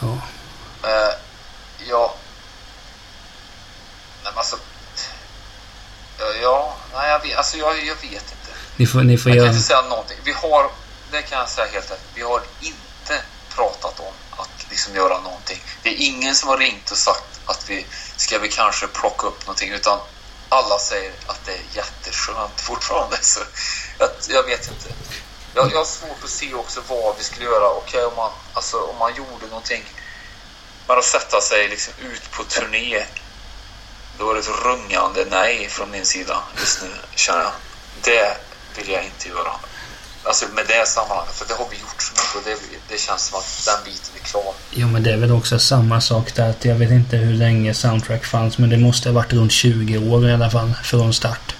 [0.00, 0.06] Ja.
[0.06, 1.14] Uh,
[1.88, 2.14] ja.
[4.24, 4.56] Nej, men alltså.
[6.42, 8.52] Ja, nej, jag vet, alltså jag, jag vet inte.
[8.76, 9.46] Ni får, ni får jag göra...
[9.46, 10.16] kan inte säga någonting.
[10.24, 10.70] Vi har,
[11.10, 13.22] det kan jag säga helt ärligt, vi har inte
[13.54, 15.62] pratat om att liksom göra någonting.
[15.82, 17.86] Det är ingen som har ringt och sagt att vi
[18.16, 19.98] ska vi kanske plocka upp någonting utan
[20.48, 23.16] alla säger att det är jätteskönt fortfarande.
[23.22, 23.40] Så
[23.98, 24.88] att, jag vet inte.
[25.54, 27.68] Jag, jag har svårt att se också vad vi skulle göra.
[27.70, 29.84] Okej, okay, om, man, alltså, om man gjorde någonting.
[30.86, 33.04] Men att sätta sig liksom ut på turné.
[34.18, 37.52] Då är det ett rungande nej från min sida just nu, känner jag.
[38.02, 38.36] Det
[38.76, 39.52] vill jag inte göra.
[40.24, 43.26] Alltså med det sammanhanget, för det har vi gjort så mycket och det, det känns
[43.26, 44.52] som att den biten är klar.
[44.70, 47.74] Jo men det är väl också samma sak där att jag vet inte hur länge
[47.74, 51.54] Soundtrack fanns men det måste ha varit runt 20 år i alla fall från start.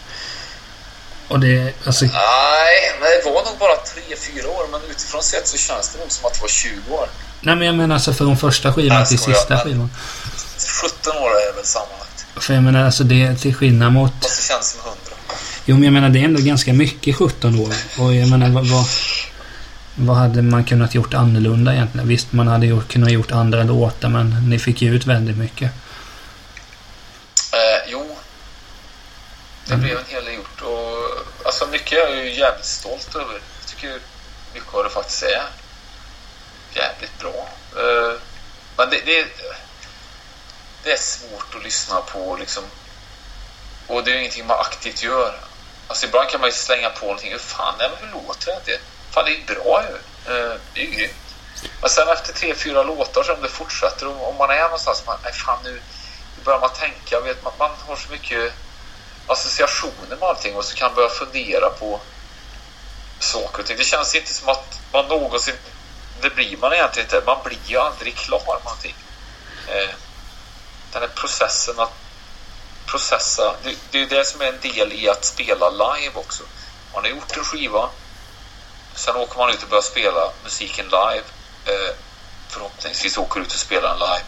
[1.28, 2.04] Och det, alltså...
[2.04, 4.66] Nej, men det var nog bara 3-4 år.
[4.70, 7.08] Men utifrån sett så känns det nog som att det var 20 år.
[7.40, 9.90] Nej, men jag menar alltså från första skivan till sista men- skivan.
[10.82, 12.26] 17 år är det väl sammanlagt.
[12.40, 14.12] För jag menar alltså det till skillnad mot...
[14.22, 14.96] Fast det känns som 100.
[15.68, 17.74] Jo, men jag menar det är ändå ganska mycket 17 år.
[17.98, 18.66] Och jag menar vad...
[18.66, 18.86] Vad,
[20.00, 22.08] vad hade man kunnat gjort annorlunda egentligen?
[22.08, 25.70] Visst, man hade gjort, kunnat gjort andra låtar, men ni fick ju ut väldigt mycket.
[27.52, 28.16] Eh, jo.
[29.66, 29.84] Det Mm.
[29.86, 30.60] blev en hel del gjort.
[30.62, 33.32] Och, alltså mycket är jag ju jävligt stolt över.
[33.32, 33.98] Jag tycker
[34.54, 35.42] mycket av det faktiskt är
[36.74, 37.48] jävligt bra.
[37.76, 38.12] Eh,
[38.76, 39.26] men det, det,
[40.84, 42.62] det är svårt att lyssna på liksom.
[43.86, 45.34] Och det är ju ingenting man aktivt gör.
[45.88, 47.32] Alltså ibland kan man ju slänga på någonting.
[47.32, 48.60] Hur fan, nej, men hur låter det?
[48.64, 48.80] det?
[49.10, 49.94] Fan, det är bra ju.
[50.32, 51.14] Eh, det är ju grymt.
[51.80, 55.02] Men sen efter tre, fyra låtar så om det fortsätter, om, om man är någonstans,
[55.06, 55.72] man, nej fan nu,
[56.36, 58.52] nu börjar man tänka, vet, man, man har så mycket
[59.26, 62.00] associationer med allting och så kan man börja fundera på
[63.18, 63.76] saker och ting.
[63.76, 65.54] Det känns inte som att man någonsin,
[66.20, 68.94] det blir man egentligen inte, man blir ju aldrig klar med någonting.
[69.68, 69.94] Eh,
[70.92, 71.92] den här processen att
[72.90, 76.42] processa, det, det är det som är en del i att spela live också.
[76.94, 77.88] Man har gjort en skiva,
[78.94, 81.24] sen åker man ut och börjar spela musiken live.
[81.64, 81.94] Eh,
[82.48, 84.24] förhoppningsvis åker ut och spelar den live.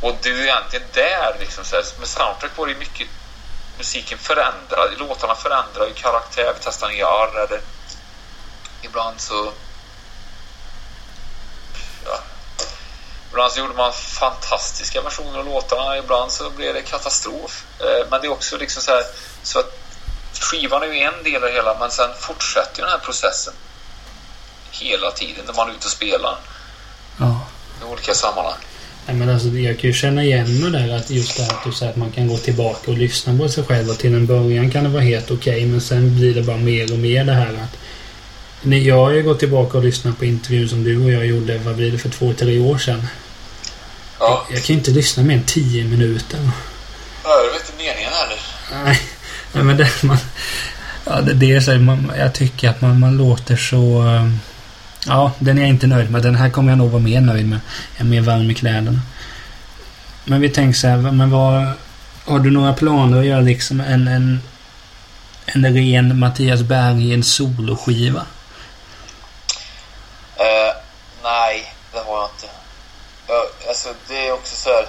[0.00, 3.08] Och det är ju egentligen där, liksom, så här, med soundtrack var det ju mycket
[3.78, 7.60] musiken förändrar, låtarna förändrar ju karaktär, vi testar nya arr eller
[8.82, 9.52] ibland så
[13.40, 17.64] Ibland så gjorde man fantastiska versioner av låtarna, ibland så blev det katastrof.
[17.80, 19.02] Eh, Men det är också liksom så här,
[19.42, 19.78] så att
[20.40, 23.52] skivan är ju en del av det hela, men sen fortsätter den här processen
[24.70, 26.38] hela tiden när man är ute och spelar
[27.18, 27.46] Ja.
[27.82, 28.60] i olika sammanhang.
[29.06, 31.64] Nej, men alltså, jag kan ju känna igen mig där att just det här att
[31.64, 34.26] du säger att man kan gå tillbaka och lyssna på sig själv och till en
[34.26, 37.32] början kan det vara helt okej men sen blir det bara mer och mer det
[37.32, 37.78] här att
[38.62, 41.76] jag har ju gått tillbaka och lyssnat på intervjun som du och jag gjorde, vad
[41.76, 43.06] blir det, för två, tre år sedan.
[44.20, 46.38] Ja, Jag kan ju inte lyssna mer än tio minuter.
[47.24, 48.38] ja det var inte meningen heller.
[48.84, 49.00] Nej,
[49.52, 50.18] nej men det, man,
[51.04, 54.06] ja, det, det är så här, man, jag tycker att man, man låter så...
[54.08, 54.28] eh,
[55.06, 56.22] Ja, den är jag inte nöjd med.
[56.22, 57.60] Den här kommer jag nog vara mer nöjd med.
[57.96, 59.00] Jag är mer varm i kläderna.
[60.24, 61.66] Men vi tänker så här, men vad...
[62.24, 64.40] Har du några planer att göra liksom en, en,
[65.46, 68.26] en ren Mattias Berggren soloskiva?
[70.36, 70.74] Eh,
[71.22, 72.46] nej, det har jag inte.
[73.28, 74.86] Jag, alltså, det är också så här.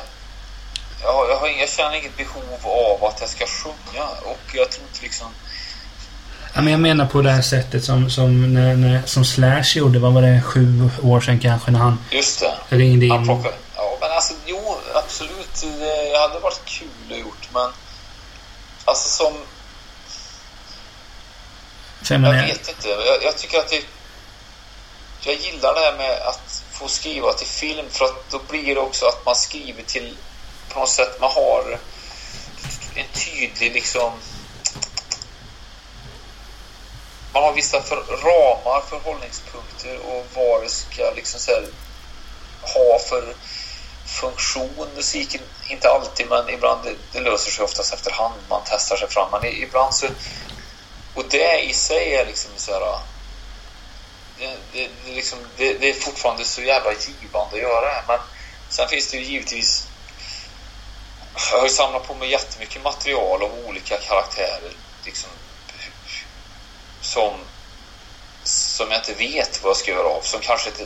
[1.02, 4.72] Jag, har, jag, har, jag känner inget behov av att jag ska sjunga och jag
[4.72, 5.28] tror inte liksom...
[6.54, 10.00] Ja, men jag menar på det här sättet som, som, när, när, som Slash gjorde,
[10.00, 12.76] vad var det, sju år sedan kanske, när han Just det.
[12.78, 13.26] ringde Han in.
[13.26, 13.52] plockar.
[13.76, 15.66] Ja, men alltså jo, absolut.
[15.80, 17.70] Det hade varit kul att gjort, men
[18.86, 19.34] alltså som...
[22.10, 22.88] Jag Jag vet inte.
[22.90, 23.84] Jag, jag tycker att det...
[25.22, 28.82] Jag gillar det här med att få skriva till film för att då blir det
[28.82, 30.18] också att man skriver till...
[30.70, 31.80] På något sätt, man har
[32.96, 34.12] en tydlig liksom...
[37.34, 41.66] Man har vissa för, ramar, förhållningspunkter och vad det ska liksom så här,
[42.62, 43.36] ha för
[44.06, 45.42] funktion musiken.
[45.68, 48.34] Inte alltid, men ibland det, det löser sig oftast efterhand.
[48.50, 49.32] Man testar sig fram.
[49.32, 50.08] Men ibland så
[51.14, 53.00] och det i sig är liksom så här...
[54.42, 58.04] Det, det, det, liksom, det, det är fortfarande så jävla givande att göra det.
[58.08, 58.20] Men
[58.70, 59.88] sen finns det ju givetvis...
[61.52, 64.72] Jag har ju samlat på mig jättemycket material av olika karaktärer.
[65.06, 65.30] Liksom,
[67.02, 67.40] som,
[68.44, 70.22] som jag inte vet vad jag ska göra av.
[70.22, 70.86] Som kanske inte,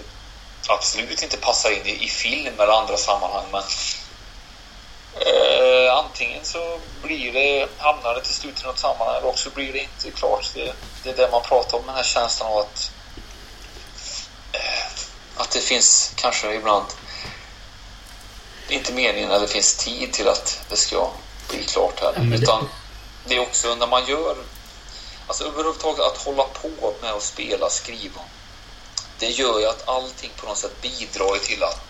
[0.68, 3.46] absolut inte passar in i, i film eller andra sammanhang.
[3.52, 3.64] Men
[5.20, 9.74] Eh, antingen så blir det, hamnar det till slut i något sammanhang eller också blir
[9.74, 10.52] det inte klart.
[10.54, 10.74] Det,
[11.04, 12.92] det är det man pratar om, den här känslan av att
[15.36, 16.86] att det finns kanske ibland
[18.68, 21.12] inte meningen eller finns tid till att det ska
[21.50, 22.34] bli klart här.
[22.34, 22.70] Utan
[23.26, 24.38] det är också när man gör,
[25.28, 28.22] alltså överhuvudtaget att hålla på med att spela, skriva.
[29.20, 31.82] Det gör ju att allting på något sätt bidrar till att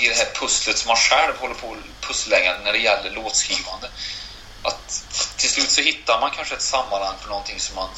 [0.00, 3.90] i det här pusslet som man själv håller på att pusslägga när det gäller låtskrivande.
[4.62, 5.04] Att
[5.36, 7.88] till slut så hittar man kanske ett sammanhang för någonting som man...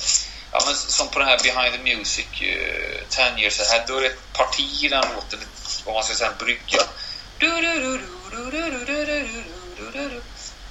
[0.52, 3.96] Ja, men som på den här Behind the Music, eh, uh, 10 years ahead, då
[3.96, 5.38] är det ett parti i den låten,
[5.84, 6.82] vad man ska säga, en brygga.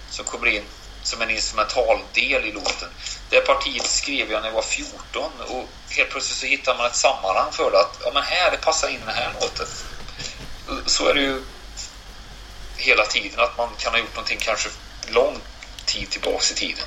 [0.09, 0.63] Som kommer in
[1.03, 2.89] som en instrumental del i låten.
[3.29, 6.95] Det partiet skrev jag när jag var 14 och helt plötsligt så hittar man ett
[6.95, 7.79] sammanhang för det.
[7.79, 9.67] Att ja, men här, det passar in i den här låten
[10.85, 11.41] så är det ju
[12.77, 14.69] hela tiden att man kan ha gjort någonting kanske
[15.07, 15.41] lång
[15.85, 16.85] tid tillbaks i tiden.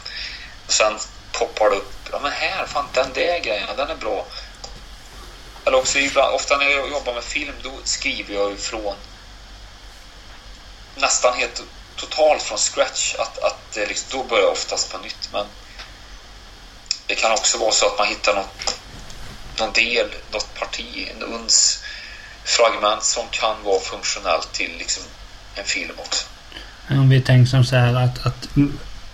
[0.69, 0.99] Sen
[1.39, 4.27] poppar det upp, ja men här, fan den där grejen, den är bra.
[5.65, 8.97] Eller också ibland, ofta när jag jobbar med film, då skriver jag ifrån
[10.97, 11.63] nästan helt
[11.97, 13.15] totalt från scratch.
[13.15, 15.29] Att, att liksom, då börjar jag oftast på nytt.
[15.33, 15.47] Men
[17.07, 18.81] det kan också vara så att man hittar något,
[19.59, 21.85] någon del, något parti, en uns
[22.45, 25.03] fragment som kan vara funktionellt till liksom
[25.55, 26.27] en film också.
[26.91, 28.47] Om vi tänker som så här att, att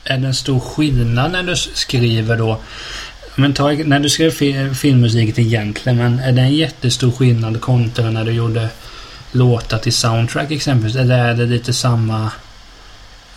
[0.04, 2.60] är det en stor skillnad när du skriver då?
[3.34, 4.30] Men ta, när du skrev
[4.74, 8.68] filmmusik egentligen, men är det en jättestor skillnad kontra när du gjorde
[9.32, 10.96] låtar till soundtrack exempelvis?
[10.96, 12.30] Eller är det lite samma...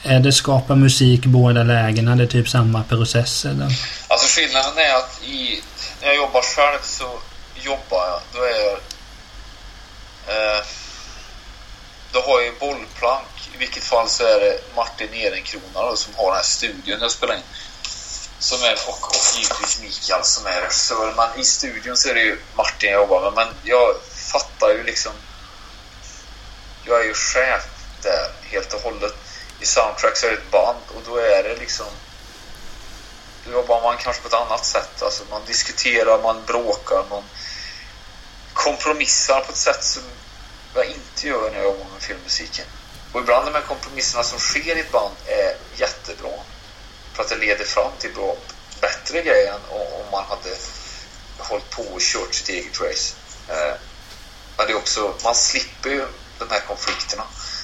[0.03, 2.15] Är det skapa musik båda lägena?
[2.15, 3.67] Det är typ samma process eller?
[4.07, 5.61] Alltså skillnaden är att i,
[6.01, 7.19] när jag jobbar själv så
[7.63, 8.79] jobbar jag, då är jag...
[10.27, 10.65] Eh,
[12.11, 13.32] då har jag bollplank.
[13.53, 17.35] I vilket fall så är det Martin Ehrenkrona som har den här studion jag spelar
[17.35, 17.41] in.
[18.39, 21.13] Som är, och, och givetvis Mikael som är regissör.
[21.17, 23.33] Men i studion så är det ju Martin jag jobbar med.
[23.33, 23.95] Men jag
[24.31, 25.11] fattar ju liksom
[26.85, 27.63] jag är ju chef
[28.01, 29.13] där helt och hållet.
[29.59, 31.87] I Soundtrack så är det ett band och då är det liksom
[33.45, 35.01] då jobbar man kanske på ett annat sätt.
[35.01, 37.23] Alltså man diskuterar, man bråkar, man
[38.53, 40.03] kompromissar på ett sätt som
[40.75, 42.65] jag inte gör när jag jobbar med filmmusiken.
[43.13, 46.31] Och ibland de här kompromisserna som sker i ett band är jättebra.
[47.13, 48.35] För att det leder fram till bra,
[48.81, 50.57] bättre grejer än om man hade
[51.37, 53.15] hållit på och kört sitt eget race.
[53.49, 53.75] Eh,
[54.57, 56.07] men det är också, man slipper ju
[56.39, 57.23] de här konflikterna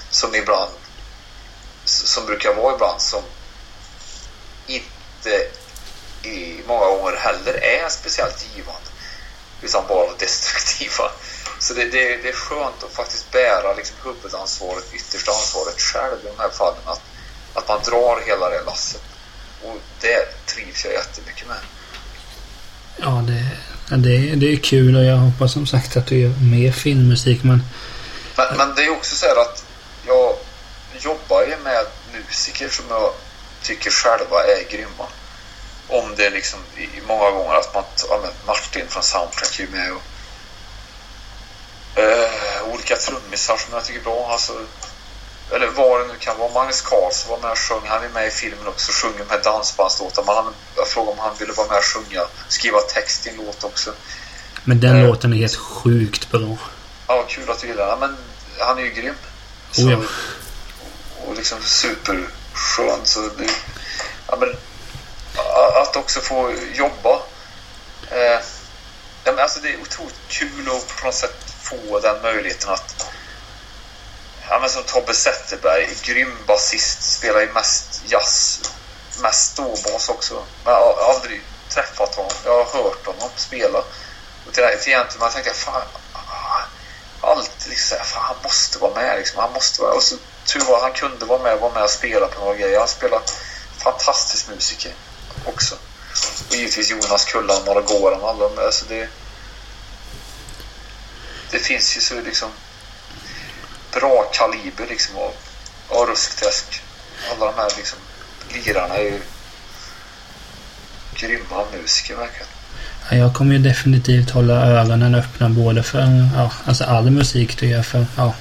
[0.10, 0.72] som ibland
[1.86, 3.24] som brukar vara ibland som
[4.68, 5.48] inte
[6.24, 8.90] i många gånger heller är speciellt givande
[9.62, 11.12] utan bara destruktiva.
[11.60, 16.28] Så det, det, det är skönt att faktiskt bära liksom huvudansvaret, yttersta ansvaret själv i
[16.28, 16.82] de här fallen.
[16.86, 17.02] Att,
[17.54, 19.04] att man drar hela det lasset.
[19.64, 21.58] Och det trivs jag jättemycket med.
[22.98, 23.46] Ja, det,
[23.98, 27.64] det, det är kul och jag hoppas som sagt att du gör mer filmmusik men
[28.40, 29.64] men, men det är också så här att
[30.08, 30.36] jag
[31.00, 33.14] jobbar ju med musiker som jag
[33.64, 35.08] tycker själva är grymma.
[35.88, 39.92] Om det är liksom i många gånger att man, ja, Martin från Soundtrack är med
[39.92, 40.02] och
[41.96, 44.30] eh, olika trummisar som jag tycker är bra.
[44.32, 44.54] Alltså,
[45.52, 46.54] eller vad det nu kan vara.
[46.54, 47.82] Magnus Karlsson var med och sjöng.
[47.88, 48.92] Han är med i filmen också.
[48.92, 50.24] Sjunger med dansbandslåtar.
[50.76, 52.26] jag frågade om han ville vara med och sjunga.
[52.48, 53.94] Skriva text i en låt också.
[54.64, 56.58] Men den eh, låten är helt sjukt bra.
[57.08, 58.00] Ja, kul att du gillar den.
[58.00, 58.18] Men
[58.60, 59.16] han är ju grym.
[59.72, 60.00] Så, oh ja.
[61.26, 63.00] Och liksom superskön.
[63.04, 63.50] Så det,
[64.28, 64.50] ja, men,
[65.82, 67.14] att också få jobba.
[68.12, 68.40] Eh,
[69.24, 73.06] ja, men alltså det är otroligt kul att på något sätt få den möjligheten att
[74.50, 78.62] Ja, men som Tobbe Zetterberg, grym basist, spelar ju mest jazz,
[79.22, 80.44] mest ståbas också.
[80.64, 82.32] Men jag har aldrig träffat honom.
[82.46, 83.80] Jag har hört honom spela.
[84.48, 85.82] Och till, till egentligen tänkte jag, fan,
[87.22, 89.40] alltid liksom fan han måste vara med liksom.
[89.40, 90.16] Han måste vara Och så
[90.46, 92.80] tur var han kunde vara med, vara med och spela på några grejer.
[92.80, 93.22] Han spelar
[93.78, 94.94] fantastisk musiker
[95.46, 95.76] också.
[96.50, 99.10] Och givetvis Jonas Kullan, Mara Goran, alla de alltså det,
[101.52, 102.50] det finns ju så liksom
[103.94, 105.34] bra kaliber liksom av,
[105.88, 106.82] av Ruskträsk.
[107.32, 108.00] Alla de här liksom
[108.54, 109.20] lirarna är ju
[111.14, 112.48] grymma musiker verkligen.
[113.12, 117.84] Jag kommer ju definitivt hålla ögonen öppna både för ja, alltså all musik du gör.
[117.84, 118.34] För, ja,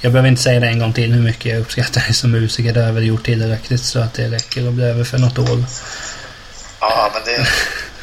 [0.00, 2.72] jag behöver inte säga det en gång till hur mycket jag uppskattar dig som musiker.
[2.72, 5.38] Det har jag väl gjort tillräckligt så att det räcker att bli över för något
[5.38, 5.64] år.
[6.80, 7.48] Ja, men det är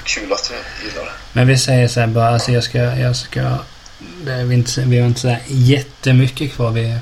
[0.03, 1.11] kul att du gillar det.
[1.34, 3.57] Men vi säger så här bara, alltså jag ska, jag ska
[4.00, 6.72] det är vi, inte, vi har inte så jättemycket kvar.
[6.72, 6.98] Vi,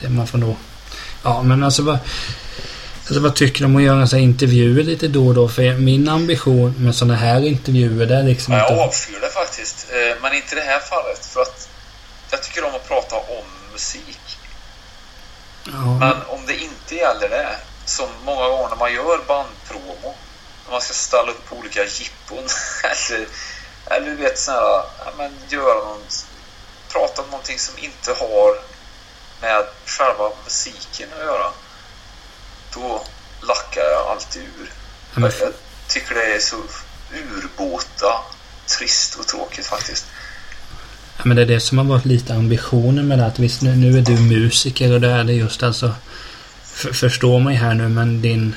[0.00, 0.56] det man får då,
[1.22, 1.98] ja men alltså bara
[3.08, 5.48] Alltså vad tycker du om att göra så intervjuer lite då och då?
[5.48, 9.86] För min ambition med sådana här intervjuer det är liksom ja, Jag avskyr det faktiskt.
[9.90, 11.26] Eh, men inte i det här fallet.
[11.26, 11.68] För att
[12.30, 14.38] jag tycker om att prata om musik.
[15.64, 15.98] Ja.
[15.98, 20.14] Men om det inte gäller det, som många gånger när man gör bandpromo,
[20.64, 22.44] när man ska ställa upp på olika jippon
[22.84, 23.26] eller,
[23.86, 26.02] eller du vet sådana här, ja, men göra någon,
[26.92, 28.56] prata om någonting som inte har
[29.40, 31.50] med själva musiken att göra
[32.74, 33.04] då
[33.40, 34.70] lackar jag alltid ur.
[35.14, 35.32] Men...
[35.40, 35.52] Jag
[35.88, 36.56] tycker det är så
[37.12, 38.12] urbåta,
[38.78, 40.06] trist och tråkigt faktiskt.
[41.16, 43.26] Ja, men det är det som har varit lite ambitionen med det.
[43.26, 45.94] Att visst, nu, nu är du musiker och det är det just alltså.
[46.64, 48.56] För, förstå mig här nu, men din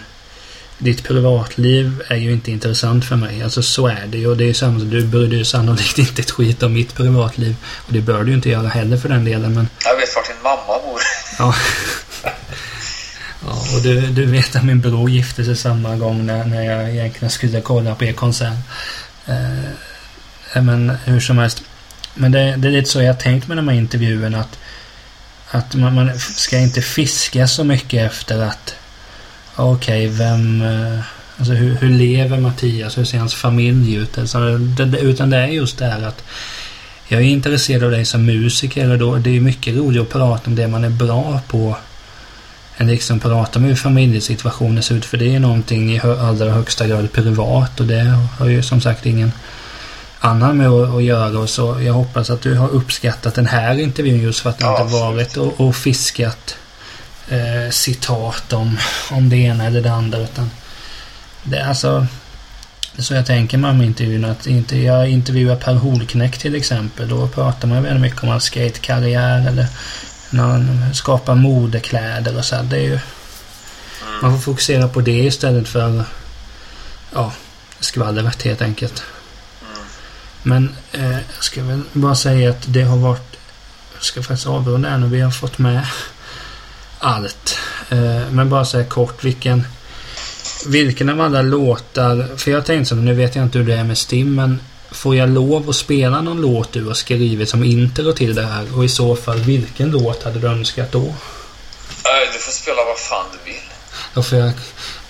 [0.80, 3.44] ditt privatliv är ju inte intressant för mig.
[3.44, 4.28] Alltså så är det ju.
[4.28, 7.56] Och det är samma, du bryr dig sannolikt inte ett skit om mitt privatliv.
[7.64, 9.54] Och det bör du ju inte göra heller för den delen.
[9.54, 9.70] Men...
[9.86, 11.02] Jag vet vart din mamma bor.
[11.40, 11.56] Ja.
[13.46, 13.76] ja.
[13.76, 17.30] och du, du vet att min bror gifte sig samma gång när, när jag egentligen
[17.30, 18.58] skulle kolla på er konsert.
[19.26, 21.64] Eh, men hur som helst.
[22.14, 24.60] Men det, det är lite så jag tänkt med de här intervjuerna att,
[25.50, 28.76] att man, man ska inte fiska så mycket efter att
[29.60, 30.62] okej, okay, vem...
[30.62, 31.00] Eh,
[31.38, 32.98] alltså hur, hur lever Mattias?
[32.98, 34.18] Hur ser hans familj ut?
[34.18, 36.24] Alltså, det, utan det är just det här att
[37.08, 40.50] jag är intresserad av dig som musiker och då, det är mycket roligare att prata
[40.50, 41.78] om det man är bra på
[42.78, 46.88] än liksom prata om hur familjesituationen ser ut för det är någonting i allra högsta
[46.88, 49.32] grad privat och det har ju som sagt ingen
[50.20, 53.80] annan med att, att göra och så jag hoppas att du har uppskattat den här
[53.80, 56.58] intervjun just för att du ja, inte varit och, och fiskat
[57.30, 58.78] eh, citat om,
[59.12, 60.52] om det ena eller det andra utan
[61.44, 62.08] det är alltså
[62.98, 67.10] så jag tänker mig om intervjun att inte, jag intervjuar Per Holknekt till exempel.
[67.10, 69.68] Då pratar man väldigt mycket om hans skatekarriär eller
[70.30, 72.56] när han skapar modekläder och så.
[72.62, 73.02] Det är ju, mm.
[74.22, 76.04] Man får fokusera på det istället för
[77.14, 77.34] ja,
[77.80, 79.04] skvallret helt enkelt.
[79.62, 79.88] Mm.
[80.44, 83.36] Men eh, jag ska väl bara säga att det har varit...
[83.96, 85.08] Jag ska faktiskt avrunda här nu.
[85.08, 85.86] Vi har fått med
[87.00, 87.58] allt.
[87.90, 89.64] Eh, men bara säga kort vilken
[90.66, 93.84] vilken av alla låtar, för jag tänkte så, nu vet jag inte hur det är
[93.84, 94.62] med Stim, men
[94.92, 98.78] får jag lov att spela någon låt du har skrivit som intro till det här?
[98.78, 101.00] Och i så fall, vilken låt hade du önskat då?
[101.00, 101.14] Äh,
[102.34, 103.62] du får spela vad fan du vill.
[104.14, 104.52] Då får jag,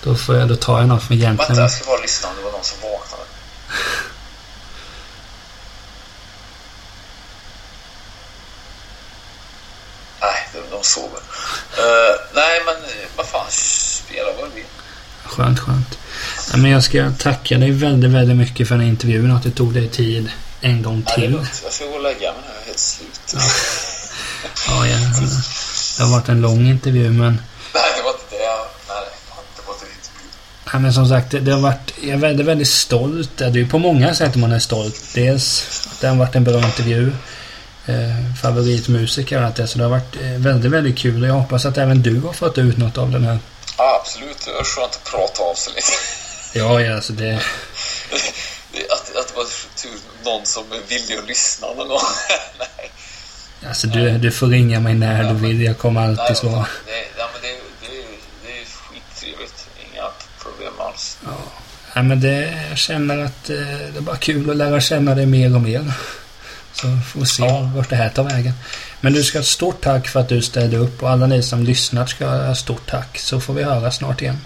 [0.02, 1.48] då får jag, då tar jag något från egentligen...
[1.48, 3.24] Vänta, jag ska bara lyssna om det var någon som vaknade.
[10.20, 11.20] nej, de, sover.
[11.78, 12.74] Uh, nej, men
[13.16, 14.64] vad fan, spela vad du vill.
[15.24, 15.98] Skönt, skönt.
[16.50, 19.30] Ja, men jag ska tacka dig väldigt, väldigt mycket för den här intervjun.
[19.30, 20.30] Att du tog dig tid
[20.60, 21.32] en gång till.
[21.32, 22.52] Ja, jag ska gå och lägga mig nu.
[22.54, 23.34] Jag är helt slut.
[23.34, 23.40] Ja.
[24.68, 24.98] ja, ja.
[25.96, 27.42] Det har varit en lång intervju men...
[27.74, 28.36] Nej, det var inte det.
[28.88, 30.28] Nej, det var inte varit en intervju.
[30.72, 31.94] Ja, men som sagt, det har varit...
[32.02, 33.30] Jag är väldigt, väldigt stolt.
[33.36, 35.14] Det är ju på många sätt man är stolt.
[35.14, 37.12] Dels att det har varit en bra intervju.
[37.90, 39.66] Eh, favoritmusiker och allt det.
[39.66, 41.22] Så det har varit eh, väldigt, väldigt kul.
[41.22, 43.38] Och jag hoppas att även du har fått ut något av den här
[43.78, 44.36] Ja, absolut.
[44.44, 45.92] Det är skönt att prata av sig lite.
[46.58, 47.34] Ja, ja, alltså det...
[48.90, 49.46] att, att det var
[50.24, 51.98] någon som är villig att lyssna någon gång.
[52.58, 52.90] Nej.
[53.68, 55.62] Alltså du, du får ringa mig när ja, du vill.
[55.62, 56.66] Jag kommer alltid nej, svara.
[56.86, 57.48] Det, ja, men det,
[57.80, 58.04] det,
[58.44, 59.68] det är skittrevligt.
[59.92, 60.04] Inga
[60.42, 61.18] problem alls.
[61.24, 61.30] Ja.
[61.94, 63.56] ja men det, jag känner att eh,
[63.92, 65.92] det är bara kul att lära känna dig mer och mer.
[66.72, 67.70] Så får vi se ja.
[67.74, 68.52] vart det här tar vägen.
[69.00, 71.64] Men du ska ha stort tack för att du ställde upp och alla ni som
[71.64, 73.18] lyssnat ska ha stort tack.
[73.18, 74.40] Så får vi höra snart igen.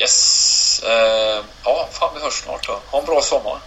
[0.00, 0.82] Yes.
[0.84, 2.80] Uh, ja, fan vi hörs snart då.
[2.86, 3.58] Ha en bra sommar.